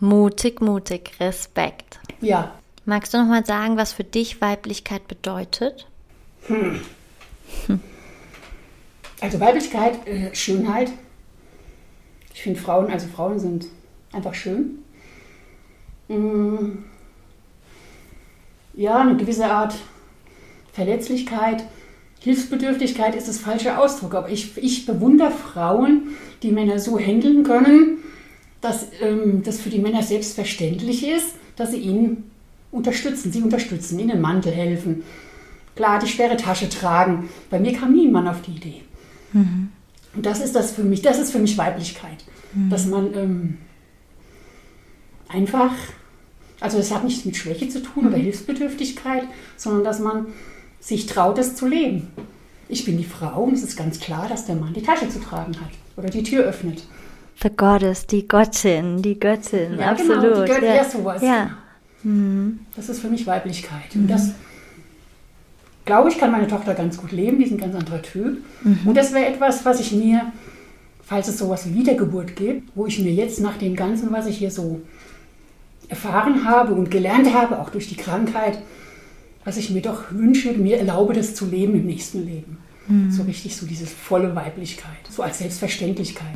Mutig, 0.00 0.60
mutig, 0.60 1.12
Respekt. 1.18 1.98
Ja. 2.20 2.52
Magst 2.84 3.12
du 3.12 3.18
noch 3.18 3.26
mal 3.26 3.44
sagen, 3.44 3.76
was 3.76 3.92
für 3.92 4.04
dich 4.04 4.40
Weiblichkeit 4.40 5.08
bedeutet? 5.08 5.86
Hm. 6.46 6.80
Hm. 7.66 7.80
Also 9.20 9.40
Weiblichkeit, 9.40 10.06
äh, 10.06 10.34
Schönheit. 10.34 10.92
Ich 12.32 12.42
finde 12.42 12.60
Frauen, 12.60 12.90
also 12.90 13.08
Frauen 13.08 13.38
sind 13.40 13.66
einfach 14.12 14.34
schön. 14.34 14.78
Hm. 16.08 16.84
Ja, 18.74 19.00
eine 19.00 19.16
gewisse 19.16 19.50
Art 19.50 19.74
Verletzlichkeit. 20.72 21.64
Hilfsbedürftigkeit 22.28 23.14
ist 23.14 23.26
das 23.26 23.38
falsche 23.38 23.78
Ausdruck, 23.78 24.14
aber 24.14 24.28
ich, 24.28 24.54
ich 24.58 24.84
bewundere 24.84 25.30
Frauen, 25.30 26.08
die 26.42 26.50
Männer 26.50 26.78
so 26.78 26.98
handeln 26.98 27.42
können, 27.42 27.98
dass 28.60 28.88
ähm, 29.00 29.42
das 29.42 29.58
für 29.58 29.70
die 29.70 29.78
Männer 29.78 30.02
selbstverständlich 30.02 31.08
ist, 31.08 31.36
dass 31.56 31.70
sie 31.70 31.78
ihn 31.78 32.24
unterstützen. 32.70 33.32
Sie 33.32 33.40
unterstützen, 33.40 33.98
ihnen 33.98 34.20
Mantel 34.20 34.52
helfen, 34.52 35.04
klar 35.74 36.00
die 36.00 36.06
schwere 36.06 36.36
Tasche 36.36 36.68
tragen. 36.68 37.30
Bei 37.48 37.58
mir 37.58 37.72
kam 37.72 37.94
nie 37.94 38.06
ein 38.06 38.12
Mann 38.12 38.28
auf 38.28 38.42
die 38.42 38.50
Idee. 38.50 38.82
Mhm. 39.32 39.70
Und 40.14 40.26
das 40.26 40.40
ist 40.40 40.54
das 40.54 40.72
für 40.72 40.84
mich, 40.84 41.00
das 41.00 41.18
ist 41.18 41.32
für 41.32 41.38
mich 41.38 41.56
Weiblichkeit. 41.56 42.24
Mhm. 42.52 42.68
Dass 42.68 42.84
man 42.84 43.14
ähm, 43.14 43.58
einfach, 45.28 45.72
also 46.60 46.76
das 46.76 46.92
hat 46.92 47.04
nichts 47.04 47.24
mit 47.24 47.38
Schwäche 47.38 47.70
zu 47.70 47.82
tun 47.82 48.02
mhm. 48.02 48.08
oder 48.08 48.18
Hilfsbedürftigkeit, 48.18 49.24
sondern 49.56 49.82
dass 49.82 49.98
man 49.98 50.26
sich 50.80 51.06
traut, 51.06 51.38
es 51.38 51.54
zu 51.56 51.66
leben. 51.66 52.08
Ich 52.68 52.84
bin 52.84 52.98
die 52.98 53.04
Frau 53.04 53.44
und 53.44 53.54
es 53.54 53.62
ist 53.62 53.76
ganz 53.76 53.98
klar, 53.98 54.26
dass 54.28 54.46
der 54.46 54.54
Mann 54.54 54.74
die 54.74 54.82
Tasche 54.82 55.08
zu 55.08 55.20
tragen 55.20 55.54
hat 55.60 55.70
oder 55.96 56.08
die 56.10 56.22
Tür 56.22 56.44
öffnet. 56.44 56.84
The 57.42 57.50
Goddess, 57.50 58.06
die 58.06 58.26
Göttin, 58.26 59.00
die 59.00 59.18
Göttin, 59.18 59.78
ja, 59.78 59.92
absolut. 59.92 60.22
Genau, 60.22 60.42
die 60.42 60.50
Göttin, 60.50 60.64
ja, 60.64 60.74
ja 60.74 60.84
sowas. 60.84 61.22
Ja. 61.22 61.50
Mhm. 62.02 62.60
Das 62.74 62.88
ist 62.88 63.00
für 63.00 63.08
mich 63.08 63.26
Weiblichkeit. 63.26 63.94
Mhm. 63.94 64.02
Und 64.02 64.08
das, 64.08 64.32
glaube 65.84 66.10
ich, 66.10 66.18
kann 66.18 66.30
meine 66.30 66.48
Tochter 66.48 66.74
ganz 66.74 66.98
gut 66.98 67.12
leben, 67.12 67.38
die 67.38 67.44
ist 67.44 67.52
ein 67.52 67.58
ganz 67.58 67.74
anderer 67.74 68.02
Typ. 68.02 68.38
Mhm. 68.62 68.80
Und 68.84 68.96
das 68.96 69.14
wäre 69.14 69.26
etwas, 69.26 69.64
was 69.64 69.80
ich 69.80 69.92
mir, 69.92 70.32
falls 71.02 71.28
es 71.28 71.38
sowas 71.38 71.66
wie 71.68 71.74
Wiedergeburt 71.74 72.36
gibt, 72.36 72.70
wo 72.74 72.86
ich 72.86 72.98
mir 72.98 73.12
jetzt 73.12 73.40
nach 73.40 73.56
dem 73.56 73.76
Ganzen, 73.76 74.12
was 74.12 74.26
ich 74.26 74.38
hier 74.38 74.50
so 74.50 74.80
erfahren 75.88 76.44
habe 76.44 76.74
und 76.74 76.90
gelernt 76.90 77.32
habe, 77.32 77.60
auch 77.60 77.70
durch 77.70 77.88
die 77.88 77.96
Krankheit, 77.96 78.58
was 79.48 79.56
ich 79.56 79.70
mir 79.70 79.80
doch 79.80 80.10
wünsche, 80.10 80.52
mir 80.52 80.76
erlaube, 80.76 81.14
das 81.14 81.34
zu 81.34 81.46
leben 81.46 81.72
im 81.72 81.86
nächsten 81.86 82.26
Leben. 82.26 82.58
Mhm. 82.86 83.10
So 83.10 83.22
richtig 83.22 83.56
so 83.56 83.64
diese 83.64 83.86
volle 83.86 84.36
Weiblichkeit, 84.36 84.98
so 85.08 85.22
als 85.22 85.38
Selbstverständlichkeit. 85.38 86.34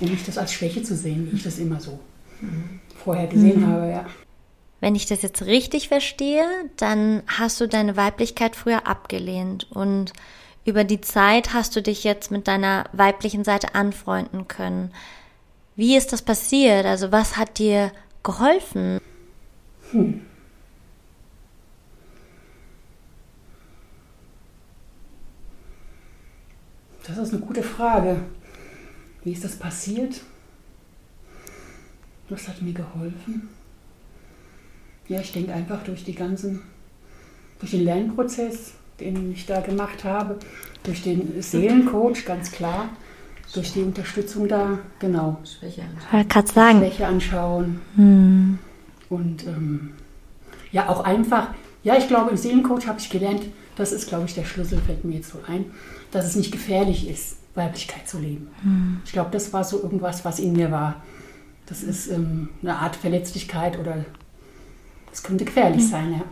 Und 0.00 0.12
nicht 0.12 0.28
das 0.28 0.38
als 0.38 0.52
Schwäche 0.52 0.84
zu 0.84 0.94
sehen, 0.94 1.26
wie 1.28 1.36
ich 1.36 1.42
das 1.42 1.58
immer 1.58 1.80
so 1.80 1.98
mhm. 2.40 2.78
vorher 3.04 3.26
gesehen 3.26 3.62
mhm. 3.62 3.66
habe, 3.66 3.90
ja. 3.90 4.06
Wenn 4.78 4.94
ich 4.94 5.06
das 5.06 5.22
jetzt 5.22 5.42
richtig 5.42 5.88
verstehe, 5.88 6.44
dann 6.76 7.24
hast 7.26 7.60
du 7.60 7.66
deine 7.66 7.96
Weiblichkeit 7.96 8.54
früher 8.54 8.86
abgelehnt 8.86 9.66
und 9.72 10.12
über 10.64 10.84
die 10.84 11.00
Zeit 11.00 11.52
hast 11.52 11.74
du 11.74 11.82
dich 11.82 12.04
jetzt 12.04 12.30
mit 12.30 12.46
deiner 12.46 12.84
weiblichen 12.92 13.42
Seite 13.42 13.74
anfreunden 13.74 14.46
können. 14.46 14.92
Wie 15.74 15.96
ist 15.96 16.12
das 16.12 16.22
passiert? 16.22 16.86
Also 16.86 17.10
was 17.10 17.36
hat 17.36 17.58
dir 17.58 17.90
geholfen? 18.22 19.00
Hm. 19.90 20.20
Das 27.06 27.18
ist 27.18 27.32
eine 27.32 27.42
gute 27.42 27.62
Frage. 27.62 28.16
Wie 29.24 29.32
ist 29.32 29.44
das 29.44 29.56
passiert? 29.56 30.20
Was 32.28 32.48
hat 32.48 32.62
mir 32.62 32.72
geholfen? 32.72 33.48
Ja, 35.08 35.20
ich 35.20 35.32
denke 35.32 35.52
einfach 35.52 35.82
durch 35.84 36.04
die 36.04 36.14
ganzen, 36.14 36.62
durch 37.58 37.72
den 37.72 37.84
Lernprozess, 37.84 38.72
den 39.00 39.32
ich 39.32 39.46
da 39.46 39.60
gemacht 39.60 40.04
habe, 40.04 40.38
durch 40.84 41.02
den 41.02 41.42
Seelencoach, 41.42 42.24
ganz 42.24 42.52
klar, 42.52 42.88
durch 43.52 43.72
die 43.72 43.82
Unterstützung 43.82 44.48
da, 44.48 44.78
genau. 44.98 45.38
Schwäche 45.44 45.82
anschauen. 45.82 46.44
Ich 46.46 46.52
sagen. 46.52 46.78
Schwäche 46.78 47.06
anschauen. 47.06 47.80
Hm. 47.96 48.58
Und 49.10 49.46
ähm, 49.46 49.90
ja, 50.70 50.88
auch 50.88 51.04
einfach, 51.04 51.48
ja, 51.82 51.96
ich 51.96 52.08
glaube, 52.08 52.30
im 52.30 52.36
Seelencoach 52.36 52.86
habe 52.86 52.98
ich 52.98 53.10
gelernt, 53.10 53.42
das 53.76 53.92
ist, 53.92 54.08
glaube 54.08 54.26
ich, 54.26 54.34
der 54.34 54.44
Schlüssel, 54.44 54.80
fällt 54.80 55.04
mir 55.04 55.16
jetzt 55.16 55.30
so 55.30 55.38
ein, 55.46 55.72
dass 56.10 56.24
es 56.24 56.36
nicht 56.36 56.52
gefährlich 56.52 57.08
ist, 57.08 57.36
Weiblichkeit 57.54 58.08
zu 58.08 58.18
leben. 58.18 58.50
Hm. 58.62 59.00
Ich 59.04 59.12
glaube, 59.12 59.30
das 59.30 59.52
war 59.52 59.64
so 59.64 59.82
irgendwas, 59.82 60.24
was 60.24 60.38
in 60.38 60.52
mir 60.52 60.70
war. 60.70 61.02
Das 61.66 61.82
ist 61.82 62.08
ähm, 62.08 62.50
eine 62.62 62.76
Art 62.76 62.96
Verletzlichkeit 62.96 63.78
oder 63.78 64.04
es 65.12 65.22
könnte 65.22 65.44
gefährlich 65.44 65.82
hm. 65.82 65.88
sein, 65.88 66.12
ja. 66.12 66.22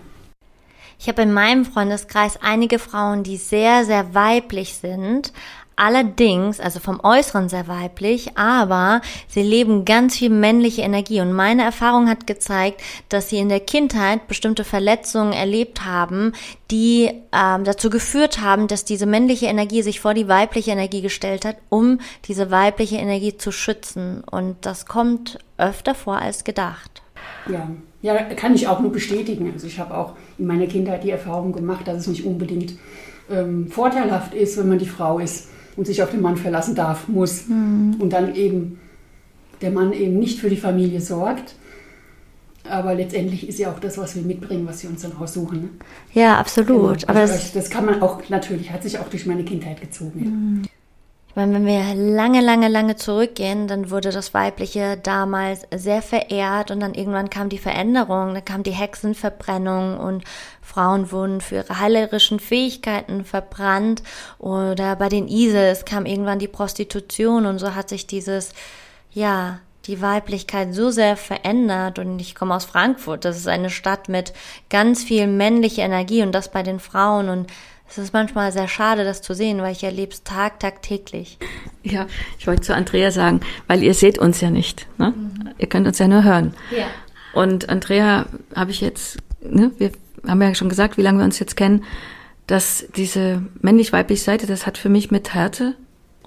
Ich 0.99 1.09
habe 1.09 1.23
in 1.23 1.33
meinem 1.33 1.65
Freundeskreis 1.65 2.39
einige 2.43 2.79
Frauen, 2.79 3.23
die 3.23 3.39
sehr, 3.39 3.87
sehr 3.87 4.15
weiblich 4.15 4.75
sind, 4.75 5.33
allerdings, 5.81 6.61
also 6.61 6.79
vom 6.79 7.01
Äußeren 7.03 7.49
sehr 7.49 7.67
weiblich, 7.67 8.37
aber 8.37 9.01
sie 9.29 9.43
leben 9.43 9.87
ganz 9.87 10.19
viel 10.19 10.29
männliche 10.29 10.83
Energie. 10.83 11.23
Und 11.23 11.33
meine 11.33 11.63
Erfahrung 11.63 12.09
hat 12.09 12.27
gezeigt, 12.27 12.83
dass 13.09 13.31
sie 13.31 13.39
in 13.39 13.49
der 13.49 13.61
Kindheit 13.61 14.29
bestimmte 14.29 14.65
Verletzungen 14.65 15.33
erlebt 15.33 15.87
haben, 15.87 16.33
die 16.71 17.11
ähm, 17.33 17.65
dazu 17.65 17.89
geführt 17.89 18.43
haben, 18.43 18.69
dass 18.69 18.85
diese 18.85 19.07
männliche 19.07 19.47
Energie 19.47 19.81
sich 19.81 20.01
vor 20.01 20.13
die 20.13 20.29
weibliche 20.29 20.71
Energie 20.71 21.01
gestellt 21.01 21.47
hat, 21.47 21.57
um 21.71 21.99
diese 22.27 22.51
weibliche 22.51 22.97
Energie 22.97 23.39
zu 23.39 23.51
schützen. 23.51 24.23
Und 24.31 24.67
das 24.67 24.85
kommt 24.85 25.39
öfter 25.57 25.95
vor 25.95 26.19
als 26.19 26.45
gedacht. 26.45 27.01
Ja, 27.49 27.71
ja, 28.03 28.23
kann 28.35 28.55
ich 28.55 28.69
auch 28.69 28.81
nur 28.81 28.93
bestätigen. 28.93 29.51
Also 29.51 29.67
ich 29.67 29.79
habe 29.79 29.97
auch 29.97 30.13
in 30.37 30.47
meiner 30.47 30.67
Kindheit 30.67 31.05
die 31.05 31.11
Erfahrung 31.11 31.53
gemacht, 31.53 31.89
dass 31.89 31.97
es 31.97 32.07
nicht 32.07 32.27
unbedingt 32.27 32.75
ähm, 33.31 33.69
vorteilhaft 33.69 34.35
ist, 34.35 34.59
wenn 34.59 34.69
man 34.69 34.79
die 34.79 34.87
Frau 34.87 35.19
ist 35.19 35.49
und 35.77 35.87
sich 35.87 36.03
auf 36.03 36.11
den 36.11 36.21
Mann 36.21 36.37
verlassen 36.37 36.75
darf, 36.75 37.09
muss. 37.09 37.47
Mhm. 37.49 37.97
Und 37.99 38.13
dann 38.13 38.35
eben 38.35 38.79
der 39.61 39.71
Mann 39.71 39.93
eben 39.93 40.19
nicht 40.19 40.39
für 40.39 40.51
die 40.51 40.57
Familie 40.57 41.01
sorgt. 41.01 41.55
Aber 42.69 42.95
letztendlich 42.95 43.49
ist 43.49 43.59
ja 43.59 43.71
auch 43.71 43.81
das, 43.81 43.99
was 43.99 44.15
wir 44.15 44.23
mitbringen, 44.23 44.67
was 44.67 44.83
wir 44.83 44.91
uns 44.91 45.03
dann 45.03 45.17
aussuchen. 45.17 45.63
Ne? 45.63 45.69
Ja, 46.13 46.39
absolut. 46.39 47.01
Genau. 47.01 47.11
Aber 47.11 47.21
das, 47.21 47.53
das, 47.53 47.71
kann 47.71 47.87
man 47.87 48.03
auch 48.03 48.21
natürlich, 48.29 48.71
hat 48.71 48.83
sich 48.83 48.99
auch 48.99 49.09
durch 49.09 49.27
meine 49.27 49.45
Kindheit 49.45 49.81
gezogen. 49.81 50.25
Ja. 50.25 50.31
Mhm. 50.31 50.63
Ich 51.31 51.37
meine, 51.37 51.55
wenn 51.55 51.65
wir 51.65 51.95
lange, 51.95 52.41
lange, 52.41 52.67
lange 52.67 52.97
zurückgehen, 52.97 53.69
dann 53.69 53.93
wurde 53.93 54.11
das 54.11 54.35
Weibliche 54.35 54.97
damals 55.01 55.63
sehr 55.73 56.03
verehrt 56.03 56.73
und 56.73 56.81
dann 56.81 56.93
irgendwann 56.93 57.31
kam 57.31 57.49
die 57.49 57.59
Veränderung, 57.59 58.35
dann 58.35 58.45
kam 58.45 58.65
die 58.65 58.73
Hexenverbrennung 58.73 59.97
und 59.97 60.25
Frauen 60.61 61.13
wurden 61.13 61.41
für 61.41 61.55
ihre 61.55 61.79
heilerischen 61.79 62.41
Fähigkeiten 62.41 63.25
verbrannt 63.25 64.03
oder 64.41 64.97
bei 64.97 65.09
den 65.09 65.29
Isis 65.29 65.85
kam 65.85 66.05
irgendwann 66.05 66.41
die 66.41 66.49
Prostitution 66.49 67.47
und 67.47 67.61
so 67.61 67.77
hat 67.77 67.91
sich 67.91 68.09
dieses, 68.09 68.53
ja, 69.13 69.61
die 69.87 70.03
Weiblichkeit 70.03 70.75
so 70.75 70.91
sehr 70.91 71.17
verändert 71.17 72.01
und 72.01 72.19
ich 72.19 72.35
komme 72.35 72.57
aus 72.57 72.65
Frankfurt, 72.65 73.25
das 73.25 73.37
ist 73.37 73.47
eine 73.47 73.71
Stadt 73.71 74.09
mit 74.09 74.33
ganz 74.69 75.05
viel 75.05 75.29
männlicher 75.29 75.85
Energie 75.85 76.23
und 76.23 76.33
das 76.33 76.51
bei 76.51 76.65
den 76.65 76.81
Frauen 76.81 77.29
und 77.29 77.47
es 77.91 77.99
ist 77.99 78.13
manchmal 78.13 78.53
sehr 78.53 78.69
schade, 78.69 79.05
das 79.05 79.21
zu 79.21 79.35
sehen, 79.35 79.59
weil 79.59 79.73
ich 79.73 79.83
erlebe 79.83 80.13
es 80.13 80.23
Tag, 80.23 80.61
tagtäglich. 80.61 81.39
Ja, 81.83 82.07
ich 82.39 82.47
wollte 82.47 82.63
zu 82.63 82.75
Andrea 82.75 83.11
sagen, 83.11 83.41
weil 83.67 83.83
ihr 83.83 83.95
seht 83.95 84.19
uns 84.19 84.41
ja 84.41 84.51
nicht. 84.51 84.87
Ne? 84.99 85.15
Mhm. 85.17 85.51
Ihr 85.59 85.67
könnt 85.67 85.87
uns 85.87 85.99
ja 85.99 86.07
nur 86.07 86.23
hören. 86.23 86.55
Ja. 86.71 86.87
Und 87.33 87.69
Andrea 87.69 88.27
habe 88.55 88.71
ich 88.71 88.81
jetzt, 88.81 89.19
ne, 89.41 89.73
wir 89.79 89.91
haben 90.27 90.43
ja 90.43 90.55
schon 90.55 90.69
gesagt, 90.69 90.99
wie 90.99 91.03
lange 91.03 91.19
wir 91.19 91.25
uns 91.25 91.39
jetzt 91.39 91.57
kennen, 91.57 91.85
dass 92.47 92.87
diese 92.97 93.43
männlich-weibliche 93.61 94.23
Seite, 94.23 94.47
das 94.47 94.67
hat 94.67 94.79
für 94.79 94.89
mich 94.89 95.11
mit 95.11 95.35
Härte 95.35 95.75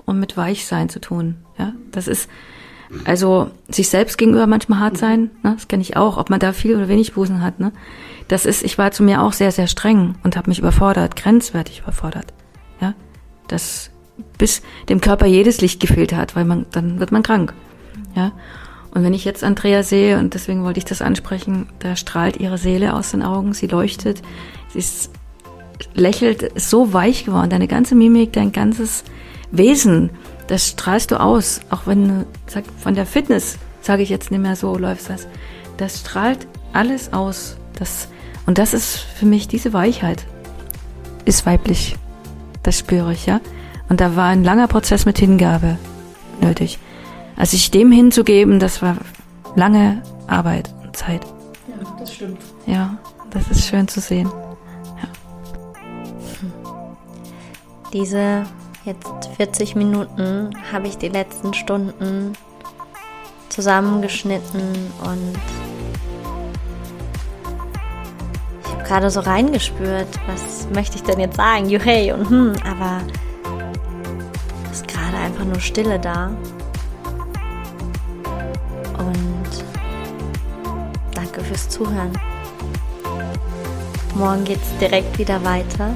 und 0.06 0.20
mit 0.20 0.38
Weichsein 0.38 0.90
zu 0.90 1.00
tun. 1.00 1.36
Ja, 1.58 1.74
das 1.92 2.08
ist 2.08 2.30
also 3.06 3.52
sich 3.70 3.90
selbst 3.90 4.18
gegenüber 4.18 4.48
manchmal 4.48 4.80
hart 4.80 4.98
sein. 4.98 5.32
Ne? 5.44 5.54
Das 5.56 5.68
kenne 5.68 5.82
ich 5.82 5.98
auch, 5.98 6.18
ob 6.18 6.30
man 6.30 6.40
da 6.40 6.54
viel 6.54 6.76
oder 6.76 6.88
wenig 6.88 7.14
Busen 7.14 7.42
hat. 7.42 7.60
Ne? 7.60 7.72
das 8.28 8.46
ist, 8.46 8.64
ich 8.64 8.78
war 8.78 8.92
zu 8.92 9.04
mir 9.04 9.22
auch 9.22 9.34
sehr, 9.34 9.52
sehr 9.52 9.68
streng 9.68 10.16
und 10.24 10.36
habe 10.36 10.50
mich 10.50 10.60
überfordert, 10.60 11.16
grenzwertig 11.16 11.80
überfordert. 11.80 12.34
Ja, 12.80 12.94
das 13.48 13.90
bis 14.38 14.62
dem 14.90 15.02
Körper 15.02 15.26
jedes 15.26 15.62
Licht 15.62 15.80
gefehlt 15.80 16.14
hat, 16.14 16.36
weil 16.36 16.46
man, 16.46 16.66
dann 16.72 17.00
wird 17.00 17.12
man 17.12 17.24
krank. 17.24 17.54
Ja. 18.16 18.32
Und 18.94 19.04
wenn 19.04 19.14
ich 19.14 19.26
jetzt 19.26 19.44
Andrea 19.44 19.82
sehe, 19.82 20.20
und 20.20 20.36
deswegen 20.36 20.64
wollte 20.64 20.78
ich 20.78 20.86
das 20.86 21.02
ansprechen, 21.02 21.68
da 21.80 21.96
strahlt 21.96 22.38
ihre 22.38 22.60
Seele 22.60 22.94
aus 22.94 23.12
den 23.12 23.24
Augen, 23.24 23.54
sie 23.54 23.68
leuchtet, 23.68 24.22
sie 24.70 24.80
ist, 24.80 25.12
lächelt, 25.96 26.44
ist 26.44 26.70
so 26.70 26.94
weich 26.94 27.26
geworden, 27.26 27.50
deine 27.50 27.68
ganze 27.68 27.96
Mimik, 27.96 28.34
dein 28.34 28.52
ganzes 28.52 29.04
Wesen, 29.52 30.12
das 30.54 30.70
strahlst 30.70 31.10
du 31.10 31.20
aus, 31.20 31.62
auch 31.72 31.88
wenn 31.88 32.08
du 32.08 32.26
sag, 32.46 32.64
von 32.78 32.94
der 32.94 33.08
Fitness, 33.08 33.58
sage 33.82 34.04
ich 34.04 34.10
jetzt 34.10 34.30
nicht 34.30 34.40
mehr 34.40 34.56
so, 34.56 34.78
läufst 34.78 35.10
das, 35.10 35.28
das 35.78 36.02
strahlt 36.02 36.46
alles 36.74 37.12
aus, 37.12 37.58
das 37.80 38.08
und 38.46 38.60
das 38.60 38.76
ist 38.76 38.98
für 38.98 39.26
mich 39.26 39.48
diese 39.48 39.74
Weichheit. 39.74 40.28
Ist 41.26 41.48
weiblich. 41.48 41.96
Das 42.62 42.78
spüre 42.78 43.14
ich, 43.14 43.26
ja. 43.26 43.42
Und 43.90 44.00
da 44.00 44.16
war 44.16 44.28
ein 44.28 44.44
langer 44.44 44.68
Prozess 44.68 45.06
mit 45.08 45.18
Hingabe 45.18 45.80
nötig. 46.40 46.78
Also 47.36 47.52
sich 47.52 47.72
dem 47.72 47.92
hinzugeben, 47.92 48.60
das 48.60 48.84
war 48.84 48.98
lange 49.56 50.04
Arbeit 50.28 50.72
und 50.84 50.96
Zeit. 50.96 51.26
Ja, 51.68 51.96
das 51.98 52.14
stimmt. 52.14 52.42
Ja, 52.68 53.00
das 53.32 53.50
ist 53.50 53.66
schön 53.66 53.88
zu 53.88 54.02
sehen. 54.02 54.30
Ja. 55.02 55.08
Diese 57.92 58.46
jetzt 58.86 59.30
40 59.38 59.76
Minuten 59.76 60.52
habe 60.72 60.88
ich 60.88 60.98
die 60.98 61.10
letzten 61.10 61.54
Stunden 61.54 62.34
zusammengeschnitten 63.50 64.92
und 65.04 65.40
gerade 68.86 69.10
so 69.10 69.22
reingespürt, 69.22 70.08
was 70.28 70.68
möchte 70.74 70.98
ich 70.98 71.04
denn 71.04 71.20
jetzt 71.20 71.38
sagen, 71.38 71.70
juhey 71.70 72.12
und 72.12 72.30
hm, 72.30 72.54
aber 72.66 73.02
ist 74.72 74.88
gerade 74.88 75.18
einfach 75.18 75.46
nur 75.46 75.60
Stille 75.60 76.00
da. 76.00 76.28
Und 78.98 79.64
danke 81.14 81.42
fürs 81.42 81.70
Zuhören. 81.70 82.12
Morgen 84.16 84.44
geht 84.44 84.60
es 84.62 84.78
direkt 84.80 85.18
wieder 85.18 85.44
weiter. 85.44 85.94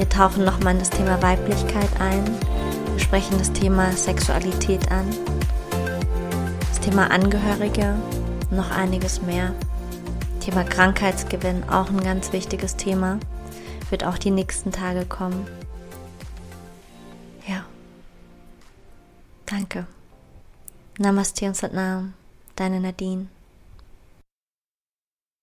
Wir 0.00 0.08
tauchen 0.08 0.46
nochmal 0.46 0.72
in 0.72 0.78
das 0.78 0.88
Thema 0.88 1.20
Weiblichkeit 1.20 2.00
ein. 2.00 2.24
Wir 2.24 2.98
sprechen 2.98 3.36
das 3.36 3.52
Thema 3.52 3.92
Sexualität 3.92 4.90
an. 4.90 5.06
Das 6.58 6.80
Thema 6.80 7.10
Angehörige, 7.10 7.96
noch 8.50 8.70
einiges 8.70 9.20
mehr. 9.20 9.54
Thema 10.40 10.64
Krankheitsgewinn, 10.64 11.68
auch 11.68 11.90
ein 11.90 12.02
ganz 12.02 12.32
wichtiges 12.32 12.76
Thema, 12.76 13.20
wird 13.90 14.04
auch 14.04 14.16
die 14.16 14.30
nächsten 14.30 14.72
Tage 14.72 15.04
kommen. 15.04 15.46
Ja. 17.46 17.66
Danke. 19.44 19.86
Namaste 20.96 21.44
und 21.44 21.58
Satnam, 21.58 22.14
deine 22.56 22.80
Nadine. 22.80 23.26